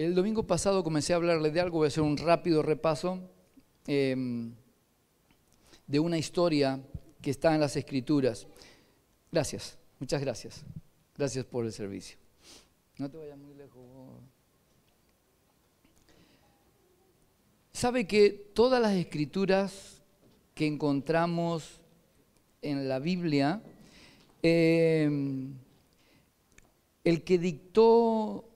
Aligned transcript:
El 0.00 0.14
domingo 0.14 0.46
pasado 0.46 0.82
comencé 0.82 1.12
a 1.12 1.16
hablarle 1.16 1.50
de 1.50 1.60
algo, 1.60 1.76
voy 1.76 1.84
a 1.84 1.88
hacer 1.88 2.02
un 2.02 2.16
rápido 2.16 2.62
repaso 2.62 3.20
em, 3.86 4.54
de 5.86 6.00
una 6.00 6.16
historia 6.16 6.80
que 7.20 7.28
está 7.30 7.54
en 7.54 7.60
las 7.60 7.76
escrituras. 7.76 8.46
Gracias, 9.30 9.76
muchas 9.98 10.22
gracias. 10.22 10.64
Gracias 11.18 11.44
por 11.44 11.66
el 11.66 11.72
servicio. 11.74 12.16
No 12.96 13.10
te 13.10 13.18
vayas 13.18 13.36
muy 13.36 13.54
lejos. 13.54 13.82
Sabe 17.70 18.06
que 18.06 18.30
todas 18.54 18.80
las 18.80 18.94
escrituras 18.94 20.00
que 20.54 20.66
encontramos 20.66 21.78
en 22.62 22.88
la 22.88 23.00
Biblia, 23.00 23.62
em, 24.40 25.52
el 27.04 27.22
que 27.22 27.36
dictó 27.36 28.49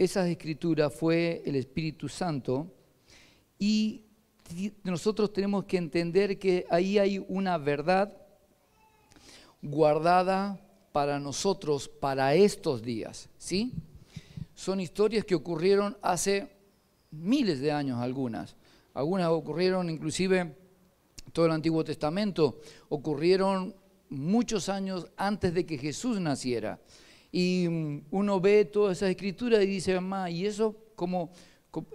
esas 0.00 0.28
escrituras 0.28 0.94
fue 0.94 1.42
el 1.44 1.56
Espíritu 1.56 2.08
Santo 2.08 2.72
y 3.58 4.00
nosotros 4.82 5.30
tenemos 5.30 5.66
que 5.66 5.76
entender 5.76 6.38
que 6.38 6.64
ahí 6.70 6.96
hay 6.96 7.22
una 7.28 7.58
verdad 7.58 8.10
guardada 9.60 10.58
para 10.92 11.20
nosotros, 11.20 11.86
para 11.86 12.34
estos 12.34 12.80
días, 12.80 13.28
¿sí? 13.36 13.74
Son 14.54 14.80
historias 14.80 15.26
que 15.26 15.34
ocurrieron 15.34 15.98
hace 16.00 16.48
miles 17.10 17.60
de 17.60 17.70
años 17.70 18.00
algunas. 18.00 18.56
Algunas 18.94 19.28
ocurrieron 19.28 19.90
inclusive 19.90 20.56
todo 21.34 21.44
el 21.44 21.52
Antiguo 21.52 21.84
Testamento, 21.84 22.62
ocurrieron 22.88 23.76
muchos 24.08 24.70
años 24.70 25.08
antes 25.18 25.52
de 25.52 25.66
que 25.66 25.76
Jesús 25.76 26.18
naciera. 26.18 26.80
Y 27.32 27.66
mm, 27.68 28.04
uno 28.10 28.40
ve 28.40 28.64
toda 28.64 28.92
esa 28.92 29.08
escritura 29.08 29.62
y 29.62 29.66
dice, 29.66 29.94
mamá, 29.94 30.30
¿y 30.30 30.46
eso 30.46 30.76
cómo, 30.94 31.32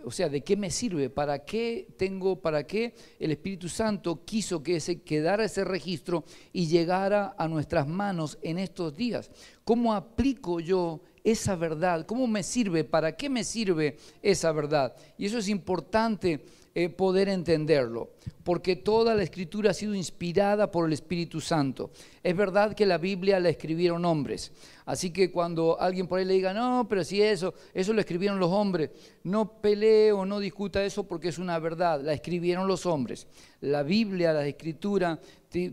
o 0.04 0.12
sea, 0.12 0.30
¿de 0.30 0.42
qué 0.42 0.56
me 0.56 0.72
sirve? 0.72 1.10
¿Para 1.10 1.44
qué 1.44 1.88
tengo, 1.98 2.42
para 2.42 2.66
qué 2.66 2.96
el 3.20 3.32
Espíritu 3.32 3.68
Santo 3.68 4.24
quiso 4.24 4.64
que 4.64 4.78
ese, 4.78 5.02
quedara 5.02 5.44
ese 5.44 5.66
registro 5.66 6.24
y 6.54 6.68
llegara 6.68 7.36
a 7.38 7.48
nuestras 7.48 7.88
manos 7.88 8.38
en 8.42 8.58
estos 8.58 8.96
días? 8.96 9.30
¿Cómo 9.64 9.94
aplico 9.94 10.60
yo 10.60 11.02
esa 11.24 11.56
verdad? 11.56 12.06
¿Cómo 12.06 12.28
me 12.28 12.44
sirve? 12.44 12.84
¿Para 12.84 13.18
qué 13.18 13.30
me 13.30 13.44
sirve 13.44 13.98
esa 14.22 14.52
verdad? 14.52 14.96
Y 15.18 15.26
eso 15.26 15.40
es 15.40 15.50
importante 15.50 16.46
eh, 16.78 16.90
poder 16.90 17.30
entenderlo, 17.30 18.10
porque 18.44 18.76
toda 18.76 19.16
la 19.16 19.24
escritura 19.24 19.72
ha 19.72 19.74
sido 19.74 19.96
inspirada 19.96 20.70
por 20.70 20.86
el 20.86 20.92
Espíritu 20.92 21.40
Santo. 21.40 21.90
Es 22.22 22.36
verdad 22.36 22.76
que 22.76 22.86
la 22.86 22.98
Biblia 22.98 23.40
la 23.40 23.48
escribieron 23.48 24.04
hombres, 24.04 24.52
así 24.86 25.12
que 25.12 25.32
cuando 25.32 25.80
alguien 25.80 26.06
por 26.06 26.20
ahí 26.20 26.26
le 26.26 26.34
diga, 26.34 26.54
no, 26.54 26.86
pero 26.90 27.06
si 27.06 27.22
eso, 27.22 27.54
eso 27.74 27.94
lo 27.94 28.02
escribieron 28.02 28.40
los 28.40 28.52
hombres, 28.52 28.90
no 29.24 29.62
pelee 29.62 30.12
o 30.12 30.26
no 30.26 30.38
discuta 30.42 30.84
eso 30.84 31.06
porque 31.06 31.30
es 31.30 31.38
una 31.38 31.58
verdad, 31.60 32.02
la 32.02 32.12
escribieron 32.12 32.68
los 32.68 32.86
hombres. 32.86 33.26
La 33.62 33.82
Biblia, 33.82 34.34
la 34.34 34.46
escritura, 34.46 35.18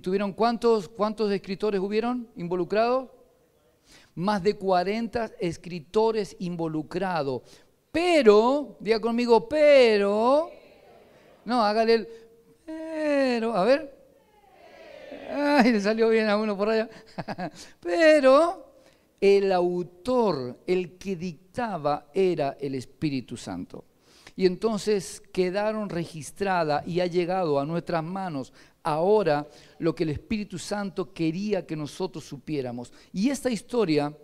¿tuvieron 0.00 0.34
cuántos, 0.34 0.89
cuántos 0.89 1.33
escritores 1.33 1.81
hubieron 1.81 2.28
involucrados? 2.37 3.09
Más 4.14 4.41
de 4.41 4.55
40 4.55 5.33
escritores 5.41 6.37
involucrados. 6.39 7.42
Pero, 7.91 8.77
diga 8.78 9.00
conmigo, 9.00 9.48
pero 9.48 10.62
no, 11.45 11.65
hágale 11.65 11.95
el 11.95 12.09
pero, 12.65 13.55
a 13.57 13.65
ver. 13.65 14.03
Ay, 15.31 15.73
le 15.73 15.81
salió 15.81 16.09
bien 16.09 16.29
a 16.29 16.37
uno 16.37 16.57
por 16.57 16.69
allá. 16.69 16.89
Pero 17.81 18.75
el 19.21 19.51
autor, 19.53 20.61
el 20.67 20.99
que 20.99 21.17
dictaba, 21.17 22.11
era 22.12 22.57
el 22.61 22.75
Espíritu 22.75 23.37
Santo. 23.37 23.84
Y 24.37 24.47
entonces 24.47 25.23
quedaron 25.33 25.89
registradas 25.89 26.87
y 26.87 27.01
ha 27.01 27.07
llegado 27.07 27.59
a 27.61 27.67
nuestras 27.67 28.03
manos 28.03 28.53
ahora 28.83 29.47
lo 29.79 29.95
que 29.95 30.05
el 30.05 30.11
Espíritu 30.11 30.59
Santo 30.59 31.12
quería 31.12 31.66
que 31.66 31.77
nosotros 31.77 32.25
supiéramos. 32.25 32.93
Y 33.12 33.31
esta 33.31 33.50
historia 33.50 34.16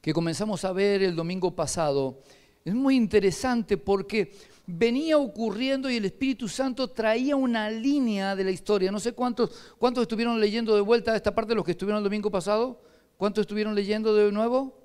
que 0.00 0.12
comenzamos 0.12 0.64
a 0.64 0.72
ver 0.72 1.02
el 1.02 1.14
domingo 1.14 1.54
pasado 1.54 2.22
es 2.64 2.74
muy 2.74 2.96
interesante 2.96 3.76
porque 3.76 4.32
venía 4.66 5.18
ocurriendo 5.18 5.90
y 5.90 5.96
el 5.96 6.04
Espíritu 6.04 6.48
Santo 6.48 6.88
traía 6.88 7.36
una 7.36 7.70
línea 7.70 8.34
de 8.34 8.44
la 8.44 8.50
historia. 8.50 8.90
No 8.90 9.00
sé 9.00 9.12
cuántos, 9.12 9.74
cuántos 9.78 10.02
estuvieron 10.02 10.40
leyendo 10.40 10.74
de 10.74 10.80
vuelta 10.80 11.14
esta 11.14 11.34
parte, 11.34 11.54
los 11.54 11.64
que 11.64 11.72
estuvieron 11.72 11.98
el 11.98 12.04
domingo 12.04 12.30
pasado. 12.30 12.80
¿Cuántos 13.16 13.42
estuvieron 13.42 13.74
leyendo 13.74 14.14
de 14.14 14.32
nuevo? 14.32 14.80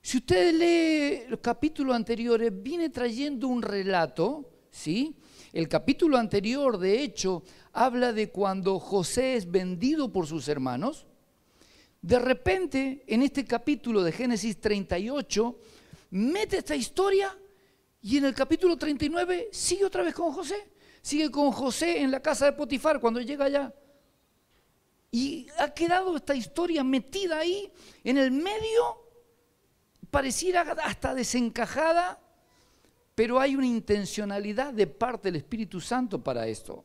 Si 0.00 0.18
usted 0.18 0.54
lee 0.54 1.28
los 1.28 1.40
capítulos 1.40 1.96
anteriores, 1.96 2.52
viene 2.62 2.90
trayendo 2.90 3.48
un 3.48 3.62
relato, 3.62 4.50
¿sí? 4.70 5.16
El 5.52 5.68
capítulo 5.68 6.18
anterior, 6.18 6.78
de 6.78 7.02
hecho, 7.02 7.42
habla 7.72 8.12
de 8.12 8.30
cuando 8.30 8.78
José 8.78 9.36
es 9.36 9.50
vendido 9.50 10.12
por 10.12 10.26
sus 10.26 10.46
hermanos. 10.48 11.06
De 12.02 12.18
repente, 12.18 13.02
en 13.06 13.22
este 13.22 13.44
capítulo 13.44 14.02
de 14.02 14.12
Génesis 14.12 14.60
38, 14.60 15.58
mete 16.10 16.58
esta 16.58 16.76
historia 16.76 17.34
y 18.04 18.18
en 18.18 18.26
el 18.26 18.34
capítulo 18.34 18.76
39 18.76 19.48
sigue 19.50 19.86
otra 19.86 20.02
vez 20.02 20.14
con 20.14 20.30
José. 20.30 20.70
Sigue 21.00 21.30
con 21.30 21.50
José 21.52 22.02
en 22.02 22.10
la 22.10 22.20
casa 22.20 22.44
de 22.44 22.52
Potifar 22.52 23.00
cuando 23.00 23.18
llega 23.18 23.46
allá. 23.46 23.74
Y 25.10 25.46
ha 25.58 25.72
quedado 25.72 26.14
esta 26.14 26.34
historia 26.34 26.84
metida 26.84 27.38
ahí 27.38 27.72
en 28.04 28.18
el 28.18 28.30
medio, 28.30 29.08
pareciera 30.10 30.60
hasta 30.84 31.14
desencajada, 31.14 32.20
pero 33.14 33.40
hay 33.40 33.56
una 33.56 33.66
intencionalidad 33.66 34.74
de 34.74 34.86
parte 34.86 35.28
del 35.28 35.36
Espíritu 35.36 35.80
Santo 35.80 36.22
para 36.22 36.46
esto. 36.46 36.84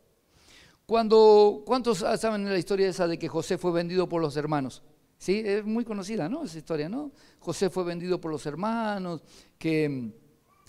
Cuando, 0.86 1.64
¿Cuántos 1.66 1.98
saben 1.98 2.46
la 2.46 2.58
historia 2.58 2.88
esa 2.88 3.08
de 3.08 3.20
que 3.20 3.28
José 3.28 3.58
fue 3.58 3.74
vendido 3.74 4.08
por 4.08 4.22
los 4.22 4.38
hermanos? 4.38 4.84
Sí, 5.18 5.44
es 5.46 5.66
muy 5.66 5.84
conocida, 5.84 6.30
¿no? 6.30 6.46
Esa 6.46 6.60
historia, 6.60 6.88
¿no? 6.88 7.12
José 7.40 7.70
fue 7.70 7.84
vendido 7.84 8.22
por 8.22 8.32
los 8.32 8.46
hermanos, 8.46 9.22
que 9.58 10.14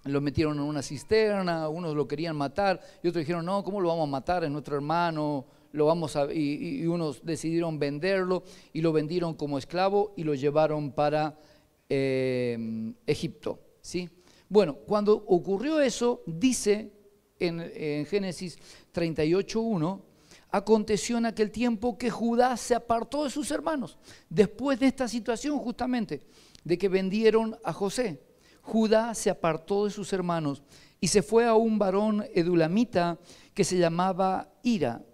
lo 0.05 0.21
metieron 0.21 0.57
en 0.57 0.63
una 0.63 0.83
cisterna, 0.83 1.69
unos 1.69 1.95
lo 1.95 2.09
querían 2.09 2.37
matar 2.37 2.81
y 3.03 3.09
otros 3.09 3.23
dijeron, 3.23 3.45
no, 3.45 3.63
¿cómo 3.63 3.81
lo 3.81 3.89
vamos 3.89 4.09
a 4.09 4.11
matar? 4.11 4.45
Es 4.45 4.51
nuestro 4.51 4.77
hermano, 4.77 5.47
lo 5.73 5.87
vamos 5.87 6.17
a... 6.17 6.33
Y, 6.33 6.87
unos 6.87 7.25
decidieron 7.25 7.79
venderlo 7.79 8.43
y 8.73 8.81
lo 8.81 8.93
vendieron 8.93 9.35
como 9.35 9.59
esclavo 9.59 10.13
y 10.17 10.25
lo 10.25 10.35
llevaron 10.35 10.93
para 10.93 11.39
eh, 11.89 12.93
Egipto. 13.07 13.61
¿sí? 13.81 14.09
Bueno, 14.49 14.75
cuando 14.75 15.15
ocurrió 15.15 15.81
eso, 15.81 16.23
dice 16.27 16.93
en, 17.39 17.61
en 17.61 18.07
Génesis 18.07 18.59
38.1, 18.95 20.01
aconteció 20.51 21.19
en 21.19 21.27
aquel 21.27 21.51
tiempo 21.51 21.97
que 21.97 22.11
Judá 22.11 22.57
se 22.57 22.75
apartó 22.75 23.25
de 23.25 23.31
sus 23.31 23.51
hermanos, 23.51 23.99
después 24.29 24.81
de 24.81 24.87
esta 24.87 25.07
situación 25.07 25.59
justamente, 25.59 26.23
de 26.65 26.77
que 26.77 26.89
vendieron 26.89 27.57
a 27.63 27.73
José. 27.73 28.30
Judá 28.71 29.17
se 29.17 29.31
apartó 29.31 29.87
de 29.87 29.91
sus 29.91 30.13
hermanos 30.13 30.63
y 31.01 31.09
se 31.09 31.23
fue 31.23 31.45
a 31.45 31.55
un 31.55 31.77
varón 31.77 32.25
edulamita 32.33 33.19
que 33.53 33.65
se 33.65 33.77
llamaba 33.77 34.49
Ira. 34.63 35.05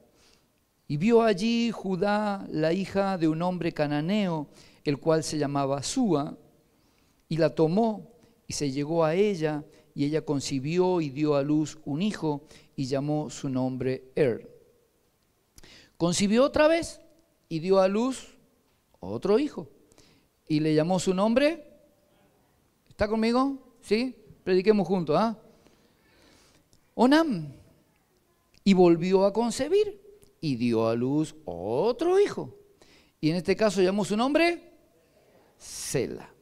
Y 0.86 0.98
vio 0.98 1.22
allí 1.22 1.70
Judá 1.70 2.46
la 2.50 2.74
hija 2.74 3.16
de 3.16 3.28
un 3.28 3.40
hombre 3.40 3.72
cananeo, 3.72 4.48
el 4.84 4.98
cual 4.98 5.24
se 5.24 5.38
llamaba 5.38 5.82
Súa, 5.82 6.36
y 7.30 7.38
la 7.38 7.54
tomó 7.54 8.12
y 8.46 8.52
se 8.52 8.70
llegó 8.70 9.06
a 9.06 9.14
ella, 9.14 9.64
y 9.94 10.04
ella 10.04 10.20
concibió 10.20 11.00
y 11.00 11.08
dio 11.08 11.34
a 11.34 11.42
luz 11.42 11.78
un 11.86 12.02
hijo, 12.02 12.42
y 12.76 12.84
llamó 12.84 13.30
su 13.30 13.48
nombre 13.48 14.12
Er. 14.14 14.50
Concibió 15.96 16.44
otra 16.44 16.68
vez 16.68 17.00
y 17.48 17.60
dio 17.60 17.80
a 17.80 17.88
luz 17.88 18.36
otro 19.00 19.38
hijo, 19.38 19.70
y 20.46 20.60
le 20.60 20.74
llamó 20.74 20.98
su 20.98 21.14
nombre 21.14 21.75
¿Está 22.96 23.08
conmigo? 23.08 23.58
¿Sí? 23.82 24.16
Prediquemos 24.42 24.88
juntos, 24.88 25.14
¿ah? 25.18 25.36
Onam. 26.94 27.52
Y 28.64 28.72
volvió 28.72 29.26
a 29.26 29.34
concebir 29.34 30.00
y 30.40 30.56
dio 30.56 30.88
a 30.88 30.94
luz 30.94 31.36
otro 31.44 32.18
hijo. 32.18 32.56
Y 33.20 33.28
en 33.28 33.36
este 33.36 33.54
caso 33.54 33.82
llamó 33.82 34.02
su 34.06 34.16
nombre 34.16 34.72
Sela. 35.58 36.32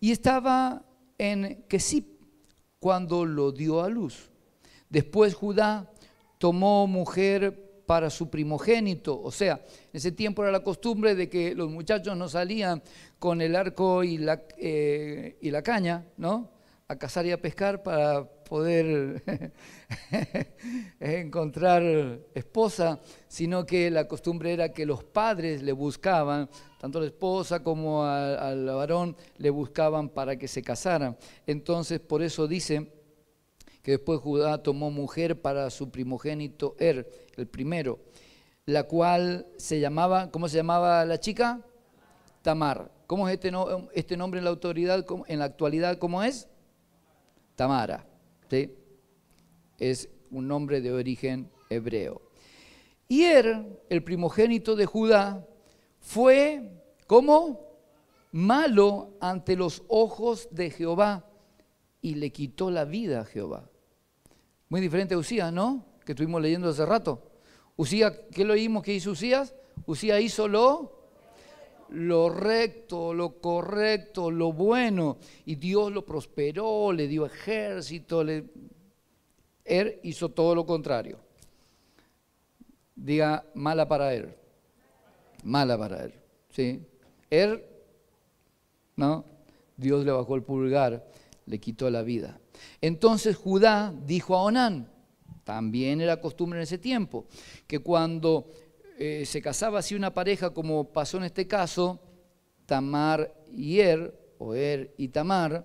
Y 0.00 0.12
estaba 0.12 0.84
en 1.16 1.64
Kesip 1.66 2.20
cuando 2.78 3.24
lo 3.24 3.50
dio 3.50 3.80
a 3.80 3.88
luz. 3.88 4.28
Después 4.90 5.32
Judá 5.32 5.90
tomó 6.36 6.86
mujer 6.86 7.63
para 7.86 8.10
su 8.10 8.30
primogénito. 8.30 9.20
O 9.20 9.30
sea, 9.30 9.54
en 9.54 9.90
ese 9.92 10.12
tiempo 10.12 10.42
era 10.42 10.52
la 10.52 10.62
costumbre 10.62 11.14
de 11.14 11.28
que 11.28 11.54
los 11.54 11.70
muchachos 11.70 12.16
no 12.16 12.28
salían 12.28 12.82
con 13.18 13.40
el 13.40 13.56
arco 13.56 14.04
y 14.04 14.18
la, 14.18 14.42
eh, 14.58 15.62
caña, 15.62 16.06
¿no? 16.16 16.50
a 16.86 16.96
cazar 16.96 17.24
y 17.24 17.32
a 17.32 17.40
pescar 17.40 17.82
para 17.82 18.24
poder 18.24 19.22
encontrar 21.00 21.82
esposa, 22.34 23.00
sino 23.26 23.64
que 23.64 23.90
la 23.90 24.06
costumbre 24.06 24.52
era 24.52 24.72
que 24.72 24.84
los 24.84 25.02
padres 25.02 25.62
le 25.62 25.72
buscaban, 25.72 26.48
tanto 26.78 26.98
a 26.98 27.00
la 27.00 27.06
esposa 27.06 27.62
como 27.62 28.04
al 28.04 28.66
varón 28.66 29.16
le 29.38 29.48
buscaban 29.48 30.10
para 30.10 30.36
que 30.36 30.46
se 30.46 30.60
casaran. 30.60 31.16
Entonces, 31.46 32.00
por 32.00 32.22
eso 32.22 32.46
dice 32.46 33.03
que 33.84 33.92
después 33.92 34.18
Judá 34.18 34.62
tomó 34.62 34.90
mujer 34.90 35.42
para 35.42 35.68
su 35.68 35.90
primogénito 35.90 36.74
Er, 36.78 37.06
el 37.36 37.46
primero, 37.46 38.00
la 38.64 38.84
cual 38.84 39.46
se 39.58 39.78
llamaba, 39.78 40.30
¿cómo 40.30 40.48
se 40.48 40.56
llamaba 40.56 41.04
la 41.04 41.20
chica? 41.20 41.60
Tamar. 42.40 42.90
¿Cómo 43.06 43.28
es 43.28 43.34
este, 43.34 43.52
este 43.92 44.16
nombre 44.16 44.38
en 44.38 44.44
la 44.44 44.50
autoridad, 44.50 45.04
en 45.26 45.38
la 45.38 45.44
actualidad, 45.44 45.98
cómo 45.98 46.22
es? 46.22 46.48
Tamara. 47.56 48.06
¿sí? 48.48 48.74
Es 49.78 50.08
un 50.30 50.48
nombre 50.48 50.80
de 50.80 50.90
origen 50.90 51.50
hebreo. 51.68 52.22
Y 53.06 53.24
Er, 53.24 53.82
el 53.90 54.02
primogénito 54.02 54.76
de 54.76 54.86
Judá, 54.86 55.46
fue 56.00 56.70
como 57.06 57.60
malo 58.32 59.10
ante 59.20 59.56
los 59.56 59.82
ojos 59.88 60.48
de 60.50 60.70
Jehová 60.70 61.26
y 62.00 62.14
le 62.14 62.30
quitó 62.30 62.70
la 62.70 62.86
vida 62.86 63.20
a 63.20 63.24
Jehová. 63.26 63.68
Muy 64.68 64.80
diferente 64.80 65.14
a 65.14 65.18
Usías, 65.18 65.52
¿no? 65.52 65.84
Que 66.04 66.12
estuvimos 66.12 66.40
leyendo 66.40 66.68
hace 66.68 66.84
rato. 66.84 67.22
Usías, 67.76 68.12
¿qué 68.32 68.44
lo 68.44 68.54
oímos 68.54 68.82
que 68.82 68.94
hizo 68.94 69.10
Usías? 69.12 69.54
Usías 69.86 70.20
hizo 70.20 70.48
lo, 70.48 71.08
lo 71.90 72.28
recto, 72.28 73.12
lo 73.14 73.40
correcto, 73.40 74.30
lo 74.30 74.52
bueno. 74.52 75.18
Y 75.44 75.56
Dios 75.56 75.92
lo 75.92 76.04
prosperó, 76.04 76.92
le 76.92 77.08
dio 77.08 77.26
ejército. 77.26 78.22
Le... 78.22 78.44
Él 79.64 80.00
hizo 80.02 80.30
todo 80.30 80.54
lo 80.54 80.66
contrario. 80.66 81.18
Diga, 82.94 83.44
mala 83.54 83.88
para 83.88 84.14
él. 84.14 84.34
Mala 85.42 85.76
para 85.76 86.04
él. 86.04 86.14
¿sí? 86.50 86.80
Él, 87.30 87.64
¿no? 88.96 89.24
Dios 89.76 90.04
le 90.04 90.12
bajó 90.12 90.36
el 90.36 90.42
pulgar, 90.42 91.04
le 91.46 91.58
quitó 91.58 91.90
la 91.90 92.02
vida. 92.02 92.38
Entonces 92.80 93.36
Judá 93.36 93.94
dijo 94.04 94.36
a 94.36 94.42
Onán, 94.42 94.90
también 95.44 96.00
era 96.00 96.20
costumbre 96.20 96.58
en 96.58 96.64
ese 96.64 96.78
tiempo, 96.78 97.26
que 97.66 97.78
cuando 97.78 98.50
eh, 98.98 99.24
se 99.26 99.42
casaba 99.42 99.80
así 99.80 99.94
una 99.94 100.14
pareja, 100.14 100.50
como 100.50 100.92
pasó 100.92 101.18
en 101.18 101.24
este 101.24 101.46
caso, 101.46 102.00
Tamar 102.66 103.34
y 103.52 103.80
Er, 103.80 104.18
o 104.38 104.54
Er 104.54 104.94
y 104.96 105.08
Tamar, 105.08 105.64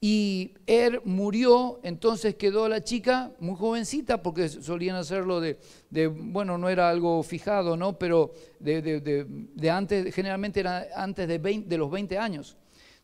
y 0.00 0.54
Er 0.66 1.02
murió, 1.04 1.80
entonces 1.82 2.36
quedó 2.36 2.68
la 2.68 2.84
chica 2.84 3.32
muy 3.40 3.56
jovencita, 3.56 4.22
porque 4.22 4.48
solían 4.48 4.94
hacerlo 4.94 5.40
de, 5.40 5.58
bueno, 6.06 6.56
no 6.56 6.68
era 6.68 6.88
algo 6.88 7.22
fijado, 7.24 7.76
¿no? 7.76 7.98
Pero 7.98 8.32
de, 8.60 9.70
antes, 9.70 10.14
generalmente 10.14 10.60
era 10.60 10.86
antes 10.94 11.26
de, 11.26 11.38
de 11.38 11.78
los 11.78 11.90
20 11.90 12.16
años. 12.16 12.56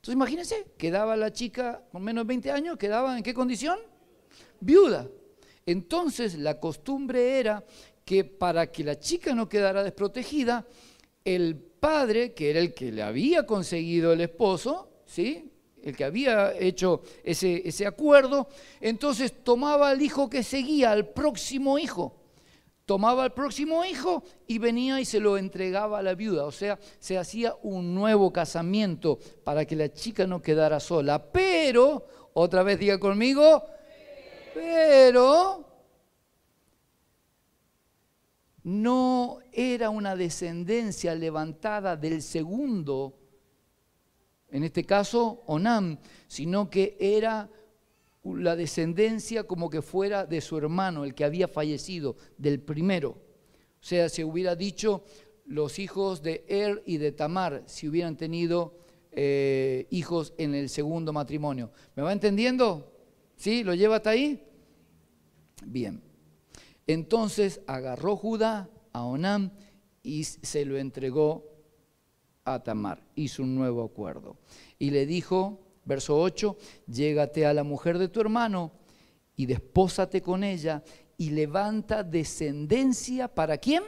Entonces 0.05 0.17
imagínense, 0.17 0.67
quedaba 0.77 1.17
la 1.17 1.33
chica 1.33 1.83
con 1.91 2.03
menos 2.03 2.25
de 2.25 2.29
20 2.29 2.51
años, 2.51 2.77
quedaba 2.77 3.17
en 3.17 3.23
qué 3.23 3.33
condición? 3.33 3.79
Viuda. 4.61 5.09
Entonces 5.65 6.35
la 6.35 6.61
costumbre 6.61 7.41
era 7.41 7.65
que 8.05 8.23
para 8.23 8.71
que 8.71 8.85
la 8.85 8.99
chica 8.99 9.35
no 9.35 9.49
quedara 9.49 9.83
desprotegida, 9.83 10.67
el 11.25 11.57
padre, 11.57 12.35
que 12.35 12.51
era 12.51 12.61
el 12.61 12.75
que 12.75 12.93
le 12.93 13.03
había 13.03 13.47
conseguido 13.47 14.13
el 14.13 14.21
esposo, 14.21 14.91
¿sí? 15.07 15.51
el 15.83 15.97
que 15.97 16.05
había 16.05 16.53
hecho 16.53 17.01
ese, 17.23 17.67
ese 17.67 17.87
acuerdo, 17.87 18.49
entonces 18.83 19.43
tomaba 19.43 19.89
al 19.89 20.03
hijo 20.03 20.29
que 20.29 20.43
seguía, 20.43 20.93
al 20.93 21.09
próximo 21.09 21.79
hijo 21.79 22.24
tomaba 22.87 23.25
al 23.25 23.33
próximo 23.33 23.85
hijo 23.85 24.23
y 24.47 24.59
venía 24.59 25.01
y 25.01 25.05
se 25.05 25.21
lo 25.21 25.39
entregaba 25.39 25.99
a 25.99 26.03
la 26.03 26.15
viuda. 26.15 26.45
O 26.45 26.53
sea, 26.53 26.79
se 26.99 27.19
hacía 27.19 27.55
un 27.63 27.95
nuevo 27.95 28.33
casamiento 28.33 29.19
para 29.43 29.65
que 29.65 29.77
la 29.77 29.93
chica 29.93 30.27
no 30.27 30.43
quedara 30.43 30.81
sola. 30.81 31.33
Pero, 31.33 32.07
otra 32.35 32.63
vez 32.63 32.79
diga 32.79 32.99
conmigo, 32.99 33.65
pero 34.55 35.65
no 38.65 39.39
era 39.53 39.91
una 39.91 40.17
descendencia 40.17 41.15
levantada 41.15 41.97
del 41.97 42.23
segundo, 42.23 43.19
en 44.51 44.65
este 44.65 44.85
caso 44.85 45.43
Onam, 45.47 45.99
sino 46.29 46.71
que 46.71 46.97
era 46.99 47.49
la 48.25 48.57
descendencia 48.57 49.45
como 49.45 49.69
que 49.69 49.83
fuera 49.83 50.25
de 50.25 50.41
su 50.41 50.57
hermano, 50.57 51.05
el 51.05 51.15
que 51.15 51.25
había 51.25 51.47
fallecido, 51.47 52.17
del 52.39 52.61
primero. 52.61 53.11
O 53.11 53.87
sea, 53.87 54.09
se 54.09 54.25
hubiera 54.25 54.57
dicho 54.57 55.05
los 55.45 55.79
hijos 55.79 56.23
de 56.23 56.45
Er 56.49 56.83
y 56.87 56.97
de 56.97 57.13
Tamar, 57.13 57.63
si 57.67 57.87
hubieran 57.87 58.17
tenido 58.17 58.79
eh, 59.13 59.87
hijos 59.91 60.33
en 60.39 60.55
el 60.55 60.69
segundo 60.69 61.13
matrimonio. 61.13 61.71
¿Me 61.95 62.03
va 62.03 62.13
entendiendo? 62.13 62.93
¿Sí? 63.37 63.63
¿Lo 63.63 63.75
lleva 63.75 63.97
hasta 63.97 64.11
ahí? 64.11 64.43
Bien. 65.65 66.03
Entonces 66.87 67.61
agarró 67.67 68.17
Judá 68.17 68.71
a 68.93 69.05
Onam 69.05 69.51
y 70.03 70.25
se 70.25 70.65
lo 70.65 70.79
entregó 70.79 71.45
a 72.45 72.63
Tamar. 72.63 73.03
Hizo 73.15 73.43
un 73.43 73.55
nuevo 73.55 73.85
acuerdo. 73.85 74.39
Y 74.79 74.91
le 74.91 75.07
dijo, 75.07 75.64
Verso 75.85 76.19
8, 76.19 76.57
llégate 76.87 77.47
a 77.47 77.53
la 77.53 77.65
mujer 77.65 77.99
de 77.99 78.09
tu 78.09 78.21
hermano 78.21 78.73
y 79.37 79.47
despósate 79.47 80.23
con 80.23 80.45
ella 80.45 80.83
y 81.17 81.31
levanta 81.31 82.03
descendencia 82.03 83.29
para 83.29 83.59
quién? 83.59 83.83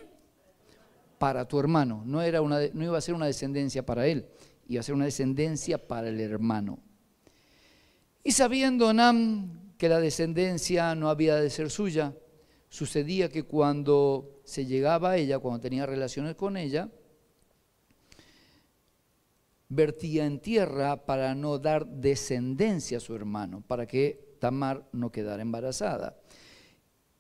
Para 1.19 1.47
tu 1.47 1.59
hermano. 1.59 2.03
No, 2.05 2.23
era 2.23 2.43
una, 2.43 2.61
no 2.73 2.85
iba 2.85 2.99
a 2.99 3.01
ser 3.01 3.15
una 3.15 3.27
descendencia 3.27 3.85
para 3.85 4.07
él, 4.07 4.27
iba 4.69 4.81
a 4.81 4.83
ser 4.83 4.95
una 4.95 5.07
descendencia 5.07 5.79
para 5.79 6.09
el 6.09 6.21
hermano. 6.21 6.79
Y 8.23 8.33
sabiendo 8.33 8.93
Nam 8.93 9.75
que 9.79 9.89
la 9.89 10.01
descendencia 10.01 10.95
no 10.95 11.09
había 11.09 11.37
de 11.37 11.51
ser 11.51 11.71
suya, 11.71 12.15
sucedía 12.69 13.29
que 13.29 13.45
cuando 13.45 14.41
se 14.45 14.67
llegaba 14.67 15.13
a 15.13 15.17
ella, 15.17 15.39
cuando 15.39 15.61
tenía 15.61 15.87
relaciones 15.87 16.35
con 16.35 16.57
ella, 16.57 16.91
vertía 19.69 20.27
en 20.27 20.41
tierra 20.41 21.07
para 21.07 21.35
no 21.35 21.59
dar 21.59 21.87
descendencia 21.87 22.99
a 22.99 23.01
su 23.01 23.15
hermano, 23.15 23.63
para 23.67 23.87
que 23.87 24.37
Tamar 24.39 24.89
no 24.93 25.11
quedara 25.11 25.43
embarazada. 25.43 26.17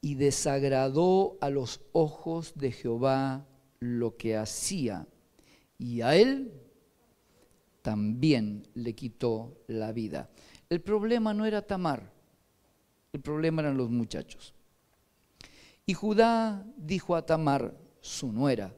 Y 0.00 0.14
desagradó 0.14 1.38
a 1.40 1.50
los 1.50 1.80
ojos 1.92 2.52
de 2.54 2.70
Jehová 2.70 3.46
lo 3.80 4.16
que 4.16 4.36
hacía, 4.36 5.06
y 5.78 6.00
a 6.00 6.16
él 6.16 6.52
también 7.82 8.66
le 8.74 8.94
quitó 8.94 9.62
la 9.66 9.92
vida. 9.92 10.30
El 10.68 10.80
problema 10.80 11.34
no 11.34 11.44
era 11.46 11.62
Tamar, 11.62 12.12
el 13.12 13.20
problema 13.20 13.62
eran 13.62 13.76
los 13.76 13.90
muchachos. 13.90 14.54
Y 15.84 15.94
Judá 15.94 16.66
dijo 16.76 17.14
a 17.16 17.24
Tamar, 17.24 17.76
su 18.00 18.32
nuera, 18.32 18.74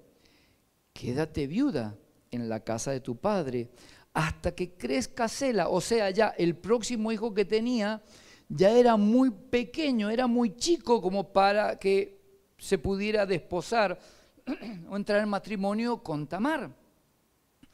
quédate 0.92 1.46
viuda 1.46 1.96
en 2.30 2.48
la 2.48 2.60
casa 2.60 2.90
de 2.90 3.00
tu 3.00 3.16
padre, 3.16 3.68
hasta 4.12 4.54
que 4.54 4.72
crezca 4.74 5.28
Sela. 5.28 5.68
O 5.68 5.80
sea, 5.80 6.10
ya 6.10 6.28
el 6.36 6.56
próximo 6.56 7.12
hijo 7.12 7.32
que 7.32 7.44
tenía 7.44 8.02
ya 8.48 8.70
era 8.70 8.96
muy 8.96 9.30
pequeño, 9.30 10.10
era 10.10 10.26
muy 10.26 10.56
chico 10.56 11.00
como 11.00 11.32
para 11.32 11.78
que 11.78 12.18
se 12.58 12.78
pudiera 12.78 13.26
desposar 13.26 13.98
o 14.90 14.96
entrar 14.96 15.22
en 15.22 15.28
matrimonio 15.28 16.02
con 16.02 16.26
Tamar. 16.26 16.70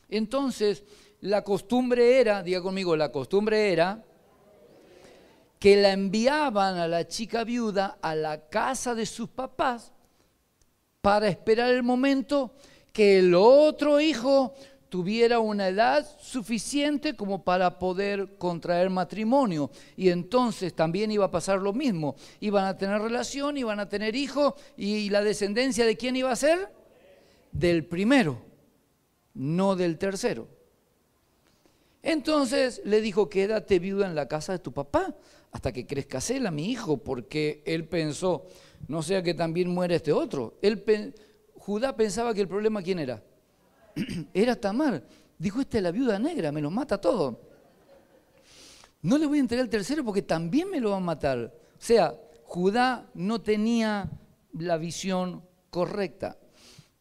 Entonces, 0.08 0.84
la 1.20 1.42
costumbre 1.42 2.20
era, 2.20 2.42
diga 2.42 2.60
conmigo, 2.60 2.96
la 2.96 3.10
costumbre 3.10 3.72
era 3.72 4.04
que 5.58 5.76
la 5.76 5.92
enviaban 5.92 6.76
a 6.76 6.86
la 6.86 7.08
chica 7.08 7.42
viuda 7.42 7.98
a 8.02 8.14
la 8.14 8.48
casa 8.48 8.94
de 8.94 9.06
sus 9.06 9.30
papás 9.30 9.92
para 11.00 11.28
esperar 11.28 11.70
el 11.70 11.82
momento 11.82 12.54
que 12.94 13.18
el 13.18 13.34
otro 13.34 14.00
hijo 14.00 14.54
tuviera 14.88 15.40
una 15.40 15.66
edad 15.66 16.06
suficiente 16.20 17.16
como 17.16 17.42
para 17.42 17.80
poder 17.80 18.36
contraer 18.38 18.88
matrimonio. 18.88 19.68
Y 19.96 20.10
entonces 20.10 20.72
también 20.74 21.10
iba 21.10 21.24
a 21.24 21.30
pasar 21.32 21.58
lo 21.58 21.72
mismo. 21.72 22.14
Iban 22.38 22.66
a 22.66 22.78
tener 22.78 23.02
relación, 23.02 23.58
iban 23.58 23.80
a 23.80 23.88
tener 23.88 24.14
hijos 24.14 24.54
y 24.76 25.10
la 25.10 25.24
descendencia 25.24 25.84
de 25.84 25.96
quién 25.96 26.14
iba 26.14 26.30
a 26.30 26.36
ser? 26.36 26.72
Del 27.50 27.84
primero, 27.84 28.40
no 29.34 29.74
del 29.74 29.98
tercero. 29.98 30.46
Entonces 32.00 32.80
le 32.84 33.00
dijo, 33.00 33.28
quédate 33.28 33.80
viuda 33.80 34.06
en 34.06 34.14
la 34.14 34.28
casa 34.28 34.52
de 34.52 34.60
tu 34.60 34.72
papá 34.72 35.16
hasta 35.50 35.72
que 35.72 35.84
crezca 35.84 36.20
Sela, 36.20 36.52
mi 36.52 36.70
hijo, 36.70 36.98
porque 36.98 37.64
él 37.66 37.88
pensó, 37.88 38.46
no 38.86 39.02
sea 39.02 39.24
que 39.24 39.34
también 39.34 39.68
muera 39.70 39.96
este 39.96 40.12
otro. 40.12 40.54
Él 40.62 40.80
Judá 41.64 41.96
pensaba 41.96 42.34
que 42.34 42.42
el 42.42 42.48
problema 42.48 42.82
quién 42.82 42.98
era. 42.98 43.22
era 44.34 44.54
Tamar. 44.54 45.02
Dijo, 45.38 45.62
esta 45.62 45.78
es 45.78 45.82
la 45.82 45.92
viuda 45.92 46.18
negra, 46.18 46.52
me 46.52 46.60
lo 46.60 46.70
mata 46.70 47.00
todo. 47.00 47.40
no 49.00 49.16
le 49.16 49.24
voy 49.24 49.38
a 49.38 49.40
entregar 49.40 49.64
el 49.64 49.70
tercero 49.70 50.04
porque 50.04 50.20
también 50.20 50.70
me 50.70 50.78
lo 50.78 50.90
van 50.90 51.02
a 51.02 51.06
matar. 51.06 51.38
O 51.38 51.50
sea, 51.78 52.14
Judá 52.44 53.08
no 53.14 53.40
tenía 53.40 54.10
la 54.52 54.76
visión 54.76 55.42
correcta. 55.70 56.36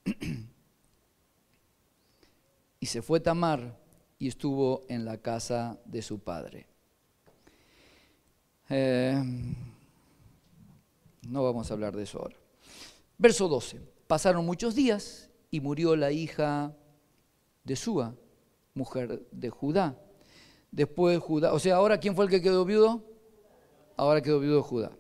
y 2.80 2.86
se 2.86 3.02
fue 3.02 3.20
Tamar 3.20 3.78
y 4.18 4.30
estuvo 4.30 4.86
en 4.88 5.04
la 5.04 5.18
casa 5.18 5.78
de 5.84 6.02
su 6.02 6.20
padre. 6.20 6.68
Eh, 8.70 9.22
no 11.24 11.44
vamos 11.44 11.70
a 11.70 11.74
hablar 11.74 11.98
de 11.98 12.04
eso 12.04 12.20
ahora. 12.20 12.38
Verso 13.18 13.50
12. 13.50 13.93
Pasaron 14.14 14.46
muchos 14.46 14.76
días 14.76 15.32
y 15.50 15.60
murió 15.60 15.96
la 15.96 16.12
hija 16.12 16.78
de 17.64 17.76
Sua, 17.76 18.14
mujer 18.76 19.26
de 19.32 19.50
Judá. 19.50 20.00
Después 20.70 21.18
Judá, 21.18 21.52
o 21.52 21.58
sea, 21.58 21.78
ahora 21.78 21.98
¿quién 21.98 22.16
fue 22.16 22.26
el 22.26 22.30
que 22.30 22.40
quedó 22.40 22.64
viudo? 22.64 23.04
Ahora 23.98 24.22
quedó 24.22 24.40
viudo 24.40 24.62
Judá. 24.62 24.92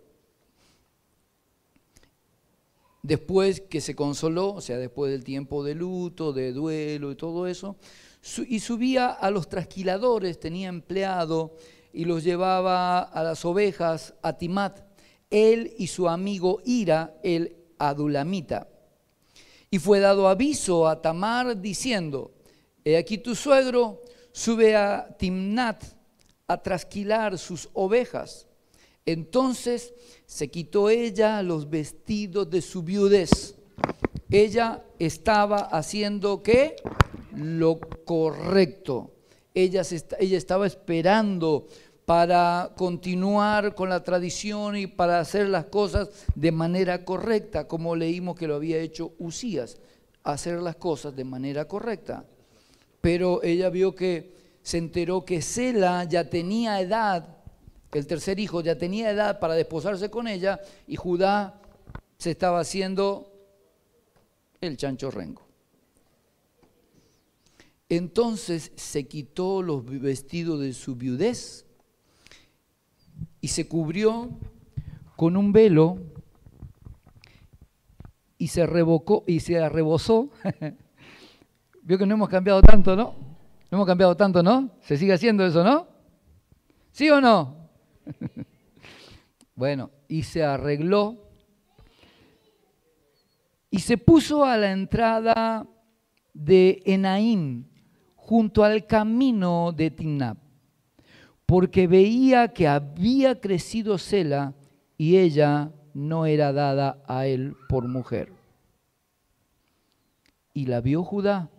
Después 3.03 3.61
que 3.61 3.81
se 3.81 3.95
consoló, 3.95 4.51
o 4.51 4.61
sea, 4.61 4.79
después 4.79 5.11
del 5.11 5.23
tiempo 5.23 5.63
de 5.63 5.75
luto, 5.75 6.33
de 6.33 6.51
duelo 6.51 7.11
y 7.11 7.15
todo 7.15 7.45
eso, 7.45 7.75
y 8.47 8.61
subía 8.61 9.09
a 9.09 9.29
los 9.29 9.47
trasquiladores, 9.47 10.39
tenía 10.39 10.69
empleado, 10.69 11.55
y 11.93 12.05
los 12.05 12.23
llevaba 12.23 13.03
a 13.03 13.21
las 13.21 13.45
ovejas 13.45 14.15
a 14.23 14.39
Timat, 14.39 14.79
él 15.29 15.71
y 15.77 15.85
su 15.85 16.09
amigo 16.09 16.61
Ira, 16.65 17.19
el 17.21 17.57
adulamita. 17.77 18.69
Y 19.73 19.79
fue 19.79 19.99
dado 19.99 20.27
aviso 20.27 20.87
a 20.87 21.01
Tamar 21.01 21.59
diciendo, 21.59 22.31
he 22.85 22.95
aquí 22.95 23.17
tu 23.17 23.33
suegro 23.33 24.03
sube 24.31 24.75
a 24.75 25.15
Timnat 25.17 25.83
a 26.47 26.61
trasquilar 26.61 27.39
sus 27.39 27.67
ovejas. 27.73 28.45
Entonces 29.03 29.95
se 30.27 30.51
quitó 30.51 30.91
ella 30.91 31.41
los 31.41 31.71
vestidos 31.71 32.51
de 32.51 32.61
su 32.61 32.83
viudez. 32.83 33.55
Ella 34.29 34.85
estaba 34.99 35.57
haciendo 35.57 36.43
qué? 36.43 36.75
Lo 37.35 37.79
correcto. 38.05 39.15
Ella, 39.55 39.81
ella 40.19 40.37
estaba 40.37 40.67
esperando 40.67 41.65
para 42.05 42.73
continuar 42.75 43.75
con 43.75 43.89
la 43.89 44.03
tradición 44.03 44.75
y 44.75 44.87
para 44.87 45.19
hacer 45.19 45.47
las 45.47 45.65
cosas 45.65 46.09
de 46.35 46.51
manera 46.51 47.05
correcta, 47.05 47.67
como 47.67 47.95
leímos 47.95 48.37
que 48.37 48.47
lo 48.47 48.55
había 48.55 48.79
hecho 48.79 49.13
Usías, 49.19 49.77
hacer 50.23 50.61
las 50.61 50.75
cosas 50.75 51.15
de 51.15 51.23
manera 51.23 51.65
correcta. 51.65 52.25
Pero 52.99 53.41
ella 53.43 53.69
vio 53.69 53.95
que 53.95 54.33
se 54.61 54.77
enteró 54.77 55.23
que 55.25 55.41
Sela 55.41 56.03
ya 56.05 56.29
tenía 56.29 56.79
edad, 56.81 57.37
el 57.91 58.07
tercer 58.07 58.39
hijo 58.39 58.61
ya 58.61 58.77
tenía 58.77 59.11
edad 59.11 59.39
para 59.39 59.53
desposarse 59.53 60.09
con 60.09 60.27
ella 60.27 60.59
y 60.87 60.95
Judá 60.95 61.61
se 62.17 62.31
estaba 62.31 62.59
haciendo 62.59 63.31
el 64.61 64.77
chancho 64.77 65.11
rengo. 65.11 65.41
Entonces 67.89 68.71
se 68.75 69.07
quitó 69.07 69.61
los 69.61 69.85
vestidos 69.85 70.59
de 70.61 70.73
su 70.73 70.95
viudez 70.95 71.62
y 73.43 73.49
se 73.49 73.67
cubrió 73.67 74.29
con 75.17 75.35
un 75.35 75.51
velo 75.51 75.97
y 78.37 78.47
se 78.47 78.65
revocó 78.65 79.25
y 79.27 79.41
se 79.41 79.59
arrebozó. 79.59 80.29
Vio 81.81 81.97
que 81.97 82.05
no 82.05 82.13
hemos 82.13 82.29
cambiado 82.29 82.61
tanto, 82.61 82.95
¿no? 82.95 83.15
No 83.69 83.77
hemos 83.77 83.85
cambiado 83.85 84.15
tanto, 84.15 84.41
¿no? 84.41 84.69
Se 84.79 84.95
sigue 84.95 85.11
haciendo 85.11 85.45
eso, 85.45 85.61
¿no? 85.61 85.87
¿Sí 86.93 87.09
o 87.09 87.19
no? 87.19 87.67
bueno, 89.55 89.91
y 90.07 90.23
se 90.23 90.41
arregló 90.45 91.17
y 93.69 93.79
se 93.79 93.97
puso 93.97 94.45
a 94.45 94.55
la 94.55 94.71
entrada 94.71 95.67
de 96.33 96.81
Enaim, 96.85 97.65
junto 98.15 98.63
al 98.63 98.87
camino 98.87 99.73
de 99.73 99.91
Timnab 99.91 100.42
porque 101.53 101.85
veía 101.85 102.47
que 102.47 102.67
había 102.67 103.39
crecido 103.39 103.99
Sela 103.99 104.55
y 104.97 105.17
ella 105.17 105.71
no 105.93 106.25
era 106.25 106.51
dada 106.51 107.03
a 107.07 107.27
él 107.27 107.55
por 107.69 107.87
mujer. 107.87 108.33
Y 110.55 110.65
la 110.65 110.81
vio 110.81 111.03
Judá 111.03 111.51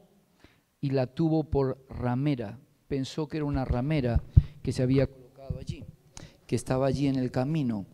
y 0.81 0.91
la 0.91 1.07
tuvo 1.07 1.45
por 1.45 1.79
ramera. 1.89 2.59
Pensó 2.89 3.29
que 3.29 3.37
era 3.37 3.47
una 3.47 3.65
ramera 3.65 4.21
que 4.65 4.73
se 4.73 4.83
había 4.83 5.07
colocado 5.07 5.61
allí, 5.61 5.85
que 6.49 6.57
estaba 6.57 6.89
allí 6.89 7.07
en 7.07 7.15
el 7.15 7.31
camino, 7.31 7.87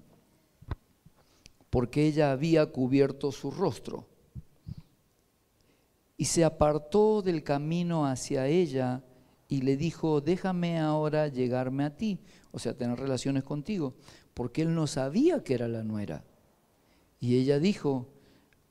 porque 1.68 2.06
ella 2.06 2.32
había 2.32 2.64
cubierto 2.64 3.30
su 3.30 3.50
rostro. 3.50 4.08
Y 6.16 6.24
se 6.24 6.46
apartó 6.46 7.20
del 7.20 7.44
camino 7.44 8.06
hacia 8.06 8.46
ella 8.46 9.02
y 9.50 9.62
le 9.62 9.76
dijo, 9.76 10.20
déjame 10.20 10.78
ahora 10.78 11.26
llegarme 11.26 11.82
a 11.84 11.96
ti, 11.96 12.20
o 12.52 12.60
sea, 12.60 12.78
tener 12.78 12.98
relaciones 13.00 13.42
contigo, 13.42 13.96
porque 14.32 14.62
él 14.62 14.72
no 14.76 14.86
sabía 14.86 15.42
que 15.42 15.54
era 15.54 15.66
la 15.66 15.82
nuera. 15.82 16.22
Y 17.18 17.36
ella 17.36 17.58
dijo, 17.58 18.06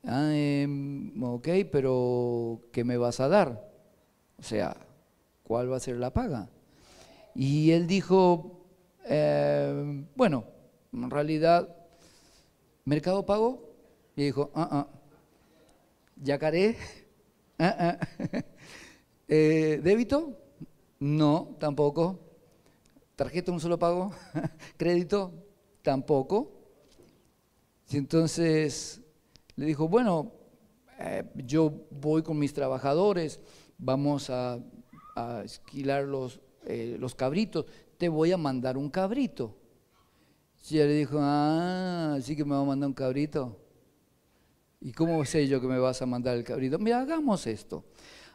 ah, 0.04 0.30
em, 0.32 1.22
ok, 1.22 1.48
pero 1.70 2.62
¿qué 2.72 2.82
me 2.82 2.96
vas 2.96 3.20
a 3.20 3.28
dar? 3.28 3.70
O 4.38 4.42
sea, 4.42 4.74
¿cuál 5.42 5.70
va 5.70 5.76
a 5.76 5.80
ser 5.80 5.98
la 5.98 6.14
paga? 6.14 6.48
Y 7.34 7.72
él 7.72 7.86
dijo, 7.86 8.64
em, 9.04 10.06
bueno, 10.16 10.46
en 10.94 11.10
realidad, 11.10 11.76
¿mercado 12.86 13.26
pago? 13.26 13.70
Y 14.16 14.24
dijo, 14.24 14.50
ah, 14.54 14.68
ah, 14.72 14.88
yacaré, 16.16 16.78
ah, 17.58 17.76
ah. 17.78 17.98
Eh, 19.32 19.80
¿débito? 19.84 20.36
No, 21.00 21.56
tampoco. 21.58 22.20
¿Tarjeta 23.16 23.52
un 23.52 23.60
solo 23.60 23.78
pago? 23.78 24.12
¿Crédito? 24.76 25.32
Tampoco. 25.82 26.52
Y 27.88 27.96
entonces 27.96 29.00
le 29.56 29.64
dijo, 29.64 29.88
bueno, 29.88 30.32
eh, 30.98 31.24
yo 31.34 31.72
voy 31.90 32.22
con 32.22 32.38
mis 32.38 32.52
trabajadores, 32.52 33.40
vamos 33.78 34.28
a, 34.30 34.58
esquilar 35.44 36.04
los, 36.04 36.40
eh, 36.64 36.96
los 36.98 37.14
cabritos, 37.14 37.66
te 37.98 38.08
voy 38.08 38.32
a 38.32 38.36
mandar 38.36 38.76
un 38.76 38.90
cabrito. 38.90 39.56
Y 40.68 40.76
ella 40.76 40.86
le 40.86 40.94
dijo, 40.94 41.18
ah, 41.20 42.18
sí 42.22 42.36
que 42.36 42.44
me 42.44 42.54
va 42.54 42.60
a 42.60 42.64
mandar 42.64 42.88
un 42.88 42.94
cabrito. 42.94 43.58
¿Y 44.80 44.92
cómo 44.92 45.24
sé 45.24 45.48
yo 45.48 45.60
que 45.60 45.66
me 45.66 45.78
vas 45.78 46.00
a 46.00 46.06
mandar 46.06 46.36
el 46.36 46.44
cabrito? 46.44 46.78
Mira, 46.78 47.00
hagamos 47.00 47.46
esto. 47.46 47.84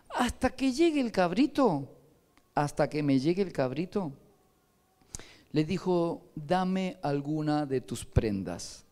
Hasta 0.10 0.50
que 0.50 0.72
llegue 0.72 1.00
el 1.00 1.12
cabrito, 1.12 1.95
hasta 2.56 2.90
que 2.90 3.04
me 3.04 3.20
llegue 3.20 3.42
el 3.42 3.52
cabrito. 3.52 4.14
Le 5.52 5.64
dijo, 5.64 6.24
dame 6.36 6.98
alguna 7.02 7.66
de 7.66 7.82
tus 7.82 8.06
prendas. 8.06 8.86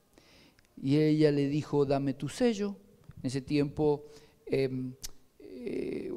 Y 0.81 0.97
ella 0.97 1.31
le 1.31 1.47
dijo, 1.47 1.85
dame 1.85 2.13
tu 2.13 2.29
sello. 2.29 2.75
En 3.21 3.27
ese 3.27 3.41
tiempo 3.41 4.05
em, 4.45 4.93
eh, 5.39 6.11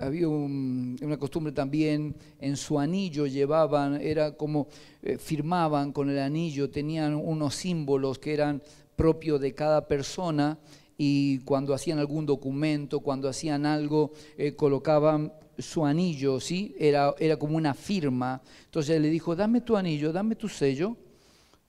había 0.00 0.28
una 0.28 1.18
costumbre 1.18 1.52
también, 1.52 2.16
en 2.40 2.56
su 2.56 2.78
anillo 2.78 3.26
llevaban, 3.26 4.00
era 4.00 4.36
como 4.36 4.68
eh, 5.02 5.18
firmaban 5.18 5.92
con 5.92 6.08
el 6.08 6.18
anillo, 6.18 6.70
tenían 6.70 7.14
unos 7.14 7.54
símbolos 7.56 8.18
que 8.18 8.32
eran 8.32 8.62
propios 8.96 9.40
de 9.40 9.52
cada 9.52 9.86
persona 9.86 10.58
y 10.96 11.38
cuando 11.40 11.74
hacían 11.74 11.98
algún 11.98 12.26
documento, 12.26 13.00
cuando 13.00 13.28
hacían 13.28 13.66
algo, 13.66 14.12
eh, 14.36 14.54
colocaban 14.54 15.32
su 15.60 15.84
anillo, 15.84 16.40
¿sí? 16.40 16.74
Era, 16.78 17.14
era 17.18 17.36
como 17.36 17.56
una 17.56 17.74
firma. 17.74 18.40
Entonces 18.64 19.00
le 19.00 19.08
dijo, 19.08 19.34
dame 19.36 19.60
tu 19.60 19.76
anillo, 19.76 20.12
dame 20.12 20.36
tu 20.36 20.48
sello, 20.48 20.96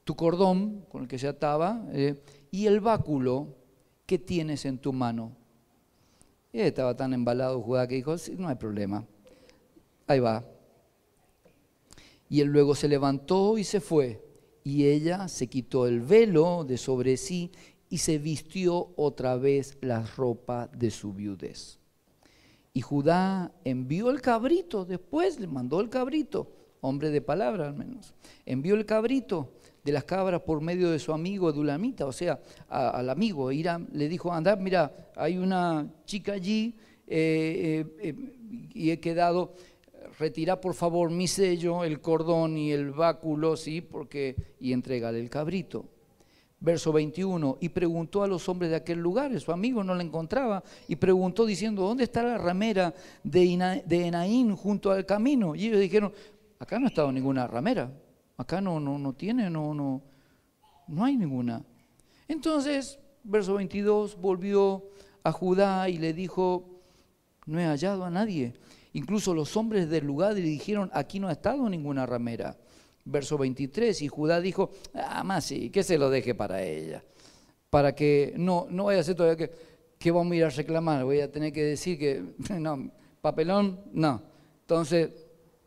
tu 0.03 0.15
cordón 0.15 0.85
con 0.89 1.03
el 1.03 1.07
que 1.07 1.19
se 1.19 1.27
ataba 1.27 1.85
eh, 1.91 2.21
y 2.51 2.65
el 2.65 2.79
báculo 2.79 3.55
que 4.05 4.19
tienes 4.19 4.65
en 4.65 4.77
tu 4.77 4.93
mano. 4.93 5.35
Y 6.53 6.59
él 6.59 6.67
estaba 6.67 6.95
tan 6.95 7.13
embalado 7.13 7.61
Judá 7.61 7.87
que 7.87 7.95
dijo, 7.95 8.17
sí, 8.17 8.35
no 8.37 8.47
hay 8.47 8.55
problema, 8.55 9.05
ahí 10.07 10.19
va. 10.19 10.45
Y 12.29 12.41
él 12.41 12.47
luego 12.47 12.75
se 12.75 12.87
levantó 12.87 13.57
y 13.57 13.63
se 13.63 13.79
fue. 13.79 14.25
Y 14.63 14.85
ella 14.85 15.27
se 15.27 15.47
quitó 15.47 15.87
el 15.87 16.01
velo 16.01 16.63
de 16.63 16.77
sobre 16.77 17.17
sí 17.17 17.51
y 17.89 17.97
se 17.97 18.17
vistió 18.19 18.93
otra 18.95 19.35
vez 19.35 19.77
la 19.81 20.01
ropa 20.15 20.67
de 20.67 20.91
su 20.91 21.13
viudez. 21.13 21.80
Y 22.73 22.81
Judá 22.81 23.51
envió 23.63 24.09
el 24.09 24.21
cabrito, 24.21 24.85
después 24.85 25.39
le 25.39 25.47
mandó 25.47 25.81
el 25.81 25.89
cabrito, 25.89 26.51
hombre 26.81 27.09
de 27.09 27.21
palabra 27.21 27.67
al 27.67 27.75
menos, 27.75 28.13
envió 28.45 28.75
el 28.75 28.85
cabrito 28.85 29.51
de 29.83 29.91
las 29.91 30.03
cabras 30.05 30.41
por 30.41 30.61
medio 30.61 30.91
de 30.91 30.99
su 30.99 31.11
amigo 31.11 31.51
Dulamita, 31.51 32.05
o 32.05 32.13
sea, 32.13 32.39
al 32.69 33.09
amigo 33.09 33.51
Irán, 33.51 33.89
le 33.91 34.07
dijo, 34.07 34.31
anda, 34.31 34.55
mira, 34.55 35.11
hay 35.15 35.37
una 35.37 35.91
chica 36.05 36.33
allí 36.33 36.75
eh, 37.07 37.85
eh, 37.99 38.09
eh, 38.09 38.69
y 38.73 38.91
he 38.91 38.99
quedado 38.99 39.53
retira 40.17 40.61
por 40.61 40.73
favor 40.73 41.09
mi 41.09 41.27
sello, 41.27 41.83
el 41.83 41.99
cordón 41.99 42.57
y 42.57 42.71
el 42.71 42.91
báculo, 42.91 43.57
¿sí? 43.57 43.81
Porque, 43.81 44.35
y 44.59 44.71
entregale 44.73 45.19
el 45.19 45.29
cabrito. 45.29 45.85
Verso 46.63 46.93
21, 46.93 47.57
y 47.59 47.69
preguntó 47.69 48.21
a 48.21 48.27
los 48.27 48.47
hombres 48.47 48.69
de 48.69 48.77
aquel 48.77 48.99
lugar, 48.99 49.37
su 49.39 49.51
amigo 49.51 49.83
no 49.83 49.95
la 49.95 50.03
encontraba, 50.03 50.63
y 50.87 50.95
preguntó 50.95 51.43
diciendo, 51.43 51.81
¿dónde 51.81 52.03
está 52.03 52.21
la 52.21 52.37
ramera 52.37 52.93
de, 53.23 53.81
de 53.83 54.07
Enaín 54.07 54.55
junto 54.55 54.91
al 54.91 55.03
camino? 55.07 55.55
Y 55.55 55.65
ellos 55.65 55.79
dijeron, 55.79 56.13
acá 56.59 56.77
no 56.77 56.85
ha 56.85 56.89
estado 56.89 57.11
ninguna 57.11 57.47
ramera, 57.47 57.91
acá 58.37 58.61
no, 58.61 58.79
no, 58.79 58.99
no 58.99 59.13
tiene, 59.13 59.49
no, 59.49 59.73
no, 59.73 60.03
no 60.87 61.03
hay 61.03 61.17
ninguna. 61.17 61.63
Entonces, 62.27 62.99
verso 63.23 63.55
22, 63.55 64.21
volvió 64.21 64.83
a 65.23 65.31
Judá 65.31 65.89
y 65.89 65.97
le 65.97 66.13
dijo, 66.13 66.63
no 67.47 67.59
he 67.59 67.65
hallado 67.65 68.05
a 68.05 68.11
nadie. 68.11 68.53
Incluso 68.93 69.33
los 69.33 69.57
hombres 69.57 69.89
del 69.89 70.05
lugar 70.05 70.35
le 70.35 70.41
dijeron, 70.41 70.91
aquí 70.93 71.19
no 71.19 71.27
ha 71.27 71.31
estado 71.31 71.67
ninguna 71.67 72.05
ramera 72.05 72.55
verso 73.05 73.37
23, 73.37 74.01
y 74.01 74.07
Judá 74.07 74.41
dijo, 74.41 74.71
ah, 74.93 75.23
más 75.23 75.45
sí, 75.45 75.69
que 75.69 75.83
se 75.83 75.97
lo 75.97 76.09
deje 76.09 76.35
para 76.35 76.63
ella, 76.63 77.03
para 77.69 77.93
que 77.95 78.33
no, 78.37 78.67
no 78.69 78.85
vaya 78.85 79.01
a 79.01 79.03
ser 79.03 79.15
todavía 79.15 79.37
que, 79.37 79.51
que 79.97 80.11
vamos 80.11 80.33
a 80.33 80.35
ir 80.35 80.43
a 80.43 80.49
reclamar, 80.49 81.03
voy 81.03 81.21
a 81.21 81.31
tener 81.31 81.53
que 81.53 81.63
decir 81.63 81.97
que, 81.97 82.23
no, 82.59 82.91
papelón, 83.21 83.79
no. 83.93 84.21
Entonces, 84.61 85.11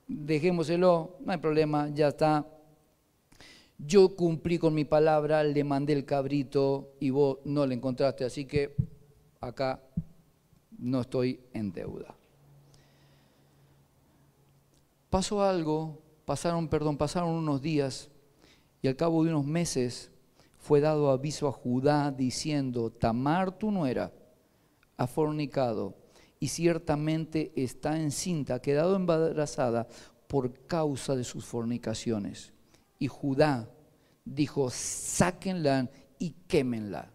dejémoselo, 0.07 1.17
no 1.21 1.33
hay 1.33 1.39
problema, 1.39 1.89
ya 1.89 2.09
está. 2.09 2.47
Yo 3.79 4.15
cumplí 4.15 4.59
con 4.59 4.75
mi 4.75 4.85
palabra, 4.85 5.43
le 5.43 5.65
mandé 5.65 5.93
el 5.93 6.05
cabrito 6.05 6.95
y 7.01 7.11
vos 7.11 7.39
no 7.45 7.67
le 7.67 7.75
encontraste, 7.75 8.25
así 8.25 8.45
que 8.45 8.75
acá 9.41 9.81
no 10.79 11.01
estoy 11.01 11.41
en 11.53 11.73
deuda. 11.73 12.15
Pasó 15.11 15.43
algo 15.43 16.04
pasaron, 16.25 16.69
perdón, 16.69 16.97
pasaron 16.97 17.31
unos 17.31 17.61
días 17.63 18.11
y 18.83 18.89
al 18.89 18.97
cabo 18.97 19.25
de 19.25 19.31
unos 19.31 19.47
meses 19.47 20.11
fue 20.59 20.81
dado 20.81 21.11
aviso 21.11 21.49
a 21.49 21.53
Judá 21.53 22.11
diciendo, 22.11 22.91
Tamar 22.91 23.59
tu 23.59 23.71
nuera 23.71 24.13
ha 24.97 25.07
fornicado 25.07 25.95
y 26.41 26.49
ciertamente 26.49 27.53
está 27.57 27.99
encinta, 28.01 28.57
ha 28.57 28.63
quedado 28.63 28.97
embarazada 28.97 29.87
por 30.27 30.67
causa 30.67 31.17
de 31.17 31.25
sus 31.25 31.45
fornicaciones. 31.45 32.53
Y 32.99 33.09
Judá 33.09 33.69
dijo, 34.25 34.71
sáquenla 34.71 35.91
y 36.19 36.31
quémenla, 36.47 37.11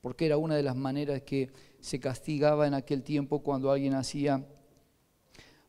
porque 0.00 0.26
era 0.26 0.36
una 0.36 0.56
de 0.56 0.62
las 0.62 0.76
maneras 0.76 1.22
que 1.22 1.50
se 1.80 1.98
castigaba 2.00 2.66
en 2.66 2.74
aquel 2.74 3.02
tiempo 3.02 3.42
cuando 3.42 3.70
alguien 3.70 3.94
hacía 3.94 4.46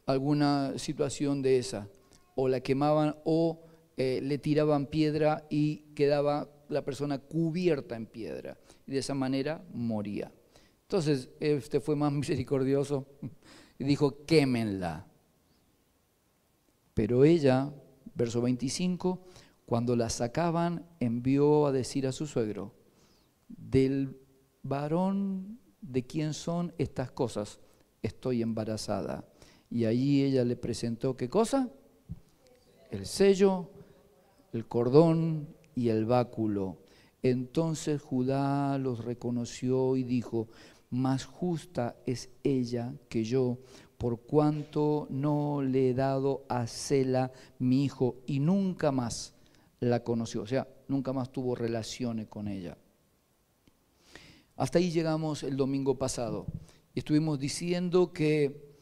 alguna 0.06 0.78
situación 0.78 1.42
de 1.42 1.58
esa 1.58 1.88
o 2.36 2.48
la 2.48 2.62
quemaban 2.62 3.16
o 3.26 3.62
eh, 3.98 4.20
le 4.24 4.38
tiraban 4.38 4.88
piedra 4.88 5.46
y 5.50 5.94
quedaba 5.96 6.50
la 6.70 6.84
persona 6.84 7.20
cubierta 7.20 7.96
en 7.96 8.06
piedra. 8.06 8.58
Y 8.88 8.94
de 8.94 9.00
esa 9.00 9.14
manera 9.14 9.64
moría. 9.74 10.32
Entonces, 10.82 11.30
este 11.40 11.80
fue 11.80 11.96
más 11.96 12.12
misericordioso 12.12 13.08
y 13.78 13.84
dijo, 13.84 14.26
quémenla. 14.26 15.08
Pero 16.94 17.24
ella, 17.24 17.74
verso 18.14 18.42
25, 18.42 19.26
cuando 19.66 19.96
la 19.96 20.10
sacaban, 20.10 20.86
envió 21.00 21.66
a 21.66 21.72
decir 21.72 22.06
a 22.06 22.12
su 22.12 22.28
suegro, 22.28 22.76
del 23.48 24.20
varón 24.62 25.60
de 25.82 26.06
quién 26.06 26.34
son 26.34 26.74
estas 26.78 27.12
cosas, 27.12 27.60
estoy 28.02 28.42
embarazada. 28.42 29.28
Y 29.70 29.86
allí 29.86 30.24
ella 30.24 30.46
le 30.46 30.56
presentó, 30.56 31.18
¿qué 31.18 31.30
cosa? 31.30 31.72
El 32.94 33.08
sello, 33.08 33.70
el 34.54 34.68
cordón 34.68 35.48
y 35.76 35.90
el 35.90 36.06
báculo. 36.06 36.78
Entonces 37.24 38.02
Judá 38.02 38.78
los 38.78 39.04
reconoció 39.04 39.98
y 39.98 40.04
dijo, 40.04 40.48
más 40.92 41.26
justa 41.26 41.96
es 42.06 42.30
ella 42.44 42.94
que 43.10 43.24
yo, 43.24 43.58
por 43.98 44.22
cuanto 44.22 45.08
no 45.10 45.64
le 45.64 45.90
he 45.90 45.94
dado 45.94 46.46
a 46.50 46.68
Sela 46.68 47.32
mi 47.58 47.86
hijo 47.86 48.18
y 48.28 48.40
nunca 48.40 48.92
más 48.92 49.34
la 49.80 50.04
conoció, 50.04 50.44
o 50.44 50.48
sea, 50.48 50.68
nunca 50.88 51.14
más 51.14 51.32
tuvo 51.32 51.56
relaciones 51.56 52.28
con 52.28 52.48
ella. 52.48 52.78
Hasta 54.56 54.78
ahí 54.78 54.92
llegamos 54.92 55.42
el 55.42 55.58
domingo 55.58 55.98
pasado. 55.98 56.46
Estuvimos 56.94 57.40
diciendo 57.40 58.14
que 58.14 58.73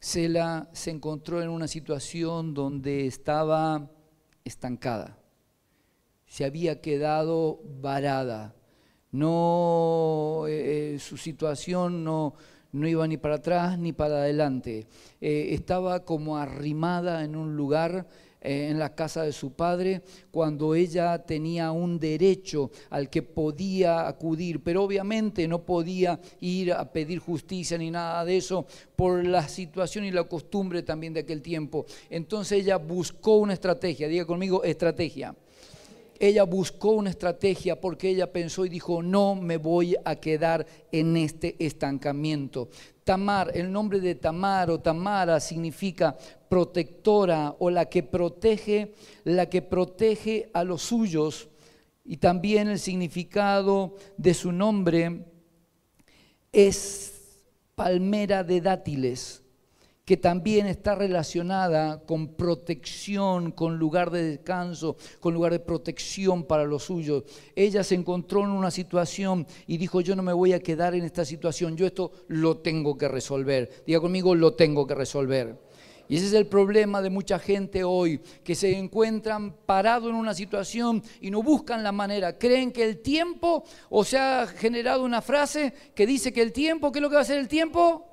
Sela 0.00 0.68
se 0.72 0.90
encontró 0.90 1.42
en 1.42 1.48
una 1.48 1.68
situación 1.68 2.54
donde 2.54 3.06
estaba 3.06 3.90
estancada, 4.44 5.18
se 6.26 6.44
había 6.44 6.80
quedado 6.80 7.60
varada, 7.80 8.54
no, 9.10 10.44
eh, 10.48 10.94
eh, 10.94 10.98
su 10.98 11.16
situación 11.16 12.04
no, 12.04 12.34
no 12.72 12.86
iba 12.86 13.06
ni 13.06 13.16
para 13.16 13.36
atrás 13.36 13.78
ni 13.78 13.92
para 13.92 14.16
adelante, 14.16 14.86
eh, 15.20 15.48
estaba 15.50 16.04
como 16.04 16.36
arrimada 16.36 17.24
en 17.24 17.36
un 17.36 17.56
lugar 17.56 18.06
eh, 18.46 18.68
en 18.70 18.78
la 18.78 18.94
casa 18.94 19.24
de 19.24 19.32
su 19.32 19.54
padre, 19.54 20.02
cuando 20.30 20.76
ella 20.76 21.18
tenía 21.18 21.72
un 21.72 21.98
derecho 21.98 22.70
al 22.90 23.10
que 23.10 23.22
podía 23.22 24.06
acudir, 24.06 24.62
pero 24.62 24.84
obviamente 24.84 25.48
no 25.48 25.62
podía 25.62 26.20
ir 26.38 26.72
a 26.72 26.92
pedir 26.92 27.18
justicia 27.18 27.76
ni 27.76 27.90
nada 27.90 28.24
de 28.24 28.36
eso 28.36 28.64
por 28.94 29.26
la 29.26 29.48
situación 29.48 30.04
y 30.04 30.12
la 30.12 30.22
costumbre 30.22 30.84
también 30.84 31.12
de 31.12 31.20
aquel 31.20 31.42
tiempo. 31.42 31.86
Entonces 32.08 32.62
ella 32.62 32.76
buscó 32.76 33.38
una 33.38 33.54
estrategia, 33.54 34.06
diga 34.06 34.24
conmigo, 34.24 34.62
estrategia 34.62 35.34
ella 36.18 36.44
buscó 36.44 36.92
una 36.92 37.10
estrategia 37.10 37.80
porque 37.80 38.08
ella 38.08 38.32
pensó 38.32 38.64
y 38.64 38.68
dijo, 38.68 39.02
no 39.02 39.34
me 39.34 39.56
voy 39.56 39.96
a 40.04 40.16
quedar 40.16 40.66
en 40.92 41.16
este 41.16 41.56
estancamiento. 41.58 42.68
Tamar, 43.04 43.52
el 43.54 43.70
nombre 43.70 44.00
de 44.00 44.16
Tamar 44.16 44.70
o 44.70 44.80
Tamara 44.80 45.38
significa 45.38 46.16
protectora 46.48 47.56
o 47.58 47.70
la 47.70 47.86
que 47.86 48.02
protege, 48.02 48.94
la 49.24 49.48
que 49.48 49.62
protege 49.62 50.50
a 50.52 50.64
los 50.64 50.82
suyos. 50.82 51.48
Y 52.04 52.18
también 52.18 52.68
el 52.68 52.78
significado 52.78 53.96
de 54.16 54.34
su 54.34 54.52
nombre 54.52 55.24
es 56.52 57.12
palmera 57.74 58.44
de 58.44 58.60
dátiles 58.60 59.42
que 60.06 60.16
también 60.16 60.68
está 60.68 60.94
relacionada 60.94 62.00
con 62.06 62.28
protección, 62.28 63.50
con 63.50 63.76
lugar 63.76 64.12
de 64.12 64.22
descanso, 64.22 64.96
con 65.18 65.34
lugar 65.34 65.50
de 65.50 65.58
protección 65.58 66.44
para 66.44 66.64
los 66.64 66.84
suyos. 66.84 67.24
Ella 67.56 67.82
se 67.82 67.96
encontró 67.96 68.44
en 68.44 68.50
una 68.50 68.70
situación 68.70 69.48
y 69.66 69.78
dijo, 69.78 70.00
yo 70.00 70.14
no 70.14 70.22
me 70.22 70.32
voy 70.32 70.52
a 70.52 70.60
quedar 70.60 70.94
en 70.94 71.02
esta 71.02 71.24
situación, 71.24 71.76
yo 71.76 71.86
esto 71.86 72.12
lo 72.28 72.58
tengo 72.58 72.96
que 72.96 73.08
resolver. 73.08 73.82
Diga 73.84 74.00
conmigo, 74.00 74.36
lo 74.36 74.54
tengo 74.54 74.86
que 74.86 74.94
resolver. 74.94 75.58
Y 76.08 76.16
ese 76.16 76.26
es 76.26 76.32
el 76.32 76.46
problema 76.46 77.02
de 77.02 77.10
mucha 77.10 77.38
gente 77.38 77.82
hoy, 77.84 78.20
que 78.44 78.54
se 78.54 78.76
encuentran 78.76 79.52
parados 79.66 80.08
en 80.08 80.14
una 80.14 80.34
situación 80.34 81.02
y 81.20 81.30
no 81.30 81.42
buscan 81.42 81.82
la 81.82 81.92
manera. 81.92 82.38
Creen 82.38 82.72
que 82.72 82.84
el 82.84 82.98
tiempo, 82.98 83.64
o 83.90 84.04
se 84.04 84.18
ha 84.18 84.46
generado 84.46 85.04
una 85.04 85.20
frase 85.20 85.72
que 85.94 86.06
dice 86.06 86.32
que 86.32 86.42
el 86.42 86.52
tiempo, 86.52 86.92
¿qué 86.92 86.98
es 86.98 87.02
lo 87.02 87.08
que 87.08 87.14
va 87.14 87.20
a 87.20 87.22
hacer 87.22 87.38
el 87.38 87.48
tiempo? 87.48 88.05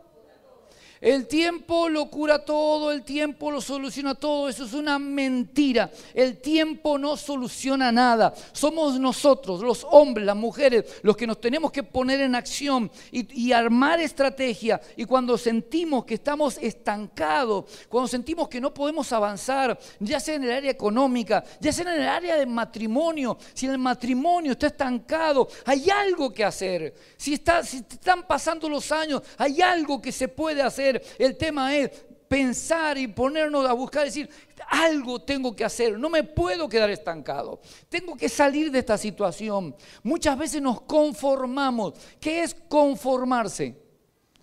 El 1.03 1.27
tiempo 1.27 1.89
lo 1.89 2.09
cura 2.09 2.45
todo, 2.45 2.89
el 2.89 3.03
tiempo 3.03 3.51
lo 3.51 3.59
soluciona 3.59 4.15
todo. 4.15 4.47
Eso 4.47 4.63
es 4.63 4.71
una 4.71 4.97
mentira. 4.97 5.91
El 6.13 6.37
tiempo 6.37 6.97
no 6.97 7.17
soluciona 7.17 7.91
nada. 7.91 8.33
Somos 8.53 8.97
nosotros, 8.97 9.59
los 9.59 9.85
hombres, 9.91 10.25
las 10.25 10.37
mujeres, 10.37 10.85
los 11.01 11.17
que 11.17 11.27
nos 11.27 11.41
tenemos 11.41 11.73
que 11.73 11.83
poner 11.83 12.21
en 12.21 12.35
acción 12.35 12.89
y, 13.11 13.51
armar 13.51 13.99
estrategia. 13.99 14.79
Y 14.95 15.03
cuando 15.03 15.37
sentimos 15.37 16.05
que 16.05 16.13
estamos 16.13 16.57
estancados, 16.61 17.65
cuando 17.89 18.07
sentimos 18.07 18.47
que 18.47 18.61
no 18.61 18.73
podemos 18.73 19.11
avanzar, 19.11 19.77
ya 19.99 20.21
sea 20.21 20.35
en 20.35 20.45
el 20.45 20.53
área 20.53 20.71
económica, 20.71 21.43
ya 21.59 21.73
sea 21.73 21.83
en 21.83 22.01
el 22.01 22.07
área 22.07 22.37
de 22.37 22.45
matrimonio, 22.45 23.37
si 23.53 23.65
el 23.65 23.77
matrimonio 23.77 24.53
está 24.53 24.67
estancado, 24.67 25.49
hay 25.65 25.89
algo 25.89 26.31
que 26.31 26.45
hacer. 26.45 26.93
Si 27.17 27.33
están 27.33 28.25
pasando 28.25 28.69
los 28.69 28.89
años, 28.93 29.21
hay 29.37 29.61
algo 29.61 30.01
que 30.01 30.13
se 30.13 30.29
puede 30.29 30.61
hacer. 30.61 30.92
El 31.17 31.37
tema 31.37 31.75
es 31.75 32.05
pensar 32.27 32.97
y 32.97 33.07
ponernos 33.07 33.69
a 33.69 33.73
buscar, 33.73 34.05
decir, 34.05 34.27
algo 34.67 35.21
tengo 35.21 35.55
que 35.55 35.63
hacer, 35.63 35.99
no 35.99 36.09
me 36.09 36.23
puedo 36.23 36.67
quedar 36.67 36.89
estancado, 36.89 37.61
tengo 37.89 38.17
que 38.17 38.27
salir 38.27 38.71
de 38.71 38.79
esta 38.79 38.97
situación. 38.97 39.75
Muchas 40.01 40.35
veces 40.37 40.61
nos 40.61 40.81
conformamos. 40.81 41.93
¿Qué 42.19 42.41
es 42.41 42.55
conformarse? 42.67 43.79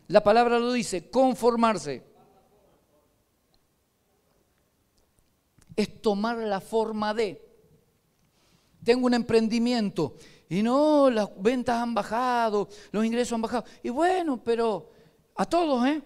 La 0.06 0.22
palabra 0.22 0.58
lo 0.58 0.72
dice, 0.72 1.10
conformarse. 1.10 2.04
Es 5.74 6.00
tomar 6.00 6.36
la 6.38 6.60
forma 6.60 7.12
de. 7.12 7.44
Tengo 8.84 9.06
un 9.06 9.14
emprendimiento 9.14 10.14
y 10.48 10.62
no, 10.62 11.10
las 11.10 11.28
ventas 11.36 11.76
han 11.76 11.94
bajado, 11.94 12.68
los 12.90 13.04
ingresos 13.04 13.32
han 13.34 13.42
bajado. 13.42 13.64
Y 13.82 13.88
bueno, 13.88 14.42
pero 14.42 14.90
a 15.36 15.44
todos, 15.44 15.86
¿eh? 15.86 16.02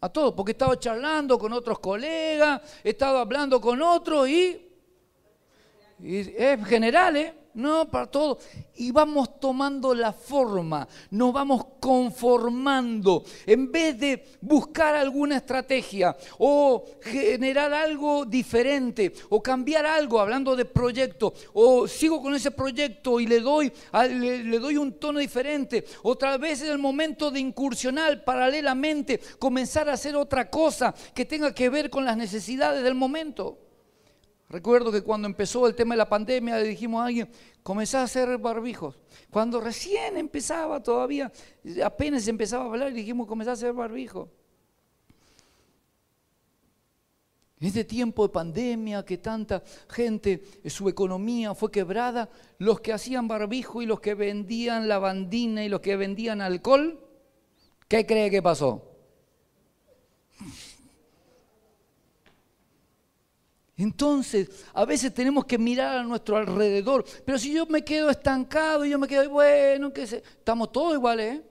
A 0.00 0.08
todo, 0.08 0.34
porque 0.34 0.52
estaba 0.52 0.78
charlando 0.78 1.38
con 1.38 1.52
otros 1.52 1.80
colegas, 1.80 2.60
estaba 2.84 3.20
hablando 3.20 3.60
con 3.60 3.82
otros 3.82 4.28
y, 4.28 4.68
y 6.00 6.18
es 6.36 6.64
general, 6.66 7.16
¿eh? 7.16 7.34
No, 7.58 7.90
para 7.90 8.06
todo. 8.06 8.38
Y 8.76 8.92
vamos 8.92 9.40
tomando 9.40 9.92
la 9.92 10.12
forma, 10.12 10.86
nos 11.10 11.32
vamos 11.32 11.66
conformando. 11.80 13.24
En 13.46 13.72
vez 13.72 13.98
de 13.98 14.24
buscar 14.40 14.94
alguna 14.94 15.38
estrategia 15.38 16.16
o 16.38 16.84
generar 17.02 17.74
algo 17.74 18.24
diferente 18.24 19.12
o 19.28 19.42
cambiar 19.42 19.86
algo, 19.86 20.20
hablando 20.20 20.54
de 20.54 20.66
proyecto, 20.66 21.34
o 21.52 21.88
sigo 21.88 22.22
con 22.22 22.32
ese 22.36 22.52
proyecto 22.52 23.18
y 23.18 23.26
le 23.26 23.40
doy, 23.40 23.72
le, 24.08 24.58
doy 24.60 24.76
un 24.76 24.92
tono 24.92 25.18
diferente. 25.18 25.84
Otra 26.04 26.38
vez 26.38 26.62
es 26.62 26.68
el 26.68 26.78
momento 26.78 27.32
de 27.32 27.40
incursionar 27.40 28.22
paralelamente, 28.22 29.20
comenzar 29.40 29.88
a 29.88 29.94
hacer 29.94 30.14
otra 30.14 30.48
cosa 30.48 30.94
que 31.12 31.24
tenga 31.24 31.52
que 31.52 31.70
ver 31.70 31.90
con 31.90 32.04
las 32.04 32.16
necesidades 32.16 32.84
del 32.84 32.94
momento. 32.94 33.67
Recuerdo 34.50 34.90
que 34.90 35.02
cuando 35.02 35.28
empezó 35.28 35.66
el 35.66 35.74
tema 35.74 35.94
de 35.94 35.98
la 35.98 36.08
pandemia 36.08 36.56
le 36.56 36.68
dijimos 36.68 37.02
a 37.02 37.06
alguien, 37.06 37.28
comenzá 37.62 38.00
a 38.00 38.04
hacer 38.04 38.38
barbijos. 38.38 38.98
Cuando 39.30 39.60
recién 39.60 40.16
empezaba 40.16 40.82
todavía, 40.82 41.30
apenas 41.84 42.26
empezaba 42.28 42.64
a 42.64 42.68
hablar, 42.68 42.92
dijimos, 42.92 43.26
comenzá 43.26 43.50
a 43.50 43.54
hacer 43.54 43.74
barbijos. 43.74 44.28
En 47.60 47.66
este 47.66 47.84
tiempo 47.84 48.22
de 48.22 48.32
pandemia, 48.32 49.04
que 49.04 49.18
tanta 49.18 49.62
gente, 49.88 50.44
eh, 50.62 50.70
su 50.70 50.88
economía 50.88 51.54
fue 51.54 51.70
quebrada, 51.70 52.30
los 52.58 52.80
que 52.80 52.92
hacían 52.92 53.26
barbijo 53.26 53.82
y 53.82 53.86
los 53.86 54.00
que 54.00 54.14
vendían 54.14 54.88
lavandina 54.88 55.64
y 55.64 55.68
los 55.68 55.80
que 55.80 55.96
vendían 55.96 56.40
alcohol, 56.40 57.04
¿qué 57.88 58.06
cree 58.06 58.30
que 58.30 58.40
pasó? 58.40 58.87
Entonces, 63.78 64.50
a 64.74 64.84
veces 64.84 65.14
tenemos 65.14 65.44
que 65.44 65.56
mirar 65.56 65.98
a 65.98 66.02
nuestro 66.02 66.36
alrededor. 66.36 67.04
Pero 67.24 67.38
si 67.38 67.52
yo 67.52 67.64
me 67.66 67.84
quedo 67.84 68.10
estancado 68.10 68.84
y 68.84 68.90
yo 68.90 68.98
me 68.98 69.06
quedo, 69.06 69.30
bueno, 69.30 69.92
que 69.92 70.02
estamos 70.02 70.72
todos 70.72 70.94
iguales, 70.94 71.36
¿eh? 71.36 71.42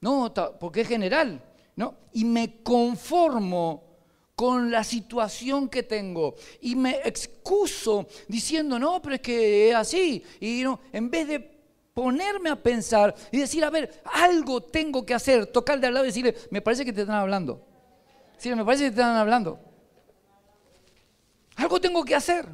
No, 0.00 0.32
porque 0.58 0.80
es 0.80 0.88
general, 0.88 1.42
¿no? 1.76 1.94
Y 2.12 2.24
me 2.24 2.62
conformo 2.62 3.84
con 4.34 4.70
la 4.70 4.82
situación 4.82 5.68
que 5.68 5.82
tengo 5.82 6.34
y 6.60 6.74
me 6.74 7.00
excuso 7.04 8.06
diciendo, 8.28 8.78
no, 8.78 9.00
pero 9.00 9.16
es 9.16 9.20
que 9.20 9.68
es 9.70 9.74
así. 9.74 10.22
Y 10.40 10.62
no, 10.62 10.80
en 10.90 11.10
vez 11.10 11.28
de 11.28 11.38
ponerme 11.92 12.50
a 12.50 12.56
pensar 12.56 13.14
y 13.30 13.38
decir, 13.38 13.62
a 13.62 13.70
ver, 13.70 14.02
algo 14.04 14.62
tengo 14.62 15.04
que 15.04 15.14
hacer, 15.14 15.46
tocar 15.46 15.78
de 15.78 15.86
al 15.86 15.94
lado 15.94 16.06
y 16.06 16.08
decirle, 16.08 16.34
me 16.50 16.62
parece 16.62 16.84
que 16.84 16.92
te 16.92 17.02
están 17.02 17.16
hablando. 17.16 17.62
Sí, 18.38 18.54
me 18.54 18.64
parece 18.64 18.84
que 18.84 18.90
te 18.90 19.00
están 19.00 19.16
hablando. 19.16 19.58
Algo 21.56 21.80
tengo 21.80 22.04
que 22.04 22.14
hacer. 22.14 22.46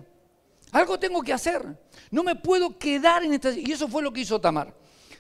Algo 0.73 0.99
tengo 0.99 1.23
que 1.23 1.33
hacer. 1.33 1.79
No 2.11 2.23
me 2.23 2.37
puedo 2.37 2.79
quedar 2.79 3.25
en 3.25 3.35
esta... 3.35 3.51
Y 3.51 3.73
eso 3.73 3.89
fue 3.89 4.03
lo 4.03 4.13
que 4.13 4.21
hizo 4.21 4.41
Tamar. 4.41 4.75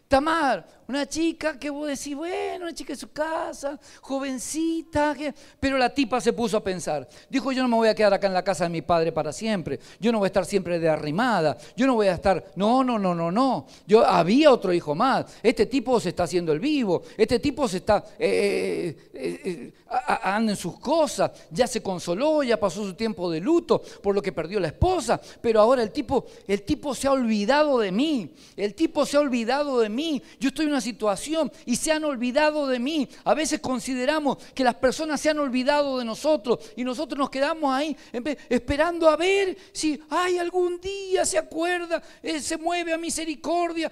Tamar, 0.08 0.79
una 0.90 1.06
chica 1.06 1.58
que 1.58 1.70
vos 1.70 1.86
decís, 1.86 2.16
bueno, 2.16 2.64
una 2.64 2.74
chica 2.74 2.92
de 2.92 2.98
su 2.98 3.10
casa, 3.10 3.78
jovencita, 4.00 5.16
pero 5.58 5.78
la 5.78 5.94
tipa 5.94 6.20
se 6.20 6.32
puso 6.32 6.56
a 6.56 6.64
pensar. 6.64 7.08
Dijo, 7.28 7.52
yo 7.52 7.62
no 7.62 7.68
me 7.68 7.76
voy 7.76 7.88
a 7.88 7.94
quedar 7.94 8.12
acá 8.12 8.26
en 8.26 8.34
la 8.34 8.42
casa 8.42 8.64
de 8.64 8.70
mi 8.70 8.82
padre 8.82 9.12
para 9.12 9.32
siempre. 9.32 9.78
Yo 10.00 10.10
no 10.10 10.18
voy 10.18 10.26
a 10.26 10.28
estar 10.28 10.44
siempre 10.44 10.78
de 10.78 10.88
arrimada. 10.88 11.56
Yo 11.76 11.86
no 11.86 11.94
voy 11.94 12.08
a 12.08 12.14
estar, 12.14 12.44
no, 12.56 12.82
no, 12.82 12.98
no, 12.98 13.14
no, 13.14 13.30
no. 13.30 13.66
Yo 13.86 14.04
había 14.04 14.50
otro 14.50 14.72
hijo 14.72 14.94
más. 14.94 15.26
Este 15.42 15.66
tipo 15.66 16.00
se 16.00 16.10
está 16.10 16.24
haciendo 16.24 16.52
el 16.52 16.60
vivo. 16.60 17.02
Este 17.16 17.38
tipo 17.38 17.68
se 17.68 17.78
está, 17.78 18.04
eh, 18.18 19.10
eh, 19.14 19.40
eh, 19.44 19.72
anda 20.22 20.52
en 20.52 20.56
sus 20.56 20.78
cosas. 20.78 21.30
Ya 21.50 21.66
se 21.66 21.82
consoló, 21.82 22.42
ya 22.42 22.58
pasó 22.58 22.84
su 22.84 22.94
tiempo 22.94 23.30
de 23.30 23.40
luto 23.40 23.80
por 24.02 24.14
lo 24.14 24.22
que 24.22 24.32
perdió 24.32 24.58
la 24.58 24.68
esposa. 24.68 25.20
Pero 25.40 25.60
ahora 25.60 25.82
el 25.82 25.92
tipo, 25.92 26.26
el 26.48 26.62
tipo 26.62 26.94
se 26.94 27.06
ha 27.06 27.12
olvidado 27.12 27.78
de 27.78 27.92
mí. 27.92 28.34
El 28.56 28.74
tipo 28.74 29.06
se 29.06 29.16
ha 29.16 29.20
olvidado 29.20 29.78
de 29.78 29.88
mí. 29.88 30.22
Yo 30.38 30.48
estoy 30.48 30.64
en 30.66 30.72
una 30.72 30.79
situación 30.80 31.50
y 31.66 31.76
se 31.76 31.92
han 31.92 32.04
olvidado 32.04 32.66
de 32.66 32.78
mí. 32.78 33.08
A 33.24 33.34
veces 33.34 33.60
consideramos 33.60 34.38
que 34.54 34.64
las 34.64 34.74
personas 34.74 35.20
se 35.20 35.30
han 35.30 35.38
olvidado 35.38 35.98
de 35.98 36.04
nosotros 36.04 36.58
y 36.76 36.84
nosotros 36.84 37.18
nos 37.18 37.30
quedamos 37.30 37.72
ahí 37.72 37.96
esperando 38.48 39.08
a 39.08 39.16
ver 39.16 39.56
si, 39.72 40.00
ay, 40.10 40.38
algún 40.38 40.80
día 40.80 41.24
se 41.24 41.38
acuerda, 41.38 42.02
eh, 42.22 42.40
se 42.40 42.56
mueve 42.56 42.92
a 42.92 42.98
misericordia. 42.98 43.90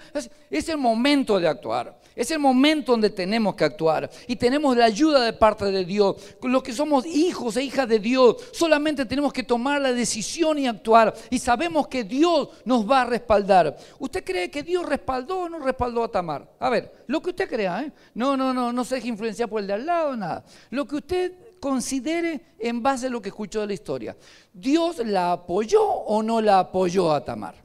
Es 0.49 0.69
el 0.69 0.77
momento 0.77 1.39
de 1.39 1.47
actuar. 1.47 1.99
Es 2.19 2.31
el 2.31 2.39
momento 2.39 2.91
donde 2.91 3.11
tenemos 3.11 3.55
que 3.55 3.63
actuar 3.63 4.09
y 4.27 4.35
tenemos 4.35 4.75
la 4.75 4.83
ayuda 4.83 5.23
de 5.23 5.31
parte 5.31 5.63
de 5.71 5.85
Dios. 5.85 6.17
Los 6.43 6.61
que 6.61 6.73
somos 6.73 7.05
hijos 7.05 7.55
e 7.55 7.63
hijas 7.63 7.87
de 7.87 7.97
Dios, 7.97 8.35
solamente 8.51 9.05
tenemos 9.05 9.31
que 9.31 9.41
tomar 9.41 9.81
la 9.81 9.93
decisión 9.93 10.59
y 10.59 10.67
actuar 10.67 11.15
y 11.29 11.39
sabemos 11.39 11.87
que 11.87 12.03
Dios 12.03 12.49
nos 12.65 12.85
va 12.85 13.03
a 13.03 13.05
respaldar. 13.05 13.77
¿Usted 13.99 14.25
cree 14.25 14.51
que 14.51 14.63
Dios 14.63 14.85
respaldó 14.85 15.43
o 15.43 15.49
no 15.49 15.59
respaldó 15.59 16.03
a 16.03 16.11
Tamar? 16.11 16.45
A 16.59 16.69
ver, 16.69 17.05
lo 17.07 17.21
que 17.21 17.29
usted 17.29 17.47
crea, 17.47 17.83
¿eh? 17.83 17.93
No, 18.15 18.35
no, 18.35 18.53
no, 18.53 18.73
no 18.73 18.83
se 18.83 18.95
deje 18.95 19.07
influenciar 19.07 19.47
por 19.47 19.61
el 19.61 19.67
de 19.67 19.73
al 19.75 19.85
lado, 19.85 20.17
nada. 20.17 20.43
Lo 20.71 20.85
que 20.85 20.97
usted 20.97 21.33
considere 21.61 22.41
en 22.59 22.83
base 22.83 23.07
a 23.07 23.09
lo 23.09 23.21
que 23.21 23.29
escuchó 23.29 23.61
de 23.61 23.67
la 23.67 23.73
historia. 23.73 24.17
¿Dios 24.51 24.97
la 25.05 25.31
apoyó 25.31 25.81
o 25.81 26.21
no 26.21 26.41
la 26.41 26.59
apoyó 26.59 27.13
a 27.13 27.23
Tamar? 27.23 27.55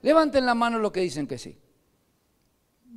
Levanten 0.00 0.46
la 0.46 0.54
mano 0.54 0.78
los 0.78 0.92
que 0.92 1.00
dicen 1.00 1.26
que 1.26 1.36
sí. 1.36 1.58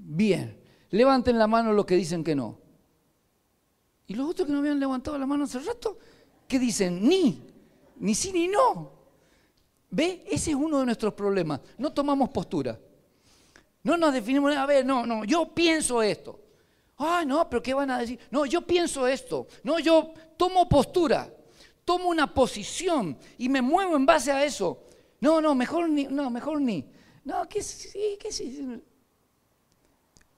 Bien. 0.09 0.57
Levanten 0.91 1.37
la 1.37 1.47
mano 1.47 1.73
los 1.73 1.85
que 1.85 1.95
dicen 1.95 2.23
que 2.23 2.33
no. 2.33 2.57
Y 4.07 4.13
los 4.13 4.29
otros 4.29 4.47
que 4.47 4.53
no 4.53 4.59
habían 4.59 4.79
levantado 4.79 5.17
la 5.17 5.25
mano 5.25 5.43
hace 5.43 5.59
rato, 5.59 5.99
¿qué 6.47 6.57
dicen? 6.57 7.05
Ni, 7.05 7.43
ni 7.97 8.15
sí 8.15 8.31
ni 8.31 8.47
no. 8.47 8.93
¿Ve? 9.89 10.23
Ese 10.25 10.51
es 10.51 10.55
uno 10.55 10.79
de 10.79 10.85
nuestros 10.85 11.13
problemas. 11.13 11.59
No 11.77 11.91
tomamos 11.91 12.29
postura. 12.29 12.79
No 13.83 13.97
nos 13.97 14.13
definimos, 14.13 14.55
a 14.55 14.65
ver, 14.65 14.85
no, 14.85 15.05
no, 15.05 15.25
yo 15.25 15.53
pienso 15.53 16.01
esto. 16.01 16.39
Ah, 16.97 17.23
no, 17.27 17.49
pero 17.49 17.61
¿qué 17.61 17.73
van 17.73 17.91
a 17.91 17.99
decir? 17.99 18.17
No, 18.31 18.45
yo 18.45 18.61
pienso 18.61 19.07
esto. 19.07 19.47
No, 19.63 19.77
yo 19.77 20.13
tomo 20.37 20.69
postura, 20.69 21.29
tomo 21.83 22.07
una 22.07 22.33
posición 22.33 23.17
y 23.37 23.49
me 23.49 23.61
muevo 23.61 23.97
en 23.97 24.05
base 24.05 24.31
a 24.31 24.43
eso. 24.45 24.85
No, 25.19 25.41
no, 25.41 25.53
mejor 25.53 25.89
ni, 25.89 26.05
no, 26.05 26.29
mejor 26.29 26.61
ni. 26.61 26.85
No, 27.25 27.47
que 27.49 27.61
sí, 27.61 28.17
que 28.19 28.31
sí. 28.31 28.81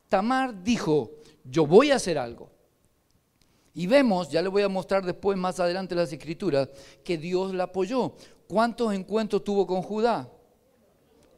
Tamar 0.10 0.64
dijo, 0.64 1.12
yo 1.46 1.66
voy 1.66 1.92
a 1.92 1.96
hacer 1.96 2.18
algo. 2.18 2.52
Y 3.74 3.88
vemos, 3.88 4.30
ya 4.30 4.42
le 4.42 4.50
voy 4.50 4.64
a 4.64 4.68
mostrar 4.68 5.06
después 5.06 5.38
más 5.38 5.60
adelante 5.60 5.96
las 5.96 6.12
escrituras, 6.12 6.68
que 7.04 7.18
Dios 7.18 7.54
la 7.54 7.66
apoyó. 7.66 8.14
¿Cuántos 8.48 8.94
encuentros 8.94 9.44
tuvo 9.44 9.66
con 9.66 9.82
Judá? 9.82 10.30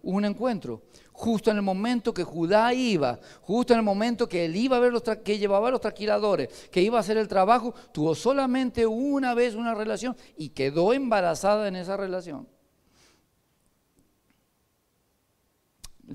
Un 0.02 0.26
encuentro 0.26 0.82
justo 1.22 1.52
en 1.52 1.58
el 1.58 1.62
momento 1.62 2.16
que 2.16 2.24
Judá 2.24 2.74
iba, 2.74 3.20
justo 3.42 3.74
en 3.74 3.80
el 3.80 3.86
momento 3.86 4.28
que 4.28 4.46
él 4.46 4.56
iba 4.56 4.78
a 4.78 4.80
ver 4.80 4.92
los 4.92 5.04
que 5.04 5.38
llevaba 5.38 5.68
a 5.68 5.72
los 5.72 5.80
tranquiladores, 5.80 6.50
que 6.72 6.82
iba 6.82 6.98
a 6.98 7.02
hacer 7.02 7.16
el 7.16 7.28
trabajo, 7.28 7.76
tuvo 7.92 8.16
solamente 8.16 8.88
una 8.88 9.36
vez 9.36 9.54
una 9.54 9.76
relación 9.76 10.18
y 10.36 10.50
quedó 10.50 10.94
embarazada 10.94 11.68
en 11.68 11.76
esa 11.76 11.96
relación. 11.96 12.48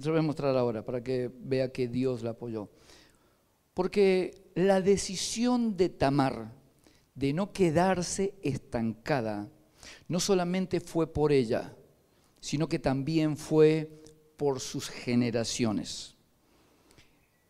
Lo 0.04 0.12
voy 0.12 0.20
a 0.20 0.22
mostrar 0.22 0.56
ahora 0.56 0.85
para 0.85 1.02
que 1.02 1.30
vea 1.40 1.72
que 1.72 1.88
Dios 1.88 2.22
la 2.22 2.30
apoyó. 2.30 2.68
Porque 3.72 4.50
la 4.54 4.80
decisión 4.80 5.76
de 5.76 5.88
Tamar 5.88 6.52
de 7.14 7.32
no 7.32 7.52
quedarse 7.52 8.35
estancada 8.42 9.48
no 10.09 10.20
solamente 10.20 10.80
fue 10.80 11.06
por 11.06 11.32
ella, 11.32 11.74
sino 12.40 12.68
que 12.68 12.78
también 12.78 13.37
fue 13.37 14.02
por 14.37 14.61
sus 14.61 14.88
generaciones. 14.88 16.14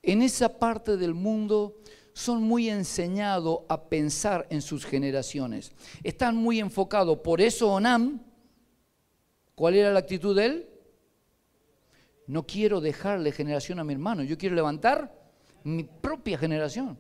En 0.03 0.23
esa 0.23 0.59
parte 0.59 0.97
del 0.97 1.15
mundo 1.15 1.77
son 2.13 2.43
muy 2.43 2.71
enseñados 2.71 3.61
a 3.69 3.89
pensar 3.89 4.47
en 4.51 4.63
sus 4.63 4.87
generaciones. 4.87 5.73
Están 6.03 6.37
muy 6.37 6.61
enfocados. 6.61 7.19
Por 7.19 7.41
eso 7.41 7.73
Onam, 7.73 8.21
¿cuál 9.55 9.75
era 9.75 9.93
la 9.93 9.99
actitud 9.99 10.37
de 10.37 10.47
él? 10.47 10.76
No 12.27 12.47
quiero 12.47 12.81
dejarle 12.81 13.33
generación 13.33 13.79
a 13.79 13.85
mi 13.85 13.93
hermano, 13.93 14.23
yo 14.23 14.37
quiero 14.37 14.55
levantar 14.55 15.13
mi 15.65 15.85
propia 15.85 16.39
generación. 16.39 16.99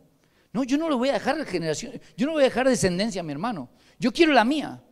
No, 0.52 0.64
yo 0.64 0.78
no 0.78 0.88
le 0.88 0.94
voy 0.94 1.10
a 1.10 1.14
dejar 1.14 1.44
generación, 1.44 2.00
yo 2.16 2.26
no 2.26 2.32
voy 2.32 2.42
a 2.42 2.46
dejar 2.46 2.68
descendencia 2.68 3.20
a 3.20 3.24
mi 3.24 3.32
hermano. 3.32 3.68
Yo 3.98 4.12
quiero 4.12 4.32
la 4.32 4.44
mía. 4.44 4.82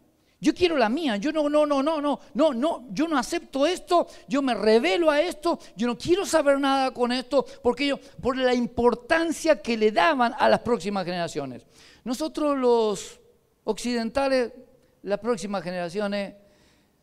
Yo 0.40 0.52
quiero 0.52 0.76
la 0.76 0.90
mía, 0.90 1.16
yo 1.16 1.32
no, 1.32 1.48
no, 1.48 1.64
no, 1.64 1.82
no, 1.82 2.02
no, 2.02 2.20
no, 2.34 2.52
no, 2.52 2.86
yo 2.90 3.08
no 3.08 3.16
acepto 3.16 3.64
esto, 3.64 4.06
yo 4.28 4.42
me 4.42 4.52
revelo 4.52 5.10
a 5.10 5.22
esto, 5.22 5.58
yo 5.74 5.86
no 5.86 5.96
quiero 5.96 6.26
saber 6.26 6.60
nada 6.60 6.92
con 6.92 7.12
esto, 7.12 7.46
porque 7.62 7.86
yo, 7.86 7.98
por 8.20 8.36
la 8.36 8.52
importancia 8.52 9.62
que 9.62 9.78
le 9.78 9.90
daban 9.90 10.34
a 10.38 10.50
las 10.50 10.60
próximas 10.60 11.06
generaciones. 11.06 11.64
Nosotros 12.04 12.58
los 12.58 13.20
occidentales, 13.64 14.52
las 15.00 15.18
próximas 15.18 15.62
generaciones, 15.62 16.34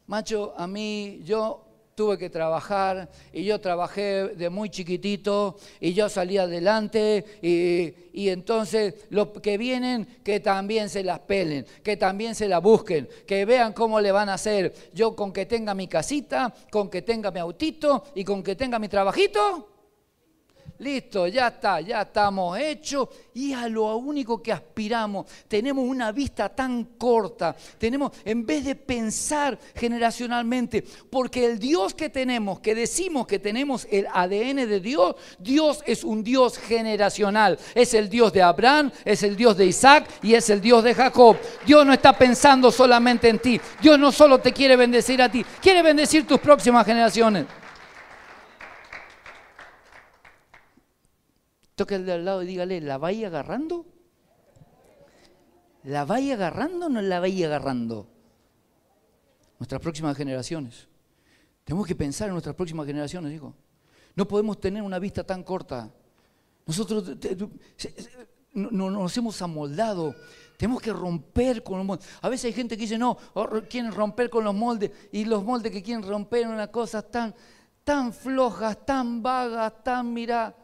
macho, 0.06 0.54
a 0.56 0.68
mí, 0.68 1.22
yo 1.24 1.71
tuve 2.02 2.18
que 2.18 2.32
trabajar 2.32 3.08
y 3.32 3.44
yo 3.44 3.62
trabajé 3.62 4.30
de 4.30 4.50
muy 4.50 4.72
chiquitito 4.72 5.56
y 5.80 5.94
yo 5.94 6.10
salí 6.10 6.40
adelante 6.40 7.24
y, 7.44 8.28
entonces 8.28 8.96
los 9.12 9.28
que 9.40 9.56
vienen 9.60 10.08
que 10.24 10.40
también 10.40 10.90
se 10.90 11.04
las 11.04 11.20
pelen, 11.20 11.64
que 11.84 11.98
también 11.98 12.34
se 12.34 12.48
la 12.48 12.58
busquen, 12.58 13.08
que 13.28 13.46
vean 13.46 13.74
cómo 13.74 14.02
le 14.02 14.12
van 14.12 14.30
a 14.30 14.34
hacer. 14.34 14.74
Yo 14.96 15.16
con 15.16 15.32
que 15.32 15.46
tenga 15.46 15.76
mi 15.76 15.88
casita, 15.88 16.52
con 16.72 16.90
que 16.90 17.04
tenga 17.04 17.30
mi 17.30 17.40
autito 17.40 18.06
y 18.16 18.24
con 18.24 18.42
que 18.42 18.56
tenga 18.56 18.80
mi 18.80 18.88
trabajito, 18.88 19.71
listo, 20.82 21.28
ya 21.28 21.48
está, 21.48 21.80
ya 21.80 22.02
estamos 22.02 22.58
hechos 22.58 23.08
y 23.36 23.54
a 23.54 23.68
lo 23.70 23.96
único 23.98 24.42
que 24.42 24.52
aspiramos. 24.52 25.28
Tenemos 25.48 25.88
una 25.88 26.12
vista 26.12 26.50
tan 26.50 26.84
corta, 26.98 27.56
tenemos, 27.78 28.12
en 28.26 28.46
vez 28.46 28.66
de 28.66 28.76
pensar 28.76 29.58
generacionalmente, 29.76 30.84
porque 31.10 31.46
el 31.46 31.60
Dios 31.60 31.94
que 31.94 32.10
tenemos, 32.10 32.60
que 32.60 32.74
decimos 32.74 33.28
que 33.28 33.40
tenemos 33.40 33.88
el 33.92 34.08
ADN 34.12 34.68
de 34.68 34.80
Dios, 34.80 35.16
Dios 35.38 35.84
es 35.86 36.04
un 36.04 36.24
Dios 36.24 36.58
generacional, 36.58 37.60
es 37.76 37.94
el 37.94 38.10
Dios 38.10 38.34
de 38.34 38.42
Abraham, 38.42 38.92
es 39.06 39.22
el 39.22 39.36
Dios 39.36 39.56
de 39.58 39.68
Isaac 39.68 40.10
y 40.24 40.34
es 40.34 40.50
el 40.50 40.62
Dios 40.62 40.84
de 40.84 40.96
Jacob. 40.96 41.38
Dios 41.66 41.86
no 41.86 41.94
está 41.94 42.18
pensando 42.18 42.72
solamente 42.72 43.30
en 43.30 43.40
ti, 43.40 43.62
Dios 43.82 44.00
no 44.00 44.12
solo 44.12 44.40
te 44.40 44.52
quiere 44.52 44.76
bendecir 44.76 45.22
a 45.22 45.32
ti, 45.32 45.46
quiere 45.62 45.84
bendecir 45.84 46.26
tus 46.26 46.40
próximas 46.40 46.86
generaciones. 46.86 47.61
Toque 51.76 51.96
el 51.96 52.06
de 52.06 52.14
al 52.14 52.26
lado 52.26 52.44
y 52.44 52.48
dígale, 52.48 52.82
¿la 52.82 52.98
vais 52.98 53.24
agarrando? 53.26 53.86
¿La 55.84 56.06
vais 56.06 56.32
agarrando 56.32 56.86
o 56.86 56.90
no 56.90 57.02
la 57.02 57.20
vais 57.20 57.44
agarrando? 57.44 58.08
Nuestras 59.58 59.82
próximas 59.82 60.16
generaciones. 60.16 60.88
Tenemos 61.64 61.88
que 61.88 61.96
pensar 61.96 62.28
en 62.28 62.34
nuestras 62.34 62.56
próximas 62.56 62.86
generaciones, 62.86 63.32
digo. 63.32 63.56
No 64.16 64.28
podemos 64.28 64.60
tener 64.60 64.84
una 64.84 65.00
vista 65.00 65.24
tan 65.24 65.44
corta. 65.44 65.90
Nosotros 66.66 67.18
no, 68.54 68.90
nos 68.92 69.18
hemos 69.18 69.42
amoldado. 69.42 70.16
Tenemos 70.58 70.82
que 70.82 70.94
romper 70.94 71.64
con 71.64 71.78
los 71.78 71.86
moldes. 71.86 72.08
A 72.22 72.30
veces 72.30 72.46
hay 72.46 72.54
gente 72.54 72.76
que 72.76 72.82
dice, 72.82 72.98
no, 72.98 73.18
quieren 73.70 73.92
romper 73.92 74.30
con 74.30 74.44
los 74.44 74.54
moldes. 74.54 74.92
Y 75.12 75.26
los 75.26 75.44
moldes 75.44 75.72
que 75.72 75.82
quieren 75.82 76.08
romper 76.08 76.48
una 76.48 76.68
cosa 76.68 77.02
tan, 77.02 77.34
tan 77.84 78.14
flojas, 78.14 78.86
tan 78.86 79.24
vagas, 79.24 79.84
tan, 79.84 80.14
mira, 80.14 80.56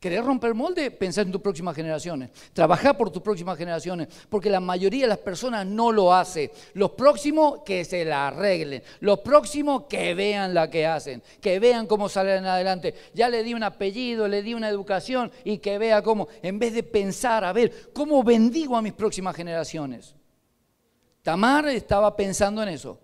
¿Querés 0.00 0.24
romper 0.24 0.54
molde? 0.54 0.90
Pensar 0.90 1.26
en 1.26 1.32
tus 1.32 1.42
próximas 1.42 1.76
generaciones. 1.76 2.30
Trabajar 2.54 2.96
por 2.96 3.10
tus 3.10 3.20
próximas 3.20 3.58
generaciones. 3.58 4.08
Porque 4.30 4.48
la 4.48 4.58
mayoría 4.58 5.02
de 5.02 5.08
las 5.08 5.18
personas 5.18 5.66
no 5.66 5.92
lo 5.92 6.14
hace. 6.14 6.50
Los 6.72 6.92
próximos 6.92 7.60
que 7.66 7.84
se 7.84 8.06
la 8.06 8.28
arreglen. 8.28 8.82
Los 9.00 9.20
próximos 9.20 9.84
que 9.90 10.14
vean 10.14 10.54
la 10.54 10.70
que 10.70 10.86
hacen. 10.86 11.22
Que 11.38 11.60
vean 11.60 11.86
cómo 11.86 12.08
salen 12.08 12.46
adelante. 12.46 12.94
Ya 13.12 13.28
le 13.28 13.44
di 13.44 13.52
un 13.52 13.62
apellido, 13.62 14.26
le 14.26 14.42
di 14.42 14.54
una 14.54 14.70
educación 14.70 15.30
y 15.44 15.58
que 15.58 15.76
vea 15.76 16.00
cómo, 16.00 16.28
en 16.40 16.58
vez 16.58 16.72
de 16.72 16.82
pensar, 16.82 17.44
a 17.44 17.52
ver, 17.52 17.92
¿cómo 17.92 18.24
bendigo 18.24 18.78
a 18.78 18.82
mis 18.82 18.94
próximas 18.94 19.36
generaciones? 19.36 20.14
Tamar 21.20 21.68
estaba 21.68 22.16
pensando 22.16 22.62
en 22.62 22.70
eso. 22.70 22.98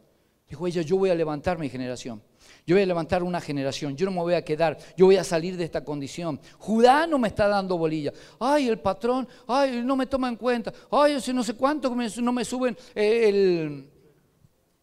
Dijo 0.49 0.67
ella, 0.67 0.81
yo 0.81 0.97
voy 0.97 1.11
a 1.11 1.15
levantar 1.15 1.59
mi 1.59 1.69
generación. 1.69 2.23
Yo 2.67 2.75
voy 2.75 2.83
a 2.83 2.87
levantar 2.87 3.23
una 3.23 3.41
generación, 3.41 3.97
yo 3.97 4.07
no 4.07 4.11
me 4.11 4.19
voy 4.19 4.35
a 4.35 4.45
quedar, 4.45 4.77
yo 4.97 5.07
voy 5.07 5.17
a 5.17 5.23
salir 5.23 5.57
de 5.57 5.63
esta 5.63 5.85
condición. 5.85 6.41
Judá 6.59 7.07
no 7.07 7.17
me 7.17 7.29
está 7.29 7.47
dando 7.47 7.79
bolilla. 7.79 8.13
Ay, 8.41 8.67
el 8.67 8.81
patrón, 8.81 9.29
ay, 9.47 9.83
no 9.85 9.95
me 9.95 10.07
toma 10.07 10.29
en 10.29 10.35
cuenta. 10.35 10.73
Ay, 10.91 11.17
no 11.33 11.45
sé 11.45 11.55
cuánto 11.55 11.95
no 11.95 12.33
me 12.33 12.45
suben 12.45 12.77
el, 12.93 13.89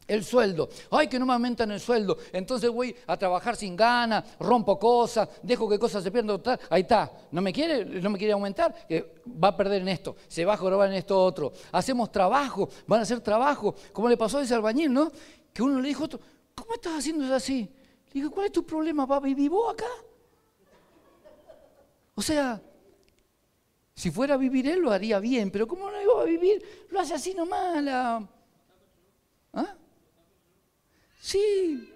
el 0.08 0.24
sueldo. 0.24 0.70
Ay, 0.92 1.10
que 1.10 1.20
no 1.20 1.26
me 1.26 1.34
aumentan 1.34 1.72
el 1.72 1.82
sueldo. 1.82 2.18
Entonces 2.32 2.70
voy 2.70 2.96
a 3.06 3.18
trabajar 3.18 3.58
sin 3.58 3.76
ganas, 3.76 4.24
rompo 4.40 4.80
cosas, 4.80 5.28
dejo 5.42 5.68
que 5.68 5.78
cosas 5.78 6.04
se 6.04 6.10
pierdan. 6.10 6.42
Ahí 6.70 6.84
está. 6.84 7.12
No 7.32 7.42
me 7.42 7.52
quiere, 7.52 7.84
no 7.84 8.10
me 8.10 8.18
quiere 8.18 8.32
aumentar, 8.32 8.74
va 9.44 9.50
a 9.50 9.58
perder 9.58 9.82
en 9.82 9.90
esto, 9.90 10.16
se 10.30 10.46
va 10.46 10.54
a 10.54 10.58
jorobar 10.58 10.88
en 10.88 10.96
esto 10.96 11.22
otro. 11.22 11.52
Hacemos 11.74 12.14
trabajo, 12.14 12.70
van 12.88 13.02
a 13.02 13.04
hacer 13.04 13.20
trabajo. 13.20 13.76
Como 13.92 14.08
le 14.08 14.16
pasó 14.16 14.38
a 14.38 14.44
ese 14.44 14.54
albañil, 14.54 14.94
¿no? 14.94 15.12
Que 15.52 15.62
uno 15.62 15.82
le 15.82 15.88
dijo 15.90 16.06
otro, 16.06 16.20
¿cómo 16.56 16.74
estás 16.76 17.00
haciendo 17.00 17.26
eso 17.26 17.36
así? 17.36 17.70
Le 18.08 18.14
digo, 18.14 18.32
¿cuál 18.32 18.48
es 18.48 18.52
tu 18.52 18.66
problema, 18.66 19.08
papi? 19.08 19.34
¿Vivo 19.34 19.70
acá? 19.70 19.90
O 22.16 22.22
sea, 22.22 22.62
si 23.96 24.12
fuera 24.12 24.36
a 24.36 24.38
vivir 24.38 24.68
él 24.68 24.80
lo 24.80 24.92
haría 24.92 25.20
bien, 25.20 25.52
pero 25.52 25.68
¿cómo 25.68 25.90
no 25.90 26.02
iba 26.02 26.22
a 26.22 26.26
vivir? 26.26 26.88
Lo 26.90 27.00
hace 27.00 27.14
así 27.14 27.34
nomás. 27.34 27.84
La... 27.84 28.28
¿Ah? 29.54 29.76
Sí, 31.20 31.92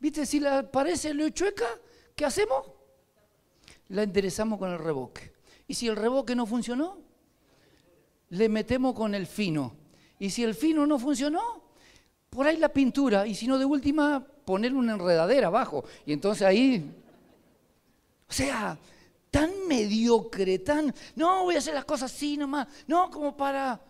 viste, 0.00 0.26
si 0.26 0.40
la 0.40 0.70
parece 0.70 1.14
lo 1.14 1.28
chueca, 1.30 1.66
¿qué 2.14 2.24
hacemos? 2.24 2.66
La 3.88 4.02
enderezamos 4.02 4.58
con 4.58 4.70
el 4.70 4.78
reboque. 4.78 5.32
Y 5.66 5.74
si 5.74 5.88
el 5.88 5.96
reboque 5.96 6.34
no 6.34 6.46
funcionó, 6.46 6.98
le 8.30 8.48
metemos 8.48 8.94
con 8.94 9.14
el 9.14 9.26
fino. 9.26 9.76
Y 10.18 10.30
si 10.30 10.44
el 10.44 10.54
fino 10.54 10.86
no 10.86 10.98
funcionó, 10.98 11.63
por 12.34 12.46
ahí 12.46 12.56
la 12.56 12.68
pintura, 12.68 13.26
y 13.26 13.34
si 13.34 13.46
no 13.46 13.58
de 13.58 13.64
última, 13.64 14.22
poner 14.44 14.74
una 14.74 14.94
enredadera 14.94 15.46
abajo. 15.46 15.84
Y 16.04 16.12
entonces 16.12 16.46
ahí, 16.46 16.84
o 18.28 18.32
sea, 18.32 18.76
tan 19.30 19.50
mediocre, 19.68 20.58
tan, 20.58 20.92
no, 21.14 21.44
voy 21.44 21.54
a 21.54 21.58
hacer 21.58 21.74
las 21.74 21.84
cosas 21.84 22.12
así 22.12 22.36
nomás, 22.36 22.66
no, 22.86 23.10
como 23.10 23.36
para... 23.36 23.80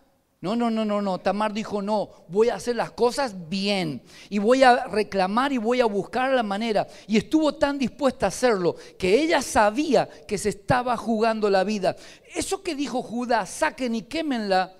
No, 0.41 0.55
no, 0.55 0.69
no, 0.69 0.85
no, 0.85 1.01
no. 1.01 1.17
Tamar 1.17 1.53
dijo, 1.53 1.81
no, 1.81 2.07
voy 2.27 2.49
a 2.49 2.55
hacer 2.55 2.75
las 2.75 2.91
cosas 2.91 3.49
bien 3.49 4.03
y 4.29 4.37
voy 4.37 4.61
a 4.61 4.85
reclamar 4.85 5.51
y 5.51 5.57
voy 5.57 5.81
a 5.81 5.85
buscar 5.85 6.31
la 6.33 6.43
manera. 6.43 6.85
Y 7.07 7.17
estuvo 7.17 7.55
tan 7.55 7.79
dispuesta 7.79 8.27
a 8.27 8.29
hacerlo 8.29 8.75
que 8.99 9.23
ella 9.23 9.41
sabía 9.41 10.07
que 10.27 10.37
se 10.37 10.49
estaba 10.49 10.97
jugando 10.97 11.49
la 11.49 11.63
vida. 11.63 11.95
Eso 12.35 12.61
que 12.61 12.75
dijo 12.75 13.01
Judá, 13.01 13.47
saquen 13.47 13.95
y 13.95 14.03
quémenla, 14.03 14.71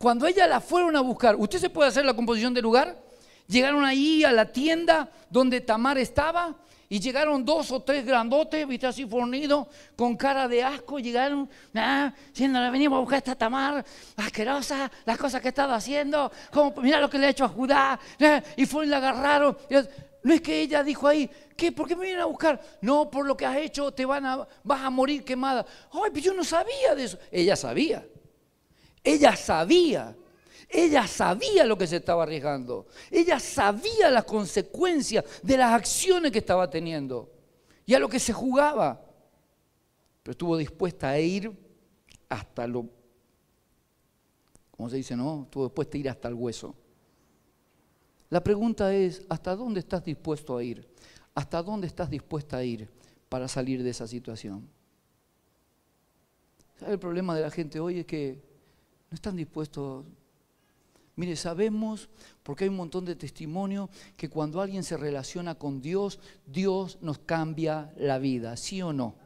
cuando 0.00 0.26
ella 0.26 0.46
la 0.46 0.62
fueron 0.62 0.96
a 0.96 1.02
buscar, 1.02 1.36
¿usted 1.36 1.58
se 1.58 1.68
puede 1.68 1.90
hacer 1.90 2.06
la 2.06 2.14
composición 2.14 2.54
del 2.54 2.62
lugar? 2.62 2.96
Llegaron 3.46 3.84
ahí 3.84 4.24
a 4.24 4.32
la 4.32 4.46
tienda 4.46 5.10
donde 5.28 5.60
Tamar 5.60 5.98
estaba 5.98 6.56
y 6.88 7.00
llegaron 7.00 7.44
dos 7.44 7.70
o 7.70 7.82
tres 7.82 8.06
grandotes, 8.06 8.66
viste 8.66 8.86
así 8.86 9.04
fornidos, 9.04 9.66
con 9.96 10.16
cara 10.16 10.48
de 10.48 10.64
asco. 10.64 10.98
Llegaron, 10.98 11.50
ah, 11.74 12.14
le 12.34 12.70
venimos 12.70 12.96
a 12.96 13.00
buscar 13.00 13.18
esta 13.18 13.34
Tamar, 13.34 13.84
asquerosa, 14.16 14.90
las 15.04 15.18
cosas 15.18 15.42
que 15.42 15.48
estaba 15.48 15.74
haciendo, 15.74 16.32
como, 16.50 16.72
mira 16.80 16.98
lo 16.98 17.10
que 17.10 17.18
le 17.18 17.26
ha 17.26 17.30
hecho 17.30 17.44
a 17.44 17.48
Judá. 17.48 18.00
Ah", 18.20 18.42
y 18.56 18.64
fueron 18.64 18.88
y 18.88 18.90
la 18.92 18.96
agarraron. 18.96 19.58
No 20.22 20.32
es 20.32 20.40
que 20.40 20.62
ella 20.62 20.82
dijo 20.82 21.06
ahí, 21.06 21.30
¿qué? 21.58 21.72
¿Por 21.72 21.86
qué 21.86 21.94
me 21.94 22.04
vienen 22.04 22.22
a 22.22 22.26
buscar? 22.26 22.58
No, 22.80 23.10
por 23.10 23.26
lo 23.26 23.36
que 23.36 23.44
has 23.44 23.58
hecho 23.58 23.92
te 23.92 24.06
van 24.06 24.24
a, 24.24 24.48
vas 24.64 24.80
a 24.80 24.88
morir 24.88 25.26
quemada. 25.26 25.66
Ay, 25.92 26.10
pero 26.10 26.24
yo 26.24 26.32
no 26.32 26.42
sabía 26.42 26.94
de 26.94 27.04
eso. 27.04 27.18
Ella 27.30 27.54
sabía. 27.54 28.02
Ella 29.02 29.36
sabía. 29.36 30.16
Ella 30.68 31.06
sabía 31.06 31.64
lo 31.64 31.76
que 31.76 31.86
se 31.86 31.96
estaba 31.96 32.22
arriesgando. 32.22 32.86
Ella 33.10 33.40
sabía 33.40 34.10
las 34.10 34.24
consecuencias 34.24 35.24
de 35.42 35.56
las 35.56 35.72
acciones 35.72 36.30
que 36.30 36.38
estaba 36.38 36.70
teniendo 36.70 37.28
y 37.84 37.94
a 37.94 37.98
lo 37.98 38.08
que 38.08 38.20
se 38.20 38.32
jugaba. 38.32 39.04
Pero 40.22 40.32
estuvo 40.32 40.56
dispuesta 40.56 41.08
a 41.08 41.18
ir 41.18 41.50
hasta 42.28 42.66
lo, 42.68 42.88
¿cómo 44.70 44.88
se 44.88 44.96
dice? 44.96 45.16
No, 45.16 45.42
estuvo 45.42 45.64
dispuesta 45.64 45.96
a 45.96 46.00
ir 46.00 46.08
hasta 46.08 46.28
el 46.28 46.34
hueso. 46.34 46.74
La 48.28 48.44
pregunta 48.44 48.94
es, 48.94 49.26
¿hasta 49.28 49.56
dónde 49.56 49.80
estás 49.80 50.04
dispuesto 50.04 50.56
a 50.56 50.62
ir? 50.62 50.88
¿Hasta 51.34 51.60
dónde 51.62 51.88
estás 51.88 52.08
dispuesta 52.08 52.58
a 52.58 52.64
ir 52.64 52.88
para 53.28 53.48
salir 53.48 53.82
de 53.82 53.90
esa 53.90 54.06
situación? 54.06 54.68
¿Sabe 56.78 56.92
el 56.92 56.98
problema 57.00 57.34
de 57.34 57.42
la 57.42 57.50
gente 57.50 57.80
hoy? 57.80 57.98
Es 57.98 58.06
que 58.06 58.49
no 59.10 59.16
están 59.16 59.34
dispuestos. 59.34 60.04
Mire, 61.16 61.34
sabemos, 61.34 62.08
porque 62.44 62.64
hay 62.64 62.70
un 62.70 62.76
montón 62.76 63.04
de 63.04 63.16
testimonio, 63.16 63.90
que 64.16 64.30
cuando 64.30 64.60
alguien 64.60 64.84
se 64.84 64.96
relaciona 64.96 65.56
con 65.56 65.82
Dios, 65.82 66.20
Dios 66.46 66.98
nos 67.02 67.18
cambia 67.18 67.92
la 67.96 68.18
vida, 68.18 68.56
¿sí 68.56 68.80
o 68.80 68.92
no? 68.92 69.16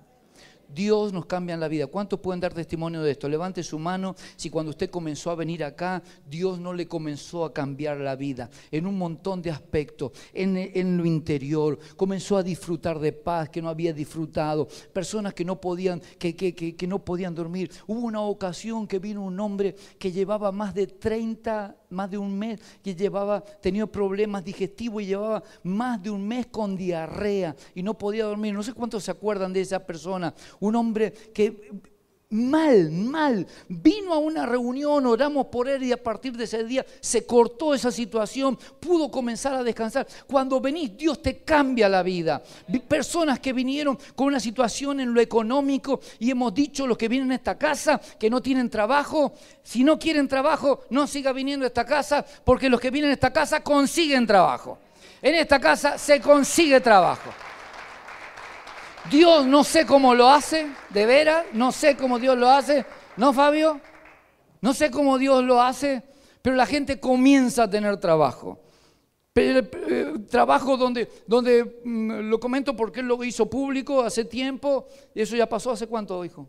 Dios 0.68 1.12
nos 1.12 1.26
cambia 1.26 1.56
la 1.56 1.68
vida. 1.68 1.86
¿Cuántos 1.86 2.20
pueden 2.20 2.40
dar 2.40 2.52
testimonio 2.52 3.02
de 3.02 3.12
esto? 3.12 3.28
Levante 3.28 3.62
su 3.62 3.78
mano 3.78 4.14
si 4.36 4.50
cuando 4.50 4.70
usted 4.70 4.90
comenzó 4.90 5.30
a 5.30 5.34
venir 5.34 5.64
acá, 5.64 6.02
Dios 6.28 6.58
no 6.58 6.72
le 6.72 6.86
comenzó 6.86 7.44
a 7.44 7.52
cambiar 7.52 7.98
la 7.98 8.16
vida 8.16 8.50
en 8.70 8.86
un 8.86 8.98
montón 8.98 9.42
de 9.42 9.50
aspectos, 9.50 10.12
en, 10.32 10.96
lo 10.96 11.04
interior. 11.04 11.78
Comenzó 11.96 12.36
a 12.36 12.42
disfrutar 12.42 12.98
de 12.98 13.12
paz 13.12 13.48
que 13.48 13.62
no 13.62 13.68
había 13.68 13.92
disfrutado. 13.92 14.68
Personas 14.92 15.34
que 15.34 15.44
no 15.44 15.60
podían, 15.60 16.00
que, 16.18 16.34
que, 16.34 16.54
que 16.54 16.86
no 16.86 17.04
podían 17.04 17.34
dormir. 17.34 17.70
Hubo 17.86 18.00
una 18.00 18.20
ocasión 18.20 18.86
que 18.86 18.98
vino 18.98 19.24
un 19.24 19.38
hombre 19.40 19.74
que 19.98 20.12
llevaba 20.12 20.52
más 20.52 20.74
de 20.74 20.86
30 20.86 21.76
más 21.94 22.10
de 22.10 22.18
un 22.18 22.38
mes 22.38 22.60
que 22.82 22.94
llevaba, 22.94 23.40
tenía 23.40 23.86
problemas 23.86 24.44
digestivos 24.44 25.02
y 25.02 25.06
llevaba 25.06 25.42
más 25.62 26.02
de 26.02 26.10
un 26.10 26.26
mes 26.26 26.46
con 26.46 26.76
diarrea 26.76 27.56
y 27.74 27.82
no 27.82 27.96
podía 27.96 28.24
dormir. 28.24 28.52
No 28.52 28.62
sé 28.62 28.72
cuántos 28.72 29.04
se 29.04 29.10
acuerdan 29.10 29.52
de 29.52 29.60
esa 29.60 29.78
persona. 29.84 30.34
Un 30.60 30.76
hombre 30.76 31.12
que 31.12 31.70
mal, 32.34 32.90
mal. 32.90 33.46
Vino 33.68 34.12
a 34.12 34.18
una 34.18 34.44
reunión, 34.44 35.06
oramos 35.06 35.46
por 35.46 35.68
él 35.68 35.84
y 35.84 35.92
a 35.92 36.02
partir 36.02 36.36
de 36.36 36.44
ese 36.44 36.64
día 36.64 36.84
se 37.00 37.24
cortó 37.24 37.74
esa 37.74 37.92
situación, 37.92 38.58
pudo 38.80 39.10
comenzar 39.10 39.54
a 39.54 39.62
descansar. 39.62 40.06
Cuando 40.26 40.60
venís, 40.60 40.96
Dios 40.96 41.22
te 41.22 41.38
cambia 41.38 41.88
la 41.88 42.02
vida. 42.02 42.42
Personas 42.88 43.38
que 43.38 43.52
vinieron 43.52 43.96
con 44.16 44.26
una 44.26 44.40
situación 44.40 45.00
en 45.00 45.14
lo 45.14 45.20
económico 45.20 46.00
y 46.18 46.30
hemos 46.30 46.52
dicho 46.52 46.86
los 46.86 46.98
que 46.98 47.08
vienen 47.08 47.30
a 47.30 47.36
esta 47.36 47.56
casa 47.56 48.00
que 48.18 48.28
no 48.28 48.42
tienen 48.42 48.68
trabajo, 48.68 49.34
si 49.62 49.84
no 49.84 49.98
quieren 49.98 50.26
trabajo, 50.26 50.80
no 50.90 51.06
siga 51.06 51.32
viniendo 51.32 51.64
a 51.64 51.68
esta 51.68 51.86
casa 51.86 52.24
porque 52.44 52.68
los 52.68 52.80
que 52.80 52.90
vienen 52.90 53.12
a 53.12 53.14
esta 53.14 53.32
casa 53.32 53.62
consiguen 53.62 54.26
trabajo. 54.26 54.78
En 55.22 55.36
esta 55.36 55.60
casa 55.60 55.96
se 55.96 56.20
consigue 56.20 56.80
trabajo. 56.80 57.43
Dios 59.10 59.46
no 59.46 59.64
sé 59.64 59.86
cómo 59.86 60.14
lo 60.14 60.28
hace, 60.28 60.68
de 60.90 61.06
veras, 61.06 61.44
no 61.52 61.72
sé 61.72 61.96
cómo 61.96 62.18
Dios 62.18 62.36
lo 62.38 62.48
hace, 62.48 62.86
¿no, 63.16 63.32
Fabio? 63.32 63.80
No 64.60 64.72
sé 64.72 64.90
cómo 64.90 65.18
Dios 65.18 65.44
lo 65.44 65.60
hace, 65.60 66.02
pero 66.40 66.56
la 66.56 66.66
gente 66.66 66.98
comienza 66.98 67.64
a 67.64 67.70
tener 67.70 67.98
trabajo. 67.98 68.60
Eh, 69.36 70.14
trabajo 70.30 70.76
donde, 70.76 71.10
donde 71.26 71.80
mm, 71.84 72.30
lo 72.30 72.38
comento 72.38 72.76
porque 72.76 73.00
él 73.00 73.06
lo 73.06 73.22
hizo 73.24 73.50
público 73.50 74.02
hace 74.02 74.24
tiempo, 74.24 74.86
y 75.14 75.22
eso 75.22 75.36
ya 75.36 75.48
pasó 75.48 75.72
hace 75.72 75.86
cuánto, 75.86 76.24
hijo? 76.24 76.48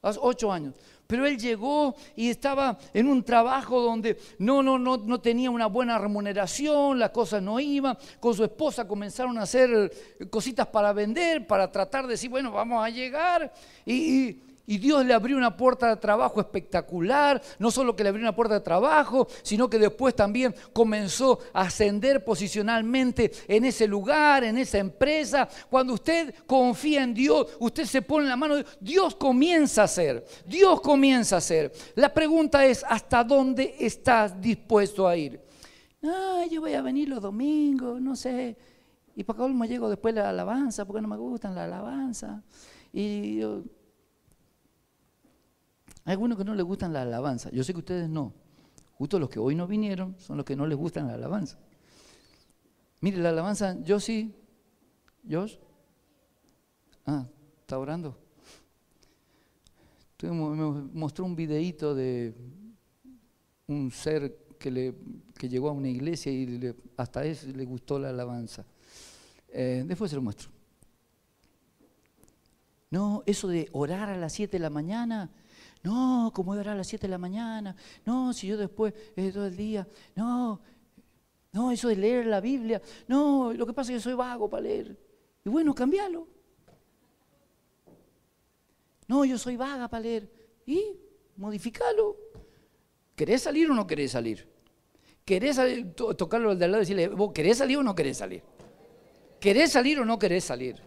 Hace 0.00 0.18
ocho 0.22 0.52
años. 0.52 0.74
Pero 1.06 1.26
él 1.26 1.38
llegó 1.38 1.94
y 2.16 2.30
estaba 2.30 2.78
en 2.92 3.08
un 3.08 3.22
trabajo 3.22 3.80
donde 3.80 4.16
no, 4.38 4.62
no, 4.62 4.78
no, 4.78 4.96
no 4.96 5.20
tenía 5.20 5.50
una 5.50 5.66
buena 5.66 5.98
remuneración, 5.98 6.98
las 6.98 7.10
cosas 7.10 7.42
no 7.42 7.60
iban. 7.60 7.96
Con 8.20 8.34
su 8.34 8.44
esposa 8.44 8.88
comenzaron 8.88 9.38
a 9.38 9.42
hacer 9.42 9.92
cositas 10.30 10.66
para 10.68 10.92
vender, 10.92 11.46
para 11.46 11.70
tratar 11.70 12.06
de 12.06 12.12
decir, 12.12 12.30
bueno, 12.30 12.52
vamos 12.52 12.84
a 12.84 12.88
llegar. 12.88 13.52
y 13.84 14.04
y 14.14 14.53
Dios 14.66 15.04
le 15.04 15.12
abrió 15.12 15.36
una 15.36 15.56
puerta 15.56 15.88
de 15.88 15.96
trabajo 15.96 16.40
espectacular, 16.40 17.40
no 17.58 17.70
solo 17.70 17.94
que 17.94 18.02
le 18.02 18.08
abrió 18.08 18.24
una 18.24 18.34
puerta 18.34 18.54
de 18.54 18.60
trabajo, 18.60 19.28
sino 19.42 19.68
que 19.68 19.78
después 19.78 20.16
también 20.16 20.54
comenzó 20.72 21.38
a 21.52 21.62
ascender 21.62 22.24
posicionalmente 22.24 23.30
en 23.46 23.66
ese 23.66 23.86
lugar, 23.86 24.42
en 24.44 24.56
esa 24.56 24.78
empresa. 24.78 25.48
Cuando 25.68 25.92
usted 25.92 26.34
confía 26.46 27.02
en 27.02 27.12
Dios, 27.12 27.46
usted 27.60 27.84
se 27.84 28.02
pone 28.02 28.24
en 28.24 28.30
la 28.30 28.36
mano 28.36 28.56
de 28.56 28.62
Dios, 28.80 28.94
Dios 28.94 29.16
comienza 29.16 29.82
a 29.82 29.84
hacer, 29.86 30.24
Dios 30.46 30.80
comienza 30.80 31.34
a 31.34 31.38
hacer. 31.38 31.72
La 31.96 32.14
pregunta 32.14 32.64
es, 32.64 32.84
¿hasta 32.88 33.24
dónde 33.24 33.74
estás 33.80 34.40
dispuesto 34.40 35.08
a 35.08 35.16
ir? 35.16 35.40
Ah, 36.00 36.44
yo 36.48 36.60
voy 36.60 36.74
a 36.74 36.80
venir 36.80 37.08
los 37.08 37.20
domingos, 37.20 38.00
no 38.00 38.14
sé. 38.14 38.56
Y 39.16 39.24
para 39.24 39.48
me 39.48 39.66
llego 39.66 39.90
después 39.90 40.14
de 40.14 40.20
la 40.20 40.30
alabanza, 40.30 40.84
porque 40.84 41.02
no 41.02 41.08
me 41.08 41.16
gustan 41.16 41.56
la 41.56 41.64
alabanza. 41.64 42.42
Y 42.92 43.40
hay 46.04 46.12
algunos 46.12 46.36
que 46.36 46.44
no 46.44 46.54
les 46.54 46.64
gustan 46.64 46.92
la 46.92 47.02
alabanza. 47.02 47.50
Yo 47.50 47.64
sé 47.64 47.72
que 47.72 47.78
ustedes 47.78 48.08
no. 48.08 48.32
Justo 48.92 49.18
los 49.18 49.28
que 49.28 49.38
hoy 49.38 49.54
no 49.54 49.66
vinieron 49.66 50.14
son 50.18 50.36
los 50.36 50.46
que 50.46 50.54
no 50.54 50.66
les 50.66 50.76
gustan 50.76 51.06
la 51.06 51.14
alabanza. 51.14 51.58
Mire, 53.00 53.18
la 53.18 53.30
alabanza, 53.30 53.76
yo 53.82 53.98
sí. 53.98 54.34
¿Josh? 55.28 55.56
Ah, 57.06 57.26
está 57.60 57.78
orando. 57.78 58.18
me 60.22 60.30
mostró 60.30 61.24
un 61.24 61.34
videíto 61.34 61.94
de 61.94 62.34
un 63.66 63.90
ser 63.90 64.36
que, 64.58 64.70
le, 64.70 64.94
llegó 65.48 65.68
a 65.68 65.72
una 65.72 65.88
iglesia 65.88 66.32
y 66.32 66.74
hasta 66.96 67.24
eso 67.24 67.46
le 67.48 67.64
gustó 67.64 67.98
la 67.98 68.10
alabanza. 68.10 68.64
Eh, 69.48 69.84
después 69.86 70.10
se 70.10 70.16
lo 70.16 70.22
muestro. 70.22 70.50
No, 72.90 73.22
eso 73.26 73.48
de 73.48 73.68
orar 73.72 74.08
a 74.08 74.16
las 74.16 74.32
7 74.34 74.56
de 74.56 74.62
la 74.62 74.70
mañana, 74.70 75.30
no, 75.84 76.32
como 76.34 76.54
voy 76.54 76.66
a 76.66 76.74
las 76.74 76.86
7 76.86 77.06
de 77.06 77.10
la 77.10 77.18
mañana. 77.18 77.76
No, 78.06 78.32
si 78.32 78.46
yo 78.46 78.56
después 78.56 78.94
eh, 79.14 79.30
todo 79.30 79.46
el 79.46 79.56
día. 79.56 79.86
No, 80.16 80.58
no, 81.52 81.70
eso 81.70 81.88
de 81.88 81.96
leer 81.96 82.26
la 82.26 82.40
Biblia. 82.40 82.80
No, 83.06 83.52
lo 83.52 83.66
que 83.66 83.74
pasa 83.74 83.92
es 83.92 83.98
que 83.98 84.02
soy 84.02 84.14
vago 84.14 84.48
para 84.48 84.62
leer. 84.62 84.98
Y 85.44 85.50
bueno, 85.50 85.74
cambialo. 85.74 86.26
No, 89.06 89.26
yo 89.26 89.36
soy 89.36 89.58
vaga 89.58 89.86
para 89.86 90.02
leer. 90.02 90.30
Y 90.64 90.96
modificalo. 91.36 92.16
¿Querés 93.14 93.42
salir 93.42 93.70
o 93.70 93.74
no 93.74 93.86
querés 93.86 94.12
salir? 94.12 94.48
¿Querés 95.22 95.56
salir, 95.56 95.94
tocarlo 95.94 96.50
al 96.50 96.58
de 96.58 96.64
al 96.64 96.72
lado 96.72 96.82
y 96.82 96.86
decirle, 96.86 97.08
¿vos 97.08 97.32
querés 97.32 97.58
salir 97.58 97.76
o 97.76 97.82
no 97.82 97.94
querés 97.94 98.16
salir? 98.16 98.42
¿Querés 99.38 99.70
salir 99.70 100.00
o 100.00 100.06
no 100.06 100.18
querés 100.18 100.44
salir? 100.44 100.80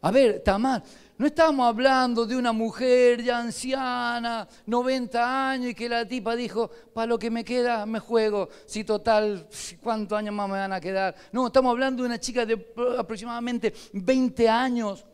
A 0.00 0.10
ver, 0.10 0.40
Tamar, 0.40 0.82
no 1.18 1.26
estamos 1.26 1.66
hablando 1.66 2.24
de 2.24 2.36
una 2.36 2.52
mujer 2.52 3.22
ya 3.22 3.40
anciana, 3.40 4.46
90 4.66 5.50
años, 5.50 5.70
y 5.70 5.74
que 5.74 5.88
la 5.88 6.06
tipa 6.06 6.36
dijo, 6.36 6.70
para 6.94 7.06
lo 7.06 7.18
que 7.18 7.28
me 7.28 7.44
queda 7.44 7.84
me 7.86 7.98
juego, 7.98 8.48
si 8.66 8.84
total, 8.84 9.48
¿cuántos 9.82 10.16
años 10.16 10.32
más 10.32 10.48
me 10.48 10.58
van 10.58 10.72
a 10.72 10.80
quedar? 10.80 11.16
No, 11.32 11.48
estamos 11.48 11.72
hablando 11.72 12.04
de 12.04 12.06
una 12.08 12.20
chica 12.20 12.46
de 12.46 12.64
aproximadamente 12.96 13.74
20 13.92 14.48
años 14.48 15.04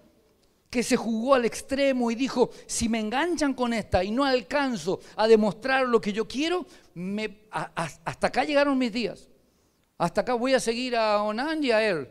que 0.68 0.82
se 0.82 0.96
jugó 0.96 1.36
al 1.36 1.46
extremo 1.46 2.10
y 2.10 2.16
dijo, 2.16 2.50
si 2.66 2.86
me 2.88 3.00
enganchan 3.00 3.54
con 3.54 3.72
esta 3.72 4.04
y 4.04 4.10
no 4.10 4.24
alcanzo 4.24 5.00
a 5.16 5.26
demostrar 5.26 5.86
lo 5.86 6.02
que 6.02 6.12
yo 6.12 6.28
quiero, 6.28 6.66
hasta 7.50 8.26
acá 8.26 8.44
llegaron 8.44 8.76
mis 8.76 8.92
días. 8.92 9.28
Hasta 9.96 10.20
acá 10.20 10.34
voy 10.34 10.52
a 10.52 10.60
seguir 10.60 10.96
a 10.96 11.22
Onan 11.22 11.64
y 11.64 11.70
a 11.70 11.82
él. 11.88 12.08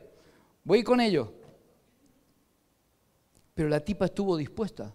Voy 0.64 0.82
con 0.82 1.00
ellos. 1.00 1.28
Pero 3.54 3.70
la 3.70 3.80
tipa 3.80 4.06
estuvo 4.06 4.36
dispuesta. 4.38 4.94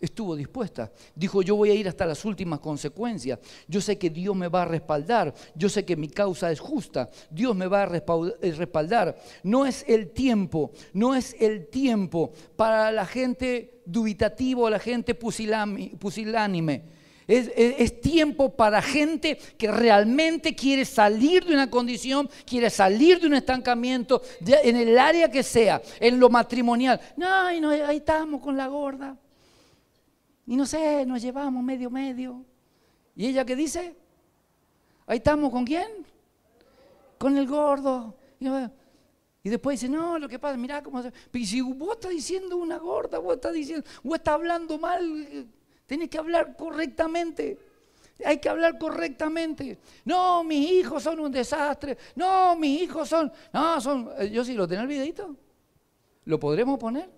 Estuvo 0.00 0.36
dispuesta. 0.36 0.92
Dijo, 1.14 1.40
yo 1.40 1.56
voy 1.56 1.70
a 1.70 1.74
ir 1.74 1.88
hasta 1.88 2.04
las 2.04 2.24
últimas 2.24 2.60
consecuencias. 2.60 3.38
Yo 3.66 3.80
sé 3.80 3.96
que 3.96 4.10
Dios 4.10 4.36
me 4.36 4.48
va 4.48 4.62
a 4.62 4.66
respaldar. 4.66 5.32
Yo 5.54 5.68
sé 5.68 5.84
que 5.84 5.96
mi 5.96 6.08
causa 6.08 6.50
es 6.50 6.60
justa. 6.60 7.08
Dios 7.30 7.56
me 7.56 7.66
va 7.66 7.84
a 7.84 7.96
eh, 7.96 8.52
respaldar. 8.52 9.16
No 9.42 9.64
es 9.64 9.84
el 9.88 10.10
tiempo, 10.10 10.72
no 10.92 11.14
es 11.14 11.34
el 11.40 11.68
tiempo 11.68 12.32
para 12.54 12.92
la 12.92 13.06
gente 13.06 13.80
dubitativa 13.86 14.60
o 14.62 14.70
la 14.70 14.78
gente 14.78 15.14
pusilánime. 15.14 16.84
Es, 17.26 18.00
tiempo 18.00 18.54
para 18.54 18.82
gente 18.82 19.36
que 19.56 19.70
realmente 19.70 20.54
quiere 20.54 20.84
salir 20.84 21.44
de 21.44 21.54
una 21.54 21.70
condición, 21.70 22.28
quiere 22.44 22.68
salir 22.68 23.20
de 23.20 23.26
un 23.26 23.34
estancamiento, 23.34 24.22
en 24.40 24.76
el 24.76 24.98
área 24.98 25.30
que 25.30 25.42
sea, 25.42 25.80
en 26.00 26.20
lo 26.20 26.28
matrimonial. 26.28 27.00
No, 27.16 27.60
no, 27.60 27.70
ahí 27.70 27.96
estamos 27.96 28.40
con 28.42 28.56
la 28.56 28.66
gorda. 28.66 29.16
Y 30.46 30.56
no 30.56 30.66
sé, 30.66 31.06
nos 31.06 31.22
llevamos 31.22 31.62
medio 31.62 31.90
medio. 31.90 32.44
¿Y 33.16 33.28
ella 33.28 33.44
qué 33.44 33.56
dice? 33.56 33.94
Ahí 35.06 35.18
estamos 35.18 35.50
con 35.50 35.64
quién? 35.64 35.88
Con 37.18 37.36
el 37.38 37.46
gordo. 37.46 38.14
Y 39.42 39.48
después 39.48 39.80
dice, 39.80 39.90
no, 39.90 40.18
lo 40.18 40.28
que 40.28 40.38
pasa, 40.38 40.56
mira 40.56 40.82
cómo. 40.82 41.02
Pero 41.30 41.44
si 41.44 41.60
vos 41.60 41.94
estás 41.94 42.10
diciendo 42.10 42.56
una 42.56 42.78
gorda, 42.78 43.18
vos 43.18 43.34
estás 43.34 43.52
diciendo, 43.52 43.86
vos 44.02 44.16
estás 44.16 44.34
hablando 44.34 44.78
mal 44.78 45.46
Tienes 45.86 46.08
que 46.08 46.18
hablar 46.18 46.56
correctamente. 46.56 47.58
Hay 48.24 48.38
que 48.38 48.48
hablar 48.48 48.78
correctamente. 48.78 49.78
No, 50.04 50.44
mis 50.44 50.70
hijos 50.70 51.02
son 51.02 51.20
un 51.20 51.32
desastre. 51.32 51.98
No, 52.14 52.56
mis 52.56 52.82
hijos 52.82 53.08
son. 53.08 53.32
No, 53.52 53.80
son. 53.80 54.10
Eh, 54.18 54.30
yo 54.30 54.44
sí 54.44 54.54
lo 54.54 54.68
tengo 54.68 54.82
el 54.82 54.88
videito. 54.88 55.36
¿Lo 56.24 56.38
podremos 56.38 56.78
poner? 56.78 57.10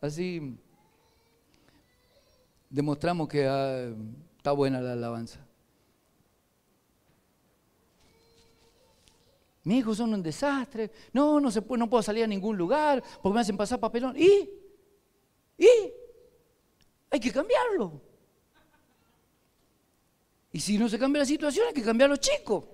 Así 0.00 0.56
demostramos 2.70 3.28
que 3.28 3.46
ah, 3.46 3.92
está 4.36 4.52
buena 4.52 4.80
la 4.80 4.92
alabanza. 4.92 5.44
Mis 9.64 9.80
hijos 9.80 9.98
son 9.98 10.14
un 10.14 10.22
desastre. 10.22 10.90
No, 11.12 11.38
no, 11.40 11.50
se 11.50 11.60
puede, 11.60 11.80
no 11.80 11.90
puedo 11.90 12.02
salir 12.02 12.24
a 12.24 12.28
ningún 12.28 12.56
lugar 12.56 13.02
porque 13.20 13.34
me 13.34 13.40
hacen 13.40 13.56
pasar 13.56 13.78
papelón. 13.78 14.16
¿Y? 14.16 14.48
¿Y? 15.58 15.92
Hay 17.10 17.20
que 17.20 17.32
cambiarlo. 17.32 18.00
Y 20.52 20.60
si 20.60 20.78
no 20.78 20.88
se 20.88 20.98
cambia 20.98 21.20
la 21.20 21.26
situación, 21.26 21.66
hay 21.68 21.74
que 21.74 21.82
cambiarlo 21.82 22.16
chico. 22.16 22.68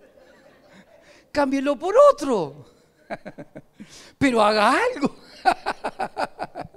Cámbielo 1.33 1.79
por 1.79 1.95
otro. 2.13 2.67
Pero 4.19 4.43
haga 4.43 4.73
algo. 4.73 5.17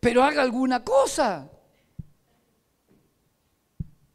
Pero 0.00 0.22
haga 0.22 0.42
alguna 0.42 0.84
cosa. 0.84 1.50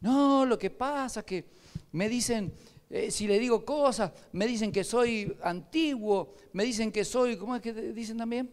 No, 0.00 0.46
lo 0.46 0.58
que 0.58 0.70
pasa 0.70 1.20
es 1.20 1.26
que 1.26 1.50
me 1.92 2.08
dicen, 2.08 2.52
eh, 2.88 3.10
si 3.10 3.26
le 3.26 3.38
digo 3.38 3.64
cosas, 3.64 4.12
me 4.32 4.46
dicen 4.46 4.72
que 4.72 4.84
soy 4.84 5.36
antiguo, 5.42 6.34
me 6.52 6.64
dicen 6.64 6.92
que 6.92 7.04
soy, 7.04 7.36
¿cómo 7.36 7.56
es 7.56 7.62
que 7.62 7.72
dicen 7.72 8.16
también? 8.16 8.50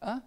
¿Ah? 0.00 0.22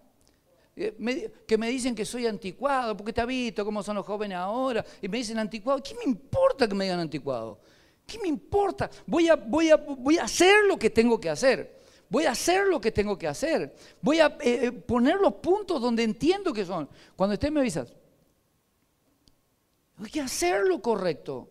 Eh, 0.76 1.32
que 1.46 1.56
me 1.56 1.68
dicen 1.68 1.94
que 1.94 2.04
soy 2.04 2.26
anticuado, 2.26 2.96
porque 2.96 3.12
te 3.12 3.20
ha 3.20 3.26
visto 3.26 3.64
cómo 3.64 3.82
son 3.82 3.96
los 3.96 4.06
jóvenes 4.06 4.36
ahora, 4.36 4.84
y 5.00 5.08
me 5.08 5.18
dicen 5.18 5.38
anticuado. 5.38 5.82
¿Qué 5.82 5.94
me 5.94 6.04
importa 6.04 6.66
que 6.66 6.74
me 6.74 6.84
digan 6.84 7.00
anticuado? 7.00 7.60
¿Qué 8.04 8.18
me 8.18 8.28
importa? 8.28 8.90
Voy 9.06 9.28
a, 9.28 9.36
voy, 9.36 9.70
a, 9.70 9.76
voy 9.76 10.18
a 10.18 10.24
hacer 10.24 10.64
lo 10.66 10.76
que 10.76 10.90
tengo 10.90 11.20
que 11.20 11.30
hacer. 11.30 11.82
Voy 12.08 12.24
a 12.24 12.32
hacer 12.32 12.66
lo 12.66 12.80
que 12.80 12.90
tengo 12.90 13.16
que 13.16 13.28
hacer. 13.28 13.74
Voy 14.00 14.18
a 14.18 14.36
eh, 14.40 14.66
eh, 14.66 14.72
poner 14.72 15.16
los 15.16 15.34
puntos 15.34 15.80
donde 15.80 16.02
entiendo 16.02 16.52
que 16.52 16.64
son. 16.64 16.88
Cuando 17.16 17.34
estés 17.34 17.52
me 17.52 17.60
avisas. 17.60 17.94
Hay 19.98 20.10
que 20.10 20.20
hacer 20.20 20.64
lo 20.64 20.82
correcto. 20.82 21.50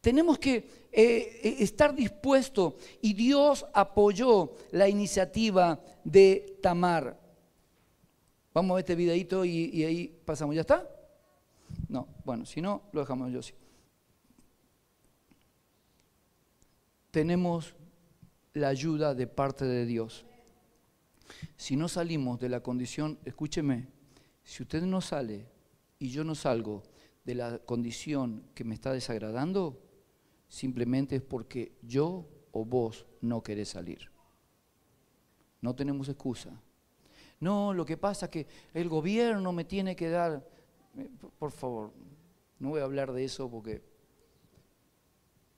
Tenemos 0.00 0.38
que 0.38 0.88
estar 0.92 1.94
dispuestos. 1.94 2.74
Y 3.00 3.14
Dios 3.14 3.66
apoyó 3.72 4.52
la 4.70 4.88
iniciativa 4.88 5.80
de 6.04 6.58
Tamar. 6.62 7.27
Vamos 8.58 8.72
a 8.72 8.74
ver 8.74 8.82
este 8.82 8.96
videito 8.96 9.44
y, 9.44 9.84
ahí 9.84 10.20
pasamos. 10.24 10.52
¿Ya 10.52 10.62
está? 10.62 10.90
No, 11.88 12.08
bueno, 12.24 12.44
si 12.44 12.60
no, 12.60 12.82
lo 12.92 13.02
dejamos 13.02 13.30
yo 13.30 13.40
sí. 13.40 13.54
Tenemos 17.12 17.76
la 18.54 18.66
ayuda 18.66 19.14
de 19.14 19.28
parte 19.28 19.64
de 19.64 19.86
Dios. 19.86 20.26
Si 21.56 21.76
no 21.76 21.86
salimos 21.86 22.40
de 22.40 22.48
la 22.48 22.60
condición, 22.60 23.20
escúcheme, 23.24 23.86
si 24.42 24.64
usted 24.64 24.82
no 24.82 25.02
sale 25.02 25.46
y 26.00 26.10
yo 26.10 26.24
no 26.24 26.34
salgo 26.34 26.82
de 27.24 27.36
la 27.36 27.60
condición 27.60 28.42
que 28.56 28.64
me 28.64 28.74
está 28.74 28.92
desagradando, 28.92 29.80
simplemente 30.48 31.14
es 31.14 31.22
porque 31.22 31.78
yo 31.82 32.28
o 32.50 32.64
vos 32.64 33.06
no 33.20 33.40
querés 33.40 33.68
salir. 33.68 34.10
No 35.60 35.76
tenemos 35.76 36.08
excusa. 36.08 36.60
No, 37.40 37.72
lo 37.72 37.84
que 37.84 37.96
pasa 37.96 38.26
es 38.26 38.30
que 38.32 38.46
el 38.74 38.88
gobierno 38.88 39.52
me 39.52 39.64
tiene 39.64 39.94
que 39.94 40.10
dar, 40.10 40.44
eh, 40.96 41.08
por 41.38 41.52
favor, 41.52 41.92
no 42.58 42.70
voy 42.70 42.80
a 42.80 42.84
hablar 42.84 43.12
de 43.12 43.24
eso 43.24 43.48
porque 43.50 43.82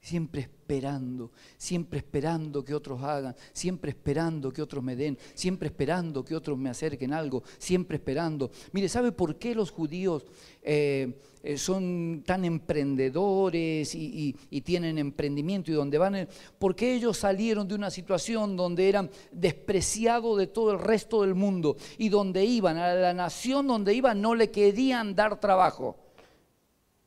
Siempre 0.03 0.41
esperando, 0.41 1.31
siempre 1.59 1.99
esperando 1.99 2.65
que 2.65 2.75
otros 2.75 3.03
hagan, 3.03 3.37
siempre 3.53 3.91
esperando 3.91 4.51
que 4.51 4.63
otros 4.63 4.83
me 4.83 4.97
den, 4.97 5.19
siempre 5.35 5.69
esperando 5.69 6.25
que 6.25 6.35
otros 6.35 6.57
me 6.57 6.71
acerquen 6.71 7.13
algo, 7.13 7.43
siempre 7.59 7.97
esperando. 7.97 8.51
Mire, 8.73 8.89
¿sabe 8.89 9.13
por 9.13 9.37
qué 9.37 9.55
los 9.55 9.71
judíos 9.71 10.25
eh, 10.63 11.19
eh, 11.43 11.59
son 11.59 12.23
tan 12.25 12.47
emprendedores 12.47 13.95
y, 13.95 14.35
y, 14.49 14.61
tienen 14.63 14.97
emprendimiento 14.97 15.71
y 15.71 15.75
donde 15.75 15.99
van? 15.99 16.27
Porque 16.59 16.95
ellos 16.95 17.19
salieron 17.19 17.69
de 17.69 17.75
una 17.75 17.91
situación 17.91 18.57
donde 18.57 18.89
eran 18.89 19.11
despreciados 19.33 20.39
de 20.39 20.47
todo 20.47 20.73
el 20.73 20.79
resto 20.79 21.21
del 21.21 21.35
mundo 21.35 21.77
y 21.99 22.09
donde 22.09 22.43
iban, 22.43 22.79
a 22.79 22.95
la 22.95 23.13
nación 23.13 23.67
donde 23.67 23.93
iban, 23.93 24.23
no 24.23 24.35
le 24.35 24.51
querían 24.51 25.15
dar 25.15 25.39
trabajo. 25.39 26.10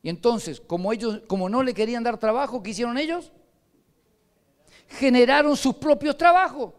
Y 0.04 0.10
entonces, 0.10 0.60
como 0.60 0.92
ellos, 0.92 1.22
como 1.26 1.48
no 1.48 1.62
le 1.62 1.72
querían 1.72 2.04
dar 2.04 2.18
trabajo, 2.18 2.62
¿qué 2.62 2.70
hicieron 2.72 2.98
ellos? 2.98 3.32
Generaron 4.86 5.56
sus 5.56 5.76
propios 5.76 6.18
trabajos. 6.18 6.74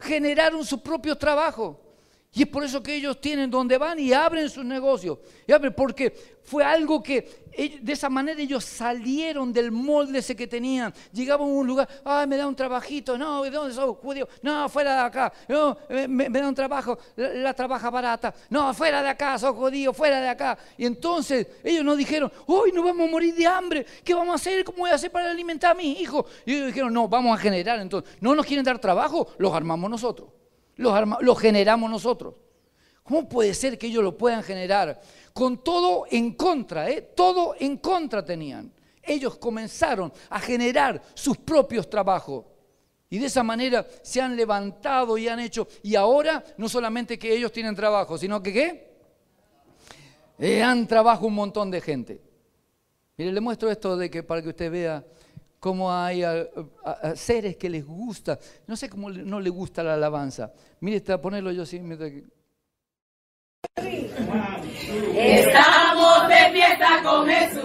Generaron 0.00 0.64
sus 0.64 0.80
propios 0.80 1.18
trabajos. 1.18 1.76
Y 2.34 2.42
es 2.42 2.48
por 2.48 2.64
eso 2.64 2.82
que 2.82 2.94
ellos 2.94 3.20
tienen 3.20 3.50
donde 3.50 3.76
van 3.76 3.98
y 3.98 4.14
abren 4.14 4.48
sus 4.48 4.64
negocios. 4.64 5.18
Y 5.46 5.52
abren 5.52 5.74
porque 5.74 6.40
fue 6.42 6.64
algo 6.64 7.02
que 7.02 7.42
de 7.82 7.92
esa 7.92 8.08
manera 8.08 8.40
ellos 8.40 8.64
salieron 8.64 9.52
del 9.52 9.70
molde 9.70 10.20
ese 10.20 10.34
que 10.34 10.46
tenían. 10.46 10.94
Llegaban 11.12 11.46
a 11.46 11.52
un 11.52 11.66
lugar, 11.66 11.86
ay, 12.02 12.26
me 12.26 12.38
da 12.38 12.46
un 12.46 12.56
trabajito, 12.56 13.18
no, 13.18 13.42
¿de 13.42 13.50
dónde 13.50 13.74
sos 13.74 13.98
judío? 13.98 14.26
No, 14.40 14.66
fuera 14.70 14.94
de 14.94 15.00
acá, 15.02 15.30
no, 15.46 15.76
me, 16.08 16.30
da 16.30 16.48
un 16.48 16.54
trabajo, 16.54 16.98
la, 17.16 17.52
trabaja 17.52 17.90
barata, 17.90 18.34
no, 18.48 18.72
fuera 18.72 19.02
de 19.02 19.10
acá, 19.10 19.38
sos 19.38 19.54
judío, 19.54 19.92
fuera 19.92 20.18
de 20.18 20.28
acá. 20.28 20.56
Y 20.78 20.86
entonces 20.86 21.46
ellos 21.62 21.84
nos 21.84 21.98
dijeron, 21.98 22.32
hoy 22.46 22.72
no 22.72 22.82
vamos 22.82 23.08
a 23.08 23.10
morir 23.10 23.34
de 23.34 23.46
hambre, 23.46 23.84
¿qué 24.02 24.14
vamos 24.14 24.32
a 24.32 24.36
hacer? 24.36 24.64
¿Cómo 24.64 24.78
voy 24.78 24.90
a 24.90 24.94
hacer 24.94 25.12
para 25.12 25.30
alimentar 25.30 25.72
a 25.72 25.74
mis 25.74 26.00
hijos? 26.00 26.24
Y 26.46 26.54
ellos 26.54 26.68
dijeron, 26.68 26.94
no, 26.94 27.08
vamos 27.08 27.38
a 27.38 27.42
generar 27.42 27.78
entonces. 27.78 28.10
No 28.22 28.34
nos 28.34 28.46
quieren 28.46 28.64
dar 28.64 28.78
trabajo, 28.78 29.28
los 29.36 29.52
armamos 29.52 29.90
nosotros 29.90 30.41
los, 30.76 31.38
generamos 31.38 31.90
nosotros. 31.90 32.34
¿Cómo 33.02 33.28
puede 33.28 33.54
ser 33.54 33.78
que 33.78 33.88
ellos 33.88 34.02
lo 34.02 34.16
puedan 34.16 34.42
generar? 34.42 35.00
Con 35.32 35.62
todo 35.62 36.06
en 36.10 36.34
contra, 36.34 36.88
¿eh? 36.88 37.02
todo 37.14 37.54
en 37.58 37.78
contra 37.78 38.24
tenían. 38.24 38.72
Ellos 39.02 39.36
comenzaron 39.36 40.12
a 40.30 40.38
generar 40.38 41.02
sus 41.14 41.36
propios 41.38 41.90
trabajos. 41.90 42.44
Y 43.10 43.18
de 43.18 43.26
esa 43.26 43.42
manera 43.42 43.86
se 44.02 44.20
han 44.20 44.36
levantado 44.36 45.18
y 45.18 45.28
han 45.28 45.40
hecho. 45.40 45.66
Y 45.82 45.96
ahora 45.96 46.42
no 46.56 46.68
solamente 46.68 47.18
que 47.18 47.34
ellos 47.34 47.52
tienen 47.52 47.74
trabajo, 47.74 48.16
sino 48.16 48.42
que 48.42 48.52
¿qué? 48.52 48.92
Eh, 50.38 50.62
han 50.62 50.86
trabajo 50.86 51.26
un 51.26 51.34
montón 51.34 51.70
de 51.70 51.80
gente. 51.80 52.22
Mire, 53.16 53.32
le 53.32 53.40
muestro 53.40 53.70
esto 53.70 53.96
de 53.96 54.10
que 54.10 54.22
para 54.22 54.40
que 54.42 54.48
usted 54.48 54.70
vea 54.70 55.04
cómo 55.62 55.94
hay 55.94 56.24
seres 57.14 57.56
que 57.56 57.70
les 57.70 57.86
gusta, 57.86 58.36
no 58.66 58.74
sé 58.74 58.88
cómo 58.88 59.10
no 59.10 59.38
le 59.38 59.48
gusta 59.48 59.84
la 59.84 59.94
alabanza. 59.94 60.52
Mire, 60.80 60.96
está 60.96 61.20
ponerlo 61.20 61.52
yo 61.52 61.62
así. 61.62 61.80
Estamos 65.14 66.28
de 66.28 66.50
fiesta 66.52 67.02
con 67.04 67.28
Jesús, 67.28 67.62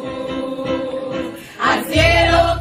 al 1.60 1.86
cielo 1.86 2.57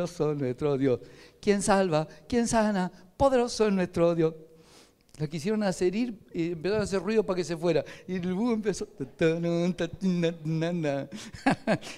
poderoso 0.00 0.34
nuestro 0.34 0.78
Dios. 0.78 1.00
¿Quién 1.40 1.62
salva? 1.62 2.06
¿Quién 2.28 2.46
sana? 2.48 2.90
Poderoso 3.16 3.66
es 3.66 3.72
nuestro 3.72 4.14
Dios. 4.14 4.34
La 5.18 5.26
quisieron 5.26 5.62
hacer 5.62 5.94
ir 5.94 6.18
y 6.32 6.52
empezaron 6.52 6.80
a 6.80 6.84
hacer 6.84 7.02
ruido 7.02 7.22
para 7.22 7.36
que 7.36 7.44
se 7.44 7.56
fuera. 7.56 7.84
Y 8.08 8.14
el 8.16 8.32
búho 8.32 8.54
empezó. 8.54 8.88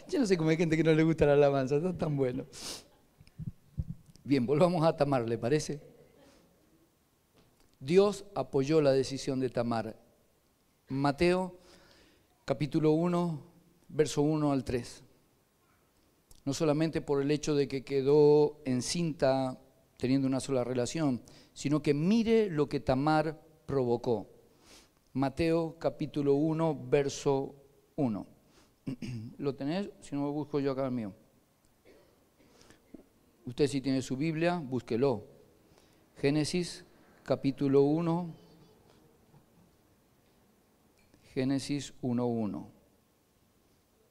Yo 0.09 0.18
no 0.18 0.26
sé 0.26 0.36
cómo 0.36 0.50
hay 0.50 0.57
gente 0.57 0.76
que 0.76 0.82
no 0.82 0.92
le 0.92 1.05
gusta 1.05 1.26
la 1.26 1.34
alabanza, 1.34 1.76
no 1.76 1.90
es 1.90 1.98
tan 1.98 2.16
bueno. 2.16 2.44
Bien, 4.24 4.44
volvamos 4.44 4.84
a 4.84 4.96
Tamar, 4.96 5.28
¿le 5.28 5.38
parece? 5.38 5.80
Dios 7.78 8.24
apoyó 8.34 8.80
la 8.80 8.90
decisión 8.92 9.38
de 9.38 9.50
Tamar. 9.50 9.96
Mateo 10.88 11.57
capítulo 12.44 12.90
1, 12.92 13.40
verso 13.88 14.22
1 14.22 14.53
al 14.53 14.64
3 14.64 15.05
no 16.45 16.55
solamente 16.55 17.01
por 17.01 17.22
el 17.22 17.30
hecho 17.30 17.55
de 17.55 17.68
que 17.68 17.84
quedó 17.84 18.61
encinta 18.64 19.59
teniendo 19.97 20.26
una 20.26 20.40
sola 20.40 20.64
relación, 20.64 21.22
sino 21.53 21.82
que 21.82 21.95
mire 21.95 22.51
lo 22.51 22.68
que 22.68 22.80
Tamar 22.80 23.40
provocó. 23.66 24.28
Mateo 25.12 25.76
capítulo 25.78 26.34
1, 26.34 26.86
verso 26.88 27.55
1. 27.97 28.26
¿Lo 29.38 29.55
tenés? 29.55 29.90
Si 30.01 30.14
no, 30.14 30.22
lo 30.22 30.32
busco 30.32 30.59
yo 30.59 30.72
acá 30.72 30.86
el 30.86 30.93
mío. 30.93 31.12
Usted 33.45 33.66
si 33.66 33.80
tiene 33.80 34.03
su 34.03 34.16
Biblia, 34.16 34.59
búsquelo. 34.59 35.24
Génesis 36.16 36.84
capítulo 37.22 37.82
1, 37.82 38.34
Génesis 41.34 41.95
1.1. 42.03 42.66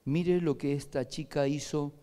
Mire 0.06 0.42
lo 0.42 0.58
que 0.58 0.74
esta 0.74 1.08
chica 1.08 1.48
hizo 1.48 1.94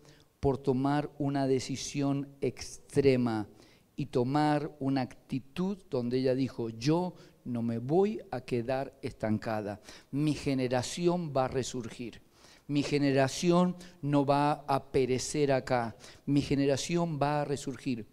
por 0.40 0.58
tomar 0.58 1.10
una 1.18 1.46
decisión 1.46 2.28
extrema 2.40 3.48
y 3.96 4.06
tomar 4.06 4.76
una 4.78 5.00
actitud 5.00 5.78
donde 5.90 6.18
ella 6.18 6.34
dijo, 6.34 6.70
yo 6.70 7.14
no 7.44 7.62
me 7.62 7.78
voy 7.78 8.20
a 8.30 8.40
quedar 8.42 8.96
estancada, 9.02 9.80
mi 10.10 10.34
generación 10.34 11.32
va 11.36 11.46
a 11.46 11.48
resurgir. 11.48 12.22
Mi 12.68 12.82
generación 12.82 13.76
no 14.02 14.26
va 14.26 14.52
a 14.68 14.92
perecer 14.92 15.52
acá, 15.52 15.96
mi 16.26 16.42
generación 16.42 17.18
va 17.20 17.40
a 17.40 17.44
resurgir. 17.46 18.06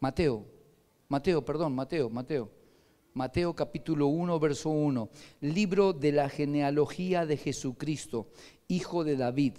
Mateo, 0.00 0.44
Mateo, 1.08 1.42
perdón, 1.44 1.74
Mateo, 1.74 2.10
Mateo. 2.10 2.52
Mateo 3.14 3.56
capítulo 3.56 4.06
1, 4.06 4.38
verso 4.38 4.68
1, 4.68 5.08
libro 5.40 5.92
de 5.92 6.12
la 6.12 6.28
genealogía 6.28 7.26
de 7.26 7.36
Jesucristo, 7.36 8.28
hijo 8.68 9.02
de 9.02 9.16
David 9.16 9.54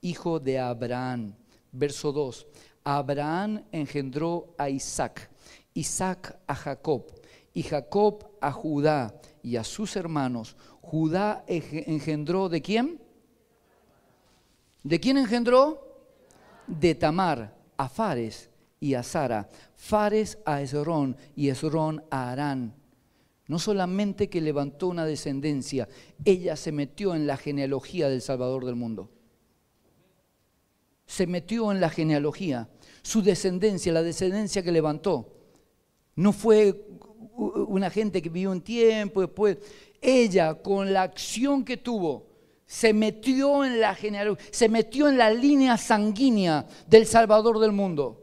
hijo 0.00 0.40
de 0.40 0.58
Abraham. 0.58 1.34
Verso 1.72 2.12
2. 2.12 2.46
Abraham 2.84 3.64
engendró 3.72 4.54
a 4.58 4.68
Isaac, 4.70 5.30
Isaac 5.74 6.38
a 6.46 6.54
Jacob 6.54 7.06
y 7.52 7.62
Jacob 7.62 8.30
a 8.40 8.52
Judá 8.52 9.14
y 9.42 9.56
a 9.56 9.64
sus 9.64 9.96
hermanos. 9.96 10.56
Judá 10.80 11.44
engendró 11.46 12.48
de 12.48 12.62
quién? 12.62 13.00
¿De 14.82 14.98
quién 14.98 15.18
engendró? 15.18 15.86
De 16.66 16.94
Tamar, 16.94 17.54
a 17.76 17.88
Fares 17.88 18.50
y 18.80 18.94
a 18.94 19.02
Sara. 19.02 19.48
Fares 19.76 20.38
a 20.44 20.62
Esrón 20.62 21.16
y 21.36 21.48
Esrón 21.48 22.02
a 22.10 22.30
Arán. 22.30 22.74
No 23.46 23.58
solamente 23.58 24.30
que 24.30 24.40
levantó 24.40 24.88
una 24.88 25.04
descendencia, 25.04 25.88
ella 26.24 26.56
se 26.56 26.72
metió 26.72 27.14
en 27.14 27.26
la 27.26 27.36
genealogía 27.36 28.08
del 28.08 28.22
Salvador 28.22 28.64
del 28.64 28.76
mundo. 28.76 29.10
Se 31.10 31.26
metió 31.26 31.72
en 31.72 31.80
la 31.80 31.90
genealogía. 31.90 32.68
Su 33.02 33.20
descendencia, 33.20 33.92
la 33.92 34.04
descendencia 34.04 34.62
que 34.62 34.70
levantó. 34.70 35.26
No 36.14 36.32
fue 36.32 36.86
una 37.36 37.90
gente 37.90 38.22
que 38.22 38.28
vivió 38.28 38.52
un 38.52 38.60
tiempo 38.60 39.20
después. 39.20 39.58
Ella, 40.00 40.54
con 40.54 40.92
la 40.92 41.02
acción 41.02 41.64
que 41.64 41.76
tuvo, 41.76 42.28
se 42.64 42.92
metió 42.92 43.64
en 43.64 43.80
la 43.80 43.96
genealogía, 43.96 44.46
se 44.52 44.68
metió 44.68 45.08
en 45.08 45.18
la 45.18 45.30
línea 45.30 45.76
sanguínea 45.76 46.64
del 46.86 47.06
Salvador 47.06 47.58
del 47.58 47.72
mundo. 47.72 48.19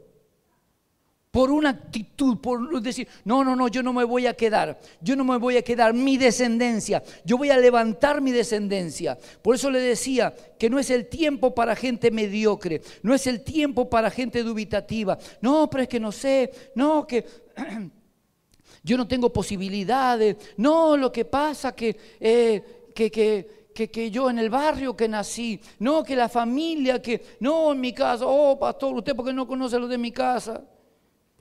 Por 1.38 1.52
una 1.52 1.68
actitud, 1.68 2.38
por 2.38 2.82
decir, 2.82 3.06
no, 3.24 3.44
no, 3.44 3.54
no, 3.54 3.68
yo 3.68 3.80
no 3.80 3.92
me 3.92 4.02
voy 4.02 4.26
a 4.26 4.34
quedar, 4.34 4.76
yo 5.00 5.14
no 5.14 5.22
me 5.22 5.36
voy 5.36 5.56
a 5.56 5.62
quedar, 5.62 5.94
mi 5.94 6.16
descendencia, 6.16 7.00
yo 7.24 7.38
voy 7.38 7.50
a 7.50 7.56
levantar 7.56 8.20
mi 8.20 8.32
descendencia. 8.32 9.16
Por 9.40 9.54
eso 9.54 9.70
le 9.70 9.78
decía 9.78 10.34
que 10.58 10.68
no 10.68 10.80
es 10.80 10.90
el 10.90 11.06
tiempo 11.06 11.54
para 11.54 11.76
gente 11.76 12.10
mediocre, 12.10 12.82
no 13.04 13.14
es 13.14 13.28
el 13.28 13.42
tiempo 13.44 13.88
para 13.88 14.10
gente 14.10 14.42
dubitativa. 14.42 15.16
No, 15.40 15.70
pero 15.70 15.84
es 15.84 15.88
que 15.88 16.00
no 16.00 16.10
sé, 16.10 16.50
no, 16.74 17.06
que 17.06 17.24
yo 18.82 18.96
no 18.96 19.06
tengo 19.06 19.32
posibilidades. 19.32 20.38
No, 20.56 20.96
lo 20.96 21.12
que 21.12 21.24
pasa 21.24 21.70
que, 21.70 21.96
eh, 22.18 22.90
que, 22.92 23.12
que, 23.12 23.70
que, 23.72 23.88
que 23.88 24.10
yo 24.10 24.28
en 24.28 24.40
el 24.40 24.50
barrio 24.50 24.96
que 24.96 25.06
nací, 25.06 25.60
no, 25.78 26.02
que 26.02 26.16
la 26.16 26.28
familia, 26.28 27.00
que 27.00 27.22
no 27.38 27.70
en 27.70 27.80
mi 27.80 27.92
casa, 27.92 28.24
oh 28.26 28.58
pastor, 28.58 28.92
usted 28.92 29.14
porque 29.14 29.32
no 29.32 29.46
conoce 29.46 29.78
lo 29.78 29.86
de 29.86 29.98
mi 29.98 30.10
casa. 30.10 30.64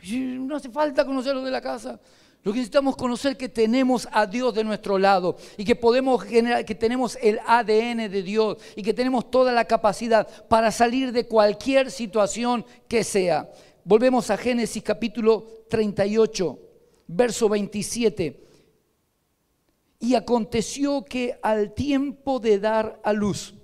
No 0.03 0.55
hace 0.55 0.69
falta 0.69 1.05
conocer 1.05 1.35
lo 1.35 1.43
de 1.43 1.51
la 1.51 1.61
casa. 1.61 1.99
Lo 2.43 2.53
que 2.53 2.59
necesitamos 2.59 2.95
conocer 2.95 3.35
que 3.35 3.49
tenemos 3.49 4.07
a 4.11 4.25
Dios 4.25 4.53
de 4.53 4.63
nuestro 4.63 4.97
lado 4.97 5.35
y 5.57 5.65
que 5.65 5.75
podemos 5.75 6.23
generar, 6.23 6.63
que 6.63 6.75
tenemos 6.75 7.17
el 7.21 7.39
ADN 7.45 8.09
de 8.09 8.23
Dios 8.23 8.57
y 8.75 8.83
que 8.83 8.93
tenemos 8.93 9.29
toda 9.29 9.51
la 9.51 9.65
capacidad 9.65 10.27
para 10.47 10.71
salir 10.71 11.11
de 11.11 11.27
cualquier 11.27 11.91
situación 11.91 12.65
que 12.87 13.03
sea. 13.03 13.49
Volvemos 13.83 14.29
a 14.29 14.37
Génesis 14.37 14.81
capítulo 14.83 15.45
38, 15.69 16.59
verso 17.07 17.49
27. 17.49 18.47
Y 19.99 20.15
aconteció 20.15 21.03
que 21.03 21.39
al 21.41 21.73
tiempo 21.73 22.39
de 22.39 22.59
dar 22.59 23.01
a 23.03 23.13
luz, 23.13 23.55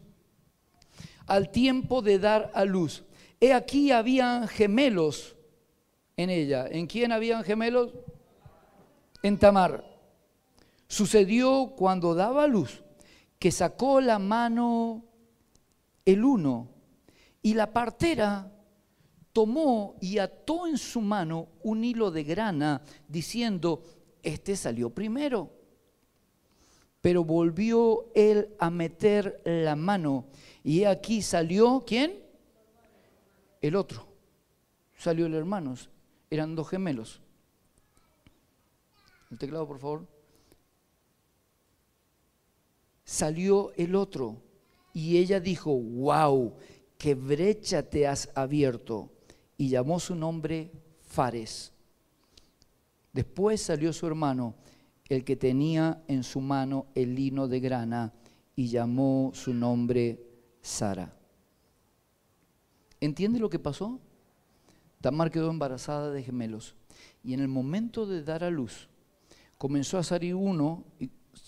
al 1.28 1.52
tiempo 1.52 2.02
de 2.02 2.20
dar 2.20 2.52
a 2.54 2.66
luz, 2.66 3.06
he 3.40 3.54
aquí 3.54 3.92
habían 3.92 4.48
gemelos 4.48 5.38
en 6.18 6.30
ella. 6.30 6.68
¿En 6.68 6.88
quién 6.88 7.12
habían 7.12 7.44
gemelos? 7.44 7.92
En 9.22 9.38
Tamar. 9.38 9.84
Sucedió 10.88 11.74
cuando 11.76 12.14
daba 12.14 12.48
luz 12.48 12.84
que 13.40 13.52
sacó 13.52 14.00
la 14.00 14.20
mano 14.20 15.04
el 16.06 16.24
uno 16.24 16.70
y 17.42 17.56
la 17.56 17.74
partera 17.74 18.50
tomó 19.34 19.98
y 20.00 20.20
ató 20.20 20.68
en 20.68 20.78
su 20.78 21.02
mano 21.02 21.50
un 21.64 21.84
hilo 21.84 22.12
de 22.12 22.24
grana 22.24 22.82
diciendo, 23.08 23.84
este 24.22 24.56
salió 24.56 24.92
primero. 24.92 25.52
Pero 27.02 27.26
volvió 27.26 28.12
él 28.16 28.56
a 28.60 28.70
meter 28.70 29.42
la 29.44 29.76
mano 29.76 30.28
y 30.64 30.86
aquí 30.86 31.22
salió, 31.22 31.84
¿quién? 31.86 32.24
El 33.62 33.76
otro. 33.76 34.08
Salió 34.96 35.26
el 35.26 35.34
hermano. 35.34 35.76
Eran 36.34 36.56
dos 36.56 36.68
gemelos. 36.68 37.22
El 39.30 39.38
teclado, 39.38 39.68
por 39.68 39.78
favor. 39.78 40.08
Salió 43.04 43.72
el 43.76 43.94
otro 43.94 44.42
y 44.96 45.18
ella 45.18 45.40
dijo, 45.40 45.78
wow, 45.78 46.56
qué 46.98 47.14
brecha 47.14 47.88
te 47.88 48.08
has 48.08 48.32
abierto. 48.34 49.12
Y 49.58 49.70
llamó 49.70 50.00
su 50.00 50.16
nombre 50.16 50.72
Fares. 51.04 51.72
Después 53.12 53.62
salió 53.62 53.94
su 53.94 54.08
hermano, 54.08 54.56
el 55.10 55.24
que 55.24 55.36
tenía 55.36 56.04
en 56.08 56.24
su 56.24 56.42
mano 56.42 56.88
el 56.96 57.14
lino 57.14 57.48
de 57.48 57.60
grana, 57.60 58.12
y 58.56 58.70
llamó 58.70 59.30
su 59.36 59.54
nombre 59.54 60.20
Sara. 60.64 61.16
¿Entiende 63.00 63.38
lo 63.38 63.52
que 63.52 63.60
pasó? 63.60 64.00
Tamar 65.04 65.32
quedó 65.32 65.50
embarazada 65.50 66.12
de 66.12 66.24
gemelos. 66.24 66.76
Y 67.26 67.34
en 67.34 67.42
el 67.42 67.50
momento 67.50 68.06
de 68.06 68.24
dar 68.24 68.42
a 68.46 68.50
luz, 68.50 68.88
comenzó 69.58 69.98
a 69.98 70.04
salir 70.04 70.34
uno 70.34 70.86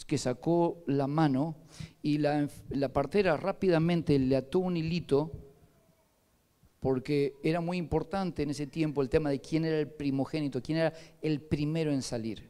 que 0.06 0.18
sacó 0.18 0.84
la 0.88 1.08
mano 1.08 1.56
y 2.02 2.18
la, 2.18 2.50
la 2.70 2.90
partera 2.92 3.38
rápidamente 3.38 4.20
le 4.20 4.36
ató 4.36 4.60
un 4.60 4.76
hilito 4.76 5.32
porque 6.82 7.36
era 7.44 7.62
muy 7.62 7.78
importante 7.78 8.44
en 8.44 8.50
ese 8.50 8.68
tiempo 8.68 9.02
el 9.02 9.08
tema 9.08 9.30
de 9.30 9.40
quién 9.40 9.64
era 9.64 9.80
el 9.80 9.88
primogénito, 9.88 10.62
quién 10.62 10.80
era 10.80 10.94
el 11.22 11.40
primero 11.40 11.94
en 11.94 12.02
salir. 12.02 12.50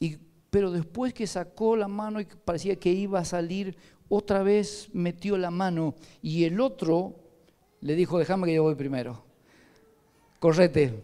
Y, 0.00 0.18
pero 0.50 0.72
después 0.72 1.14
que 1.14 1.28
sacó 1.28 1.76
la 1.76 1.86
mano 1.86 2.20
y 2.20 2.24
parecía 2.24 2.74
que 2.74 2.90
iba 2.90 3.20
a 3.20 3.24
salir, 3.24 3.76
otra 4.08 4.42
vez 4.42 4.88
metió 4.92 5.38
la 5.38 5.52
mano 5.52 5.94
y 6.20 6.42
el 6.42 6.60
otro 6.60 7.19
le 7.80 7.94
dijo, 7.94 8.18
déjame 8.18 8.46
que 8.46 8.54
yo 8.54 8.62
voy 8.62 8.74
primero. 8.74 9.22
Correte, 10.38 11.02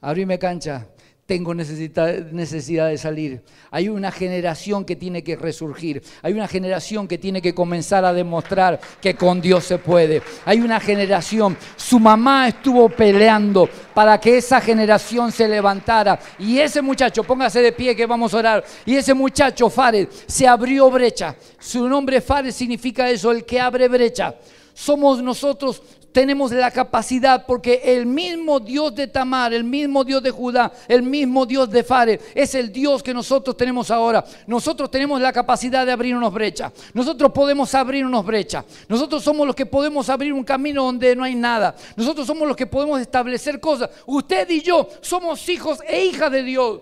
abrime 0.00 0.38
cancha, 0.38 0.88
tengo 1.28 1.54
necesidad 1.54 2.88
de 2.88 2.96
salir. 2.96 3.42
Hay 3.70 3.90
una 3.90 4.10
generación 4.10 4.86
que 4.86 4.96
tiene 4.96 5.22
que 5.22 5.36
resurgir. 5.36 6.02
Hay 6.22 6.32
una 6.32 6.48
generación 6.48 7.06
que 7.06 7.18
tiene 7.18 7.42
que 7.42 7.54
comenzar 7.54 8.02
a 8.06 8.14
demostrar 8.14 8.80
que 8.98 9.14
con 9.14 9.38
Dios 9.42 9.64
se 9.64 9.76
puede. 9.76 10.22
Hay 10.46 10.60
una 10.60 10.80
generación, 10.80 11.54
su 11.76 12.00
mamá 12.00 12.48
estuvo 12.48 12.88
peleando 12.88 13.68
para 13.92 14.18
que 14.18 14.38
esa 14.38 14.58
generación 14.62 15.30
se 15.30 15.46
levantara. 15.46 16.18
Y 16.38 16.60
ese 16.60 16.80
muchacho, 16.80 17.22
póngase 17.22 17.60
de 17.60 17.72
pie 17.72 17.94
que 17.94 18.06
vamos 18.06 18.32
a 18.32 18.38
orar. 18.38 18.64
Y 18.86 18.96
ese 18.96 19.12
muchacho, 19.12 19.68
Fares, 19.68 20.08
se 20.26 20.46
abrió 20.46 20.90
brecha. 20.90 21.36
Su 21.58 21.86
nombre 21.86 22.22
Fares 22.22 22.54
significa 22.54 23.10
eso, 23.10 23.32
el 23.32 23.44
que 23.44 23.60
abre 23.60 23.86
brecha. 23.86 24.34
Somos 24.72 25.20
nosotros, 25.20 25.82
tenemos 26.12 26.52
la 26.52 26.70
capacidad 26.70 27.44
porque 27.46 27.82
el 27.84 28.06
mismo 28.06 28.60
Dios 28.60 28.94
de 28.94 29.06
Tamar, 29.06 29.52
el 29.52 29.64
mismo 29.64 30.04
Dios 30.04 30.22
de 30.22 30.30
Judá, 30.30 30.72
el 30.88 31.02
mismo 31.02 31.46
Dios 31.46 31.70
de 31.70 31.84
Fares, 31.84 32.20
es 32.34 32.54
el 32.54 32.72
Dios 32.72 33.02
que 33.02 33.12
nosotros 33.12 33.56
tenemos 33.56 33.90
ahora. 33.90 34.24
Nosotros 34.46 34.90
tenemos 34.90 35.20
la 35.20 35.32
capacidad 35.32 35.84
de 35.84 35.92
abrirnos 35.92 36.32
brechas. 36.32 36.72
Nosotros 36.94 37.30
podemos 37.32 37.74
abrirnos 37.74 38.24
brechas. 38.24 38.64
Nosotros 38.88 39.22
somos 39.22 39.46
los 39.46 39.54
que 39.54 39.66
podemos 39.66 40.08
abrir 40.08 40.32
un 40.32 40.44
camino 40.44 40.84
donde 40.84 41.14
no 41.14 41.24
hay 41.24 41.34
nada. 41.34 41.76
Nosotros 41.96 42.26
somos 42.26 42.48
los 42.48 42.56
que 42.56 42.66
podemos 42.66 43.00
establecer 43.00 43.60
cosas. 43.60 43.90
Usted 44.06 44.48
y 44.50 44.62
yo 44.62 44.88
somos 45.00 45.48
hijos 45.48 45.78
e 45.86 46.04
hijas 46.04 46.32
de 46.32 46.42
Dios. 46.42 46.80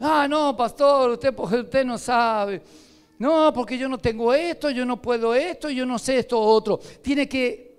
Ah, 0.00 0.26
no, 0.28 0.56
pastor, 0.56 1.10
usted, 1.10 1.34
usted 1.38 1.84
no 1.84 1.98
sabe. 1.98 2.62
No, 3.18 3.52
porque 3.52 3.76
yo 3.76 3.86
no 3.86 3.98
tengo 3.98 4.32
esto, 4.32 4.70
yo 4.70 4.86
no 4.86 5.00
puedo 5.00 5.34
esto, 5.34 5.68
yo 5.68 5.84
no 5.84 5.98
sé 5.98 6.18
esto 6.18 6.40
otro. 6.40 6.80
Tiene 7.02 7.28
que 7.28 7.69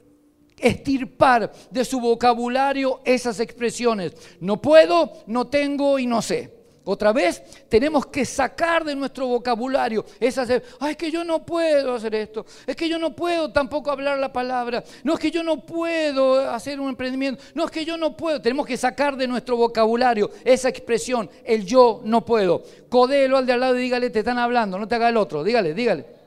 estirpar 0.62 1.52
de 1.70 1.86
su 1.86 2.00
vocabulario 2.00 3.02
esas 3.04 3.40
expresiones. 3.40 4.14
No 4.40 4.62
puedo, 4.62 5.12
no 5.28 5.48
tengo 5.48 6.00
y 6.00 6.06
no 6.06 6.22
sé. 6.22 6.62
Otra 6.84 7.14
vez, 7.14 7.44
tenemos 7.70 8.08
que 8.08 8.26
sacar 8.26 8.84
de 8.84 8.96
nuestro 8.96 9.28
vocabulario 9.28 10.04
esas, 10.20 10.50
ay, 10.80 10.92
es 10.92 10.98
que 10.98 11.12
yo 11.12 11.24
no 11.24 11.46
puedo 11.46 11.94
hacer 11.94 12.16
esto, 12.16 12.44
es 12.66 12.76
que 12.76 12.90
yo 12.90 12.98
no 12.98 13.16
puedo 13.16 13.52
tampoco 13.52 13.92
hablar 13.92 14.18
la 14.18 14.34
palabra, 14.34 14.84
no 15.04 15.14
es 15.14 15.20
que 15.20 15.30
yo 15.30 15.44
no 15.44 15.64
puedo 15.64 16.50
hacer 16.50 16.80
un 16.80 16.90
emprendimiento, 16.90 17.44
no 17.54 17.66
es 17.66 17.72
que 17.72 17.86
yo 17.86 17.98
no 17.98 18.18
puedo, 18.18 18.42
tenemos 18.42 18.66
que 18.66 18.78
sacar 18.78 19.16
de 19.16 19.28
nuestro 19.28 19.58
vocabulario 19.58 20.32
esa 20.44 20.70
expresión, 20.70 21.30
el 21.44 21.66
yo 21.66 22.02
no 22.04 22.26
puedo. 22.26 22.64
Codelo 22.90 23.38
al 23.38 23.46
de 23.46 23.54
al 23.54 23.60
lado 23.60 23.78
y 23.78 23.84
dígale, 23.84 24.10
te 24.10 24.20
están 24.20 24.40
hablando, 24.40 24.80
no 24.80 24.88
te 24.88 24.96
haga 24.96 25.10
el 25.10 25.18
otro, 25.18 25.44
dígale, 25.44 25.76
dígale. 25.76 26.21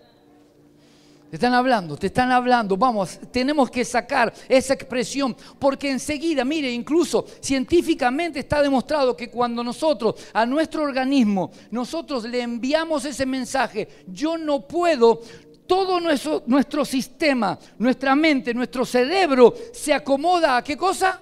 Te 1.34 1.36
están 1.38 1.54
hablando, 1.54 1.96
te 1.96 2.06
están 2.06 2.30
hablando. 2.30 2.76
Vamos, 2.76 3.18
tenemos 3.32 3.68
que 3.68 3.84
sacar 3.84 4.32
esa 4.48 4.74
expresión 4.74 5.36
porque 5.58 5.90
enseguida, 5.90 6.44
mire, 6.44 6.70
incluso 6.70 7.26
científicamente 7.40 8.38
está 8.38 8.62
demostrado 8.62 9.16
que 9.16 9.30
cuando 9.30 9.64
nosotros 9.64 10.14
a 10.32 10.46
nuestro 10.46 10.84
organismo, 10.84 11.50
nosotros 11.72 12.22
le 12.22 12.40
enviamos 12.40 13.04
ese 13.04 13.26
mensaje, 13.26 13.88
yo 14.06 14.38
no 14.38 14.60
puedo, 14.60 15.22
todo 15.66 15.98
nuestro, 15.98 16.44
nuestro 16.46 16.84
sistema, 16.84 17.58
nuestra 17.78 18.14
mente, 18.14 18.54
nuestro 18.54 18.84
cerebro 18.84 19.52
se 19.72 19.92
acomoda 19.92 20.58
a 20.58 20.62
qué 20.62 20.76
cosa? 20.76 21.20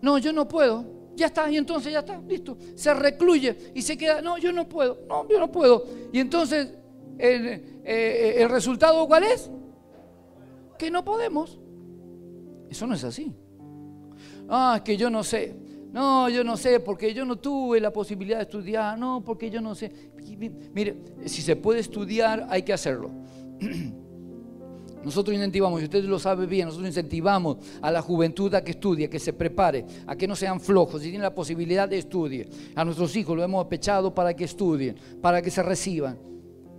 No, 0.00 0.16
yo 0.18 0.32
no 0.32 0.46
puedo. 0.46 0.84
ya 1.16 1.26
está, 1.26 1.50
y 1.50 1.56
entonces 1.56 1.92
ya 1.92 1.98
está, 1.98 2.20
listo. 2.20 2.56
Se 2.76 2.94
recluye 2.94 3.72
y 3.74 3.82
se 3.82 3.98
queda, 3.98 4.22
no, 4.22 4.38
yo 4.38 4.52
no 4.52 4.68
puedo, 4.68 5.00
no, 5.08 5.28
yo 5.28 5.40
no 5.40 5.50
puedo. 5.50 5.84
Y 6.12 6.20
entonces, 6.20 6.68
¿el, 7.18 7.80
eh, 7.84 8.36
el 8.38 8.48
resultado 8.48 9.06
cuál 9.06 9.24
es? 9.24 9.50
Que 10.78 10.90
no 10.90 11.04
podemos. 11.04 11.58
Eso 12.68 12.86
no 12.86 12.94
es 12.94 13.04
así. 13.04 13.34
Ah, 14.48 14.74
es 14.76 14.82
que 14.82 14.96
yo 14.96 15.10
no 15.10 15.24
sé. 15.24 15.54
No, 15.92 16.28
yo 16.28 16.44
no 16.44 16.56
sé, 16.56 16.80
porque 16.80 17.14
yo 17.14 17.24
no 17.24 17.36
tuve 17.36 17.80
la 17.80 17.92
posibilidad 17.92 18.38
de 18.38 18.42
estudiar. 18.42 18.98
No, 18.98 19.22
porque 19.24 19.50
yo 19.50 19.60
no 19.60 19.74
sé. 19.74 19.90
Mire, 20.74 20.96
si 21.24 21.42
se 21.42 21.56
puede 21.56 21.80
estudiar, 21.80 22.46
hay 22.50 22.62
que 22.62 22.72
hacerlo. 22.72 23.10
Nosotros 25.06 25.36
incentivamos, 25.36 25.80
y 25.80 25.84
usted 25.84 26.02
lo 26.02 26.18
sabe 26.18 26.46
bien, 26.46 26.66
nosotros 26.66 26.88
incentivamos 26.88 27.58
a 27.80 27.92
la 27.92 28.02
juventud 28.02 28.52
a 28.56 28.64
que 28.64 28.72
estudie, 28.72 29.08
que 29.08 29.20
se 29.20 29.32
prepare, 29.32 29.84
a 30.04 30.16
que 30.16 30.26
no 30.26 30.34
sean 30.34 30.60
flojos, 30.60 31.00
si 31.00 31.10
tienen 31.10 31.22
la 31.22 31.32
posibilidad 31.32 31.88
de 31.88 31.98
estudie. 31.98 32.48
A 32.74 32.84
nuestros 32.84 33.14
hijos 33.14 33.36
lo 33.36 33.44
hemos 33.44 33.64
apechado 33.64 34.12
para 34.12 34.34
que 34.34 34.42
estudien, 34.42 34.96
para 35.22 35.40
que 35.40 35.52
se 35.52 35.62
reciban. 35.62 36.18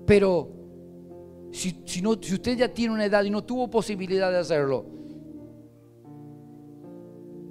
Pero 0.07 0.49
si, 1.51 1.81
si, 1.85 2.01
no, 2.01 2.17
si 2.19 2.33
usted 2.33 2.57
ya 2.57 2.73
tiene 2.73 2.93
una 2.93 3.05
edad 3.05 3.23
y 3.25 3.29
no 3.29 3.43
tuvo 3.43 3.69
posibilidad 3.69 4.31
de 4.31 4.37
hacerlo, 4.37 4.85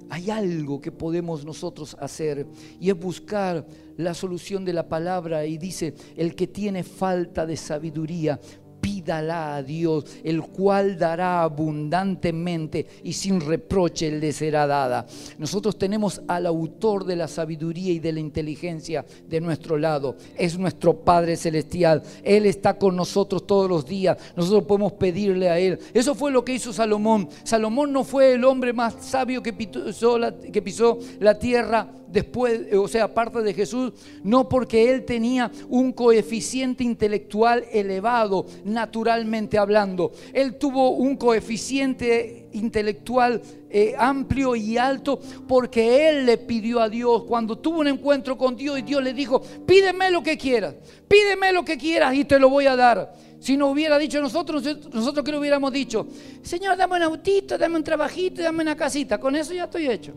hay 0.09 0.31
algo 0.31 0.81
que 0.81 0.91
podemos 0.91 1.45
nosotros 1.45 1.95
hacer 1.99 2.47
y 2.79 2.89
es 2.89 2.99
buscar 2.99 3.65
la 3.95 4.15
solución 4.15 4.65
de 4.65 4.73
la 4.73 4.89
palabra 4.89 5.45
y 5.45 5.59
dice, 5.59 5.93
el 6.15 6.33
que 6.33 6.47
tiene 6.47 6.81
falta 6.83 7.45
de 7.45 7.57
sabiduría, 7.57 8.39
pídala 8.87 9.57
a 9.57 9.63
Dios, 9.63 10.05
el 10.23 10.41
cual 10.43 10.97
dará 10.97 11.41
abundantemente 11.41 12.87
y 13.03 13.11
sin 13.11 13.41
reproche 13.41 14.09
le 14.11 14.31
será 14.31 14.65
dada. 14.65 15.05
Nosotros 15.37 15.77
tenemos 15.77 16.21
al 16.25 16.45
autor 16.45 17.03
de 17.03 17.17
la 17.17 17.27
sabiduría 17.27 17.91
y 17.91 17.99
de 17.99 18.13
la 18.13 18.21
inteligencia 18.21 19.05
de 19.27 19.41
nuestro 19.41 19.77
lado. 19.77 20.15
Es 20.37 20.57
nuestro 20.57 20.93
Padre 20.93 21.35
Celestial. 21.35 22.01
Él 22.23 22.45
está 22.45 22.77
con 22.77 22.95
nosotros 22.95 23.45
todos 23.45 23.69
los 23.69 23.85
días. 23.85 24.17
Nosotros 24.37 24.63
podemos 24.63 24.93
pedirle 24.93 25.49
a 25.49 25.59
Él. 25.59 25.77
Eso 25.93 26.15
fue 26.15 26.31
lo 26.31 26.45
que 26.45 26.53
hizo 26.53 26.71
Salomón. 26.71 27.27
Salomón 27.43 27.91
no 27.91 28.05
fue 28.05 28.35
el 28.35 28.45
hombre 28.45 28.71
más 28.71 28.95
sabio 29.01 29.43
que 29.43 29.51
pisó 29.51 30.17
la, 30.17 30.33
que 30.33 30.61
pisó 30.61 30.97
la 31.19 31.37
tierra 31.37 31.89
después, 32.11 32.73
o 32.73 32.87
sea, 32.87 33.05
aparte 33.05 33.41
de 33.41 33.53
Jesús, 33.53 33.93
no 34.23 34.47
porque 34.47 34.91
él 34.91 35.05
tenía 35.05 35.51
un 35.69 35.91
coeficiente 35.91 36.83
intelectual 36.83 37.65
elevado, 37.71 38.45
naturalmente 38.77 39.57
hablando. 39.57 40.11
Él 40.33 40.57
tuvo 40.59 40.91
un 40.91 41.17
coeficiente 41.17 42.47
intelectual 42.53 43.41
eh, 43.69 43.95
amplio 43.97 44.55
y 44.55 44.77
alto 44.77 45.19
porque 45.47 46.07
él 46.09 46.25
le 46.27 46.37
pidió 46.37 46.79
a 46.79 46.87
Dios 46.87 47.23
cuando 47.23 47.57
tuvo 47.57 47.79
un 47.79 47.87
encuentro 47.87 48.37
con 48.37 48.55
Dios 48.55 48.77
y 48.77 48.83
Dios 48.83 49.03
le 49.03 49.13
dijo, 49.13 49.41
pídeme 49.65 50.11
lo 50.11 50.21
que 50.21 50.37
quieras, 50.37 50.75
pídeme 51.07 51.51
lo 51.51 51.65
que 51.65 51.77
quieras 51.77 52.13
y 52.13 52.23
te 52.23 52.37
lo 52.37 52.49
voy 52.49 52.67
a 52.67 52.75
dar. 52.75 53.13
Si 53.39 53.57
no 53.57 53.71
hubiera 53.71 53.97
dicho 53.97 54.21
nosotros, 54.21 54.63
nosotros 54.93 55.25
que 55.25 55.31
lo 55.31 55.39
hubiéramos 55.39 55.71
dicho, 55.71 56.07
Señor, 56.43 56.77
dame 56.77 56.97
un 56.97 57.03
autito, 57.03 57.57
dame 57.57 57.77
un 57.77 57.83
trabajito, 57.83 58.43
dame 58.43 58.61
una 58.61 58.75
casita, 58.75 59.19
con 59.19 59.35
eso 59.35 59.53
ya 59.53 59.63
estoy 59.63 59.87
hecho. 59.87 60.13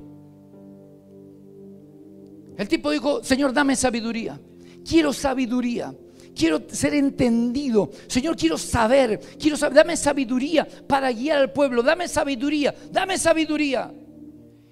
El 2.58 2.68
tipo 2.68 2.90
dijo, 2.90 3.24
Señor, 3.24 3.54
dame 3.54 3.74
sabiduría. 3.74 4.38
Quiero 4.86 5.14
sabiduría. 5.14 5.94
Quiero 6.40 6.62
ser 6.70 6.94
entendido. 6.94 7.90
Señor, 8.06 8.34
quiero 8.34 8.56
saber. 8.56 9.20
Quiero 9.38 9.58
saber. 9.58 9.76
Dame 9.76 9.94
sabiduría 9.94 10.66
para 10.88 11.12
guiar 11.12 11.36
al 11.36 11.52
pueblo. 11.52 11.82
Dame 11.82 12.08
sabiduría. 12.08 12.74
Dame 12.90 13.18
sabiduría. 13.18 13.92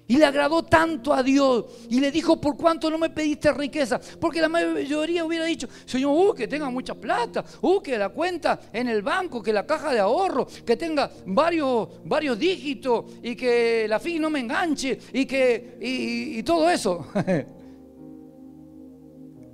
Y 0.07 0.17
le 0.17 0.25
agradó 0.25 0.63
tanto 0.63 1.13
a 1.13 1.21
Dios. 1.21 1.65
Y 1.87 1.99
le 1.99 2.09
dijo, 2.09 2.41
¿por 2.41 2.57
cuánto 2.57 2.89
no 2.89 2.97
me 2.97 3.11
pediste 3.11 3.53
riqueza? 3.53 4.01
Porque 4.19 4.41
la 4.41 4.49
mayoría 4.49 5.23
hubiera 5.23 5.45
dicho, 5.45 5.69
Señor, 5.85 6.09
uh, 6.11 6.33
que 6.33 6.47
tenga 6.47 6.71
mucha 6.71 6.95
plata. 6.95 7.45
Uh, 7.61 7.79
que 7.79 7.99
la 7.99 8.09
cuenta 8.09 8.59
en 8.73 8.87
el 8.87 9.03
banco, 9.03 9.39
que 9.43 9.53
la 9.53 9.67
caja 9.67 9.93
de 9.93 9.99
ahorro, 9.99 10.47
que 10.65 10.75
tenga 10.75 11.11
varios, 11.27 11.87
varios 12.03 12.39
dígitos. 12.39 13.05
Y 13.21 13.35
que 13.35 13.85
la 13.87 13.99
fin 13.99 14.23
no 14.23 14.31
me 14.31 14.39
enganche. 14.39 14.97
Y 15.13 15.27
que, 15.27 15.77
y 15.79 16.41
todo 16.41 16.67
eso. 16.67 17.05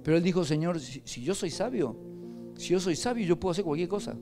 Pero 0.06 0.18
él 0.18 0.24
dijo, 0.24 0.46
Señor, 0.46 0.80
si, 0.80 1.24
yo 1.24 1.34
soy 1.34 1.50
sabio, 1.50 1.98
si 2.58 2.70
yo 2.70 2.80
soy 2.80 2.96
sabio, 2.96 3.26
yo 3.26 3.40
puedo 3.40 3.52
hacer 3.52 3.64
cualquier 3.64 3.90
cosa. 3.90 4.16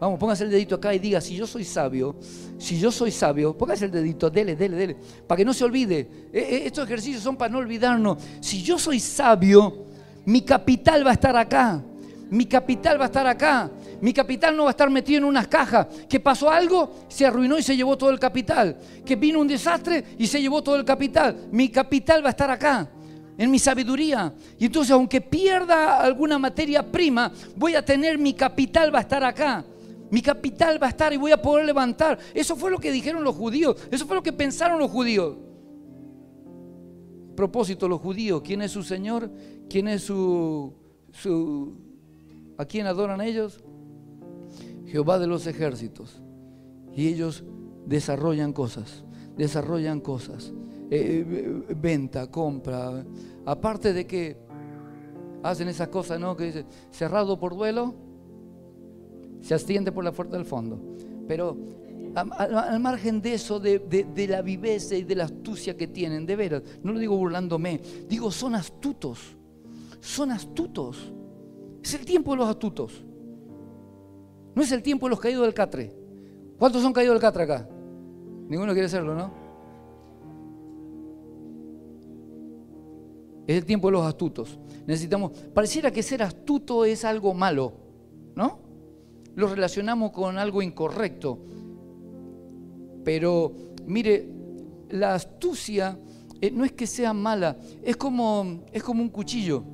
Vamos, 0.00 0.18
póngase 0.18 0.44
el 0.44 0.50
dedito 0.50 0.76
acá 0.76 0.94
y 0.94 1.00
diga, 1.00 1.20
si 1.20 1.34
yo 1.34 1.44
soy 1.46 1.64
sabio, 1.64 2.16
si 2.56 2.78
yo 2.78 2.92
soy 2.92 3.10
sabio, 3.10 3.56
póngase 3.56 3.86
el 3.86 3.90
dedito, 3.90 4.30
dele, 4.30 4.54
dele, 4.54 4.76
dele, 4.76 4.96
para 5.26 5.38
que 5.38 5.44
no 5.44 5.52
se 5.52 5.64
olvide. 5.64 6.28
E, 6.32 6.38
e, 6.38 6.66
estos 6.66 6.84
ejercicios 6.84 7.22
son 7.22 7.36
para 7.36 7.50
no 7.50 7.58
olvidarnos. 7.58 8.18
Si 8.40 8.62
yo 8.62 8.78
soy 8.78 9.00
sabio, 9.00 9.86
mi 10.26 10.42
capital 10.42 11.04
va 11.04 11.10
a 11.10 11.14
estar 11.14 11.36
acá. 11.36 11.82
Mi 12.30 12.46
capital 12.46 13.00
va 13.00 13.04
a 13.04 13.06
estar 13.06 13.26
acá. 13.26 13.70
Mi 14.00 14.12
capital 14.12 14.56
no 14.56 14.64
va 14.64 14.70
a 14.70 14.72
estar 14.72 14.88
metido 14.88 15.18
en 15.18 15.24
unas 15.24 15.48
cajas. 15.48 15.88
Que 16.08 16.20
pasó 16.20 16.48
algo, 16.48 16.94
se 17.08 17.26
arruinó 17.26 17.58
y 17.58 17.62
se 17.62 17.76
llevó 17.76 17.98
todo 17.98 18.10
el 18.10 18.20
capital. 18.20 18.76
Que 19.04 19.16
vino 19.16 19.40
un 19.40 19.48
desastre 19.48 20.04
y 20.16 20.28
se 20.28 20.40
llevó 20.40 20.62
todo 20.62 20.76
el 20.76 20.84
capital. 20.84 21.48
Mi 21.50 21.70
capital 21.70 22.22
va 22.22 22.28
a 22.28 22.30
estar 22.30 22.50
acá 22.50 22.88
en 23.38 23.50
mi 23.50 23.58
sabiduría. 23.58 24.34
Y 24.58 24.66
entonces, 24.66 24.90
aunque 24.90 25.20
pierda 25.20 26.00
alguna 26.00 26.38
materia 26.38 26.82
prima, 26.82 27.32
voy 27.56 27.76
a 27.76 27.84
tener 27.84 28.18
mi 28.18 28.34
capital, 28.34 28.92
va 28.92 28.98
a 28.98 29.02
estar 29.02 29.22
acá. 29.22 29.64
Mi 30.10 30.20
capital 30.20 30.82
va 30.82 30.88
a 30.88 30.90
estar 30.90 31.12
y 31.12 31.16
voy 31.16 31.30
a 31.30 31.40
poder 31.40 31.64
levantar. 31.64 32.18
Eso 32.34 32.56
fue 32.56 32.70
lo 32.70 32.78
que 32.78 32.90
dijeron 32.90 33.22
los 33.22 33.36
judíos. 33.36 33.76
Eso 33.90 34.06
fue 34.06 34.16
lo 34.16 34.22
que 34.22 34.32
pensaron 34.32 34.78
los 34.78 34.90
judíos. 34.90 35.36
Propósito, 37.36 37.88
los 37.88 38.00
judíos. 38.00 38.42
¿Quién 38.42 38.62
es 38.62 38.72
su 38.72 38.82
Señor? 38.82 39.30
¿Quién 39.70 39.86
es 39.86 40.02
su, 40.02 40.74
su... 41.12 41.76
¿A 42.56 42.64
quién 42.64 42.86
adoran 42.86 43.20
ellos? 43.20 43.60
Jehová 44.86 45.20
de 45.20 45.28
los 45.28 45.46
ejércitos. 45.46 46.20
Y 46.96 47.06
ellos 47.06 47.44
desarrollan 47.86 48.52
cosas. 48.52 49.04
Desarrollan 49.36 50.00
cosas. 50.00 50.52
Eh, 50.90 51.62
venta, 51.76 52.30
compra. 52.30 53.04
Aparte 53.44 53.92
de 53.92 54.06
que 54.06 54.36
hacen 55.42 55.68
esas 55.68 55.88
cosas, 55.88 56.18
¿no? 56.18 56.36
Que 56.36 56.44
dice, 56.44 56.64
cerrado 56.90 57.38
por 57.38 57.54
duelo, 57.54 57.94
se 59.40 59.54
asciende 59.54 59.92
por 59.92 60.04
la 60.04 60.12
fuerza 60.12 60.36
del 60.36 60.46
fondo. 60.46 60.80
Pero 61.26 61.56
al, 62.14 62.80
margen 62.80 63.20
de 63.20 63.34
eso, 63.34 63.60
de, 63.60 63.78
de, 63.78 64.28
la 64.28 64.42
viveza 64.42 64.96
y 64.96 65.04
de 65.04 65.14
la 65.14 65.24
astucia 65.24 65.76
que 65.76 65.86
tienen, 65.86 66.26
de 66.26 66.36
veras, 66.36 66.62
no 66.82 66.92
lo 66.92 66.98
digo 66.98 67.16
burlándome, 67.16 67.80
digo, 68.08 68.30
son 68.30 68.54
astutos, 68.54 69.36
son 70.00 70.32
astutos. 70.32 71.12
Es 71.82 71.94
el 71.94 72.04
tiempo 72.04 72.32
de 72.32 72.38
los 72.38 72.48
astutos. 72.48 73.04
No 74.54 74.62
es 74.62 74.72
el 74.72 74.82
tiempo 74.82 75.06
de 75.06 75.10
los 75.10 75.20
caídos 75.20 75.42
del 75.42 75.54
catre. 75.54 75.94
¿Cuántos 76.58 76.82
son 76.82 76.92
caídos 76.92 77.14
del 77.14 77.20
catre 77.20 77.44
acá? 77.44 77.68
Ninguno 78.48 78.72
quiere 78.72 78.88
serlo, 78.88 79.14
¿no? 79.14 79.47
Es 83.48 83.56
el 83.56 83.64
tiempo 83.64 83.88
de 83.88 83.92
los 83.92 84.06
astutos. 84.06 84.58
Necesitamos, 84.86 85.32
pareciera 85.54 85.90
que 85.90 86.02
ser 86.02 86.22
astuto 86.22 86.84
es 86.84 87.02
algo 87.06 87.32
malo, 87.32 87.72
¿no? 88.36 88.58
Lo 89.36 89.48
relacionamos 89.48 90.12
con 90.12 90.36
algo 90.36 90.60
incorrecto. 90.60 91.38
Pero 93.02 93.54
mire, 93.86 94.28
la 94.90 95.14
astucia 95.14 95.98
eh, 96.42 96.50
no 96.50 96.62
es 96.62 96.72
que 96.72 96.86
sea 96.86 97.14
mala, 97.14 97.56
es 97.82 97.96
como, 97.96 98.64
es 98.70 98.82
como 98.82 99.02
un 99.02 99.08
cuchillo, 99.08 99.64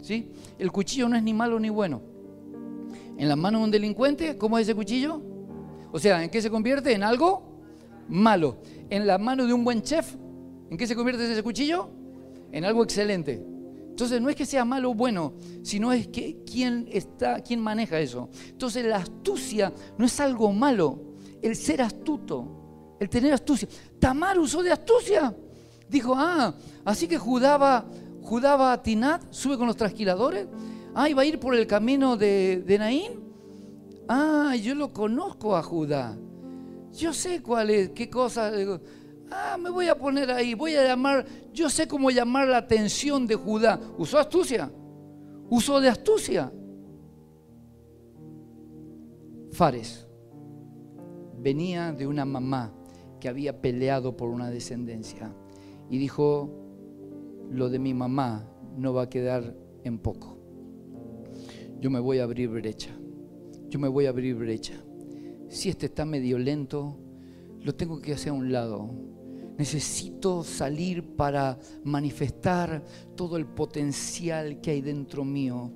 ¿sí? 0.00 0.30
El 0.56 0.70
cuchillo 0.70 1.08
no 1.08 1.16
es 1.16 1.22
ni 1.24 1.34
malo 1.34 1.58
ni 1.58 1.70
bueno. 1.70 2.02
En 3.18 3.28
las 3.28 3.36
manos 3.36 3.62
de 3.62 3.64
un 3.64 3.70
delincuente, 3.72 4.38
¿cómo 4.38 4.58
es 4.58 4.68
ese 4.68 4.76
cuchillo? 4.76 5.20
O 5.90 5.98
sea, 5.98 6.22
¿en 6.22 6.30
qué 6.30 6.40
se 6.40 6.50
convierte? 6.50 6.92
En 6.92 7.02
algo 7.02 7.42
malo. 8.08 8.58
En 8.90 9.08
la 9.08 9.18
mano 9.18 9.44
de 9.44 9.52
un 9.52 9.64
buen 9.64 9.82
chef, 9.82 10.14
¿en 10.70 10.76
qué 10.76 10.86
se 10.86 10.94
convierte 10.94 11.28
ese 11.32 11.42
cuchillo? 11.42 12.03
En 12.52 12.64
algo 12.64 12.84
excelente. 12.84 13.44
Entonces 13.94 14.20
no 14.20 14.28
es 14.28 14.34
que 14.34 14.44
sea 14.44 14.64
malo 14.64 14.90
o 14.90 14.94
bueno, 14.94 15.34
sino 15.62 15.92
es 15.92 16.08
que 16.08 16.42
quién 16.44 16.88
está, 16.90 17.40
quién 17.40 17.60
maneja 17.60 18.00
eso. 18.00 18.28
Entonces 18.48 18.84
la 18.84 18.96
astucia 18.96 19.72
no 19.96 20.04
es 20.04 20.18
algo 20.18 20.52
malo, 20.52 20.98
el 21.40 21.54
ser 21.54 21.80
astuto, 21.80 22.96
el 22.98 23.08
tener 23.08 23.32
astucia. 23.32 23.68
Tamar 24.00 24.38
usó 24.38 24.62
de 24.62 24.72
astucia. 24.72 25.32
Dijo, 25.88 26.12
ah, 26.16 26.54
así 26.84 27.06
que 27.06 27.18
Judá 27.18 27.56
va, 27.56 27.86
Judá 28.20 28.72
a 28.72 28.82
Tinat, 28.82 29.22
sube 29.30 29.56
con 29.56 29.68
los 29.68 29.76
trasquiladores. 29.76 30.48
Ah, 30.92 31.08
iba 31.08 31.22
a 31.22 31.24
ir 31.24 31.38
por 31.38 31.54
el 31.54 31.66
camino 31.66 32.16
de, 32.16 32.64
de 32.66 32.78
Naín. 32.78 33.12
Ah, 34.08 34.56
yo 34.56 34.74
lo 34.74 34.92
conozco 34.92 35.54
a 35.54 35.62
Judá. 35.62 36.18
Yo 36.92 37.12
sé 37.12 37.42
cuál 37.42 37.70
es, 37.70 37.90
qué 37.90 38.10
cosa. 38.10 38.50
Ah, 39.30 39.56
me 39.60 39.70
voy 39.70 39.88
a 39.88 39.96
poner 39.96 40.30
ahí, 40.30 40.54
voy 40.54 40.74
a 40.74 40.84
llamar, 40.84 41.24
yo 41.52 41.68
sé 41.70 41.88
cómo 41.88 42.10
llamar 42.10 42.48
la 42.48 42.58
atención 42.58 43.26
de 43.26 43.34
Judá. 43.34 43.80
Usó 43.98 44.18
astucia, 44.18 44.70
usó 45.48 45.80
de 45.80 45.88
astucia. 45.88 46.52
Fares 49.50 50.06
venía 51.44 51.92
de 51.92 52.06
una 52.06 52.24
mamá 52.24 52.72
que 53.20 53.28
había 53.28 53.60
peleado 53.60 54.16
por 54.16 54.30
una 54.30 54.50
descendencia 54.50 55.34
y 55.90 55.98
dijo, 55.98 56.50
lo 57.50 57.68
de 57.68 57.78
mi 57.78 57.92
mamá 57.94 58.50
no 58.76 58.94
va 58.94 59.02
a 59.02 59.10
quedar 59.10 59.54
en 59.84 59.98
poco. 59.98 60.38
Yo 61.80 61.90
me 61.90 62.00
voy 62.00 62.18
a 62.18 62.24
abrir 62.24 62.48
brecha. 62.48 62.90
Yo 63.68 63.78
me 63.78 63.88
voy 63.88 64.06
a 64.06 64.08
abrir 64.08 64.34
brecha. 64.36 64.74
Si 65.48 65.68
este 65.68 65.86
está 65.86 66.06
medio 66.06 66.38
lento, 66.38 66.96
lo 67.60 67.74
tengo 67.74 68.00
que 68.00 68.14
hacer 68.14 68.30
a 68.30 68.34
un 68.34 68.50
lado. 68.50 68.90
Necesito 69.56 70.42
salir 70.42 71.16
para 71.16 71.58
manifestar 71.84 72.82
todo 73.14 73.36
el 73.36 73.46
potencial 73.46 74.60
que 74.60 74.72
hay 74.72 74.80
dentro 74.80 75.24
mío. 75.24 75.70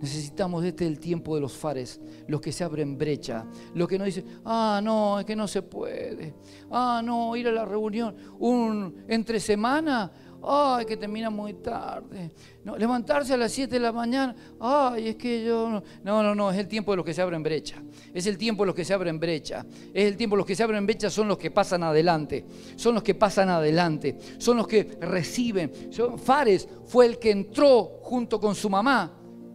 Necesitamos 0.00 0.62
este 0.64 0.86
el 0.86 0.98
tiempo 0.98 1.34
de 1.34 1.40
los 1.40 1.52
fares, 1.52 2.00
los 2.28 2.40
que 2.40 2.52
se 2.52 2.62
abren 2.62 2.98
brecha, 2.98 3.46
los 3.74 3.88
que 3.88 3.98
no 3.98 4.04
dicen, 4.04 4.24
ah, 4.44 4.80
no, 4.82 5.18
es 5.18 5.24
que 5.24 5.34
no 5.34 5.48
se 5.48 5.62
puede, 5.62 6.34
ah, 6.70 7.00
no, 7.02 7.34
ir 7.36 7.48
a 7.48 7.52
la 7.52 7.64
reunión 7.64 8.14
un, 8.38 9.04
entre 9.08 9.40
semana, 9.40 10.12
ay, 10.46 10.84
que 10.84 10.96
termina 10.96 11.30
muy 11.30 11.54
tarde. 11.54 12.30
No, 12.64 12.76
levantarse 12.76 13.34
a 13.34 13.36
las 13.36 13.52
7 13.52 13.74
de 13.74 13.80
la 13.80 13.92
mañana, 13.92 14.34
ay, 14.60 15.08
es 15.08 15.16
que 15.16 15.44
yo 15.44 15.68
no. 15.68 15.82
No, 16.02 16.34
no, 16.34 16.50
es 16.50 16.58
el 16.58 16.68
tiempo 16.68 16.92
de 16.92 16.96
los 16.96 17.06
que 17.06 17.14
se 17.14 17.22
abren 17.22 17.42
brecha. 17.42 17.82
Es 18.12 18.26
el 18.26 18.38
tiempo 18.38 18.62
de 18.62 18.66
los 18.68 18.74
que 18.74 18.84
se 18.84 18.94
abren 18.94 19.18
brecha. 19.18 19.64
Es 19.92 20.06
el 20.06 20.16
tiempo 20.16 20.36
de 20.36 20.38
los 20.38 20.46
que 20.46 20.56
se 20.56 20.62
abren 20.62 20.86
brecha 20.86 21.10
son 21.10 21.28
los 21.28 21.38
que 21.38 21.50
pasan 21.50 21.82
adelante. 21.82 22.44
Son 22.76 22.94
los 22.94 23.02
que 23.02 23.14
pasan 23.14 23.48
adelante. 23.48 24.18
Son 24.38 24.56
los 24.56 24.66
que 24.66 24.98
reciben. 25.00 25.70
Fares 26.18 26.68
fue 26.86 27.06
el 27.06 27.18
que 27.18 27.30
entró 27.30 28.00
junto 28.02 28.40
con 28.40 28.54
su 28.54 28.70
mamá 28.70 29.12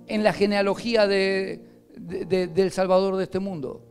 en 0.08 0.24
la 0.24 0.34
genealogía 0.34 1.08
de, 1.08 1.62
del 1.98 2.72
Salvador 2.72 3.16
de 3.16 3.24
este 3.24 3.40
mundo. 3.40 3.86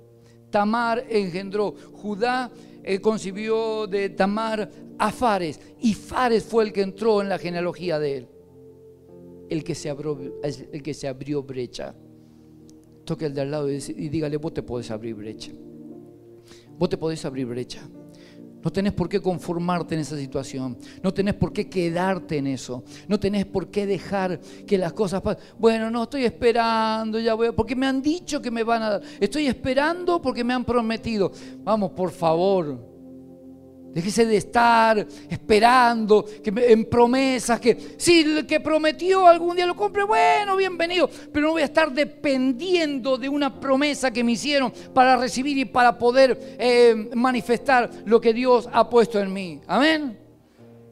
Tamar 0.51 1.05
engendró, 1.09 1.74
Judá 1.92 2.51
eh, 2.82 3.01
concibió 3.01 3.86
de 3.86 4.11
Tamar 4.11 4.70
a 4.99 5.11
Fares 5.12 5.61
y 5.80 5.94
Fares 5.94 6.44
fue 6.44 6.64
el 6.64 6.72
que 6.72 6.82
entró 6.82 7.22
en 7.22 7.28
la 7.28 7.38
genealogía 7.38 7.99
de 7.99 8.18
él. 8.18 8.28
El 9.49 9.64
que 9.64 9.74
se 9.74 9.88
abrió, 11.09 11.42
brecha. 11.42 11.94
Toque 13.05 13.24
al 13.24 13.34
de 13.34 13.40
al 13.40 13.51
lado 13.51 13.72
y, 13.72 13.76
y 13.76 14.09
dígale, 14.09 14.36
vos 14.36 14.53
te 14.53 14.62
podés 14.62 14.90
abrir 14.90 15.14
brecha. 15.14 15.53
Vos 16.78 16.88
te 16.88 16.99
podés 16.99 17.24
abrir 17.24 17.46
brecha. 17.46 17.88
No 18.62 18.72
tenés 18.72 18.92
por 18.92 19.09
qué 19.09 19.20
conformarte 19.20 19.94
en 19.94 20.01
esa 20.01 20.16
situación. 20.16 20.76
No 21.03 21.14
tenés 21.14 21.34
por 21.34 21.53
qué 21.53 21.68
quedarte 21.68 22.38
en 22.38 22.49
eso. 22.49 22.84
No 23.07 23.18
tenés 23.18 23.46
por 23.46 23.70
qué 23.70 23.86
dejar 23.86 24.40
que 24.66 24.76
las 24.76 24.92
cosas 24.92 25.22
pasen. 25.22 25.42
Bueno, 25.59 25.90
no, 25.90 26.03
estoy 26.03 26.24
esperando, 26.24 27.18
ya 27.20 27.34
voy, 27.34 27.53
porque 27.53 27.76
me 27.76 27.86
han 27.86 28.03
dicho 28.03 28.42
que 28.42 28.51
me 28.51 28.64
van 28.64 28.82
a 28.82 28.90
dar. 28.90 29.03
Estoy 29.20 29.46
esperando 29.46 30.20
porque 30.20 30.42
me 30.42 30.55
han 30.55 30.64
prometido. 30.64 31.30
Vamos, 31.62 31.92
por 31.92 32.11
favor. 32.11 32.97
Déjese 33.95 34.26
de 34.26 34.36
estar 34.36 35.07
esperando 35.30 36.24
que 36.43 36.53
en 36.68 36.84
promesas, 36.84 37.59
que 37.59 37.97
si 37.97 38.20
el 38.20 38.47
que 38.47 38.61
prometió 38.61 39.26
algún 39.26 39.57
día 39.57 39.66
lo 39.66 39.74
compre, 39.74 40.05
bueno, 40.05 40.57
bienvenido, 40.57 41.09
pero 41.32 41.47
no 41.47 41.53
voy 41.53 41.62
a 41.62 41.66
estar 41.66 41.93
dependiendo 41.93 43.16
de 43.16 43.28
una 43.28 43.59
promesa 43.59 44.11
que 44.11 44.22
me 44.22 44.32
hicieron 44.32 44.72
para 44.93 45.16
recibir 45.16 45.57
y 45.57 45.64
para 45.64 45.99
poder 45.99 46.57
eh, 46.59 47.11
manifestar 47.14 47.91
lo 48.05 48.20
que 48.20 48.34
Dios 48.34 48.68
ha 48.72 48.89
puesto 48.89 49.18
en 49.18 49.32
mí. 49.32 49.61
Amén. 49.66 50.18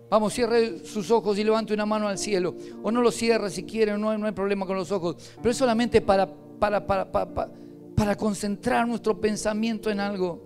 Vamos, 0.08 0.32
cierre 0.32 0.78
sus 0.84 1.10
ojos 1.10 1.36
y 1.38 1.44
levante 1.44 1.74
una 1.74 1.84
mano 1.84 2.08
al 2.08 2.16
cielo. 2.16 2.54
O 2.82 2.90
no 2.90 3.02
lo 3.02 3.10
cierre 3.10 3.50
si 3.50 3.64
quiere, 3.64 3.98
no 3.98 4.10
hay, 4.10 4.18
no 4.18 4.26
hay 4.26 4.32
problema 4.32 4.64
con 4.64 4.76
los 4.76 4.92
ojos. 4.92 5.16
Pero 5.36 5.50
es 5.50 5.56
solamente 5.56 6.00
para, 6.00 6.26
para, 6.26 6.86
para, 6.86 7.10
para, 7.10 7.50
para 7.94 8.14
concentrar 8.16 8.86
nuestro 8.86 9.20
pensamiento 9.20 9.90
en 9.90 9.98
algo 10.00 10.45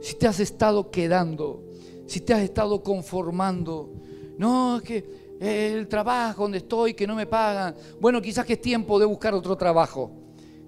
si 0.00 0.14
te 0.14 0.26
has 0.26 0.40
estado 0.40 0.90
quedando, 0.90 1.64
si 2.06 2.20
te 2.20 2.34
has 2.34 2.40
estado 2.40 2.82
conformando. 2.82 3.92
No, 4.38 4.78
es 4.78 4.82
que 4.82 5.20
el 5.40 5.88
trabajo 5.88 6.42
donde 6.42 6.58
estoy, 6.58 6.94
que 6.94 7.06
no 7.06 7.14
me 7.14 7.26
pagan. 7.26 7.74
Bueno, 8.00 8.20
quizás 8.20 8.44
que 8.44 8.54
es 8.54 8.60
tiempo 8.60 8.98
de 8.98 9.06
buscar 9.06 9.34
otro 9.34 9.56
trabajo. 9.56 10.10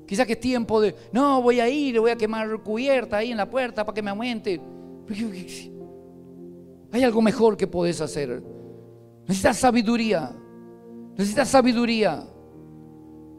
Quizás 0.07 0.27
que 0.27 0.33
es 0.35 0.41
tiempo 0.41 0.81
de, 0.81 0.95
no, 1.13 1.41
voy 1.43 1.61
a 1.61 1.69
ir, 1.69 1.99
voy 2.01 2.11
a 2.11 2.17
quemar 2.17 2.63
cubierta 2.63 3.19
ahí 3.19 3.31
en 3.31 3.37
la 3.37 3.49
puerta 3.49 3.85
para 3.85 3.95
que 3.95 4.03
me 4.03 4.11
aumente. 4.11 4.61
Hay 6.93 7.03
algo 7.03 7.23
mejor 7.23 7.57
que 7.57 7.67
puedes 7.67 8.01
hacer. 8.01 8.43
Necesitas 9.27 9.59
sabiduría. 9.59 10.35
Necesitas 11.17 11.49
sabiduría. 11.49 12.27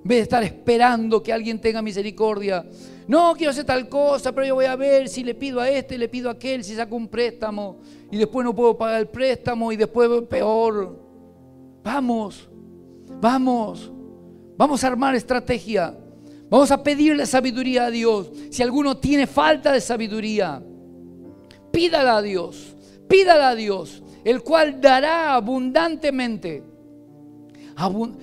En 0.04 0.10
vez 0.10 0.18
de 0.18 0.24
estar 0.24 0.43
esperando 0.43 1.24
que 1.24 1.32
alguien 1.32 1.62
tenga 1.62 1.82
misericordia, 1.82 2.66
no, 3.08 3.34
quiero 3.36 3.51
hacer 3.51 3.64
tal 3.64 3.88
cosa, 3.88 4.34
pero 4.34 4.45
yo 4.47 4.56
voy 4.56 4.66
a 4.66 4.76
ver 4.76 5.08
si 5.08 5.24
le 5.24 5.34
pido 5.34 5.62
a 5.62 5.70
este, 5.70 5.97
le 5.97 6.10
pido 6.10 6.28
a 6.28 6.34
aquel, 6.34 6.62
si 6.64 6.76
saco 6.76 6.97
un 6.97 7.08
préstamo 7.08 7.80
y 8.12 8.18
después 8.18 8.43
no 8.43 8.54
puedo 8.54 8.78
pagar 8.78 8.99
el 8.99 9.08
préstamo 9.08 9.72
y 9.72 9.78
después 9.78 10.10
peor. 10.30 10.99
Vamos, 11.84 12.49
vamos, 13.22 13.91
vamos 14.58 14.84
a 14.84 14.88
armar 14.88 15.16
estrategia. 15.16 15.97
Vamos 16.49 16.70
a 16.70 16.84
pedirle 16.84 17.26
sabiduría 17.26 17.86
a 17.86 17.89
Dios. 17.89 18.30
Si 18.51 18.62
alguno 18.62 18.97
tiene 18.97 19.26
falta 19.26 19.72
de 19.72 19.80
sabiduría, 19.82 20.62
pídala 21.72 22.18
a 22.18 22.22
Dios, 22.22 22.76
pídala 23.08 23.49
a 23.49 23.56
Dios, 23.56 24.04
el 24.24 24.43
cual 24.43 24.80
dará 24.80 25.34
abundantemente. 25.34 26.73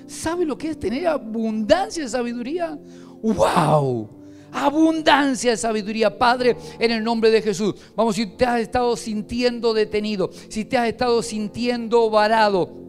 ¿Sabe 0.07 0.45
lo 0.45 0.57
que 0.57 0.71
es 0.71 0.79
tener 0.79 1.07
abundancia 1.07 2.03
de 2.03 2.09
sabiduría? 2.09 2.79
¡Wow! 3.23 4.21
abundancia 4.53 5.53
de 5.53 5.57
sabiduría, 5.57 6.19
Padre, 6.19 6.57
en 6.79 6.91
el 6.91 7.05
nombre 7.05 7.31
de 7.31 7.43
Jesús. 7.43 7.75
Vamos, 7.95 8.17
si 8.17 8.27
te 8.27 8.45
has 8.45 8.61
estado 8.61 8.97
sintiendo 8.97 9.73
detenido, 9.73 10.31
si 10.49 10.65
te 10.65 10.77
has 10.77 10.89
estado 10.89 11.23
sintiendo 11.23 12.11
varado, 12.11 12.81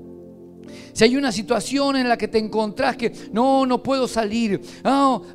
si 0.93 1.03
hay 1.03 1.15
una 1.15 1.31
situación 1.31 1.95
en 1.97 2.07
la 2.07 2.17
que 2.17 2.27
te 2.27 2.37
encontrás 2.37 2.97
que 2.97 3.11
no, 3.31 3.65
no 3.65 3.81
puedo 3.81 4.07
salir. 4.07 4.61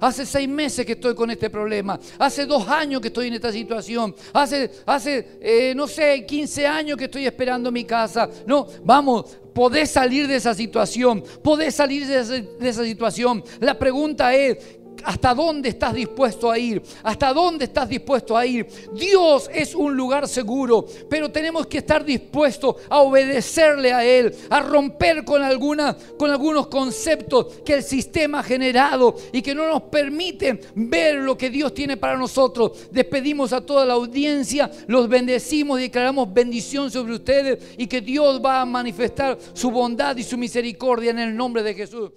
hace 0.01 0.27
seis 0.27 0.49
meses 0.49 0.85
que 0.85 0.93
estoy 0.93 1.14
con 1.14 1.31
este 1.31 1.51
problema. 1.51 1.99
Hace 2.18 2.47
dos 2.47 2.66
años 2.68 3.01
que 3.01 3.09
estoy 3.09 3.29
en 3.29 3.35
esta 3.35 3.53
situación. 3.53 4.14
Hace, 4.33 4.70
hace 4.85 5.39
eh, 5.41 5.74
no 5.74 5.87
sé, 5.87 6.24
15 6.27 6.66
años 6.66 6.97
que 6.97 7.05
estoy 7.05 7.27
esperando 7.27 7.70
mi 7.70 7.85
casa. 7.85 8.29
No, 8.47 8.66
vamos, 8.85 9.39
podés 9.57 9.90
salir 9.90 10.28
de 10.28 10.36
esa 10.36 10.52
situación. 10.52 11.24
Podés 11.42 11.74
salir 11.74 12.07
de 12.07 12.42
de 12.42 12.68
esa 12.68 12.84
situación. 12.84 13.42
La 13.59 13.78
pregunta 13.78 14.34
es, 14.34 14.59
hasta 15.07 15.32
dónde 15.34 15.70
estás 15.70 15.94
dispuesto 15.94 16.50
a 16.50 16.59
ir, 16.59 16.82
hasta 17.02 17.32
dónde 17.32 17.64
estás 17.64 17.88
dispuesto 17.88 18.36
a 18.36 18.44
ir. 18.44 18.66
Dios 18.92 19.48
es 19.54 19.74
un 19.74 19.96
lugar 19.96 20.28
seguro, 20.28 20.84
pero 21.09 21.30
tenemos 21.30 21.66
que 21.66 21.78
estar 21.78 22.04
dispuestos 22.04 22.76
a 22.90 23.00
obedecerle 23.00 23.92
a 23.92 24.04
Él, 24.04 24.34
a 24.50 24.61
romper 24.61 25.24
con, 25.24 25.42
alguna, 25.42 25.96
con 26.18 26.30
algunos 26.30 26.66
conceptos 26.66 27.61
que 27.64 27.74
el 27.74 27.82
sistema 27.82 28.40
ha 28.40 28.42
generado 28.42 29.16
y 29.32 29.40
que 29.40 29.54
no 29.54 29.66
nos 29.66 29.82
permiten 29.82 30.61
ver 30.74 31.16
lo 31.16 31.38
que 31.38 31.48
Dios 31.48 31.72
tiene 31.72 31.96
para 31.96 32.18
nosotros. 32.18 32.88
Despedimos 32.90 33.52
a 33.52 33.64
toda 33.64 33.86
la 33.86 33.94
audiencia, 33.94 34.70
los 34.88 35.09
bendecimos 35.09 35.80
declaramos 35.86 36.32
bendición 36.32 36.90
sobre 36.90 37.14
ustedes 37.14 37.74
y 37.78 37.86
que 37.86 38.00
Dios 38.00 38.40
va 38.44 38.61
a 38.61 38.66
manifestar 38.66 39.38
su 39.52 39.70
bondad 39.70 40.16
y 40.16 40.24
su 40.24 40.36
misericordia 40.36 41.12
en 41.12 41.20
el 41.20 41.36
nombre 41.36 41.62
de 41.62 41.74
Jesús. 41.74 42.11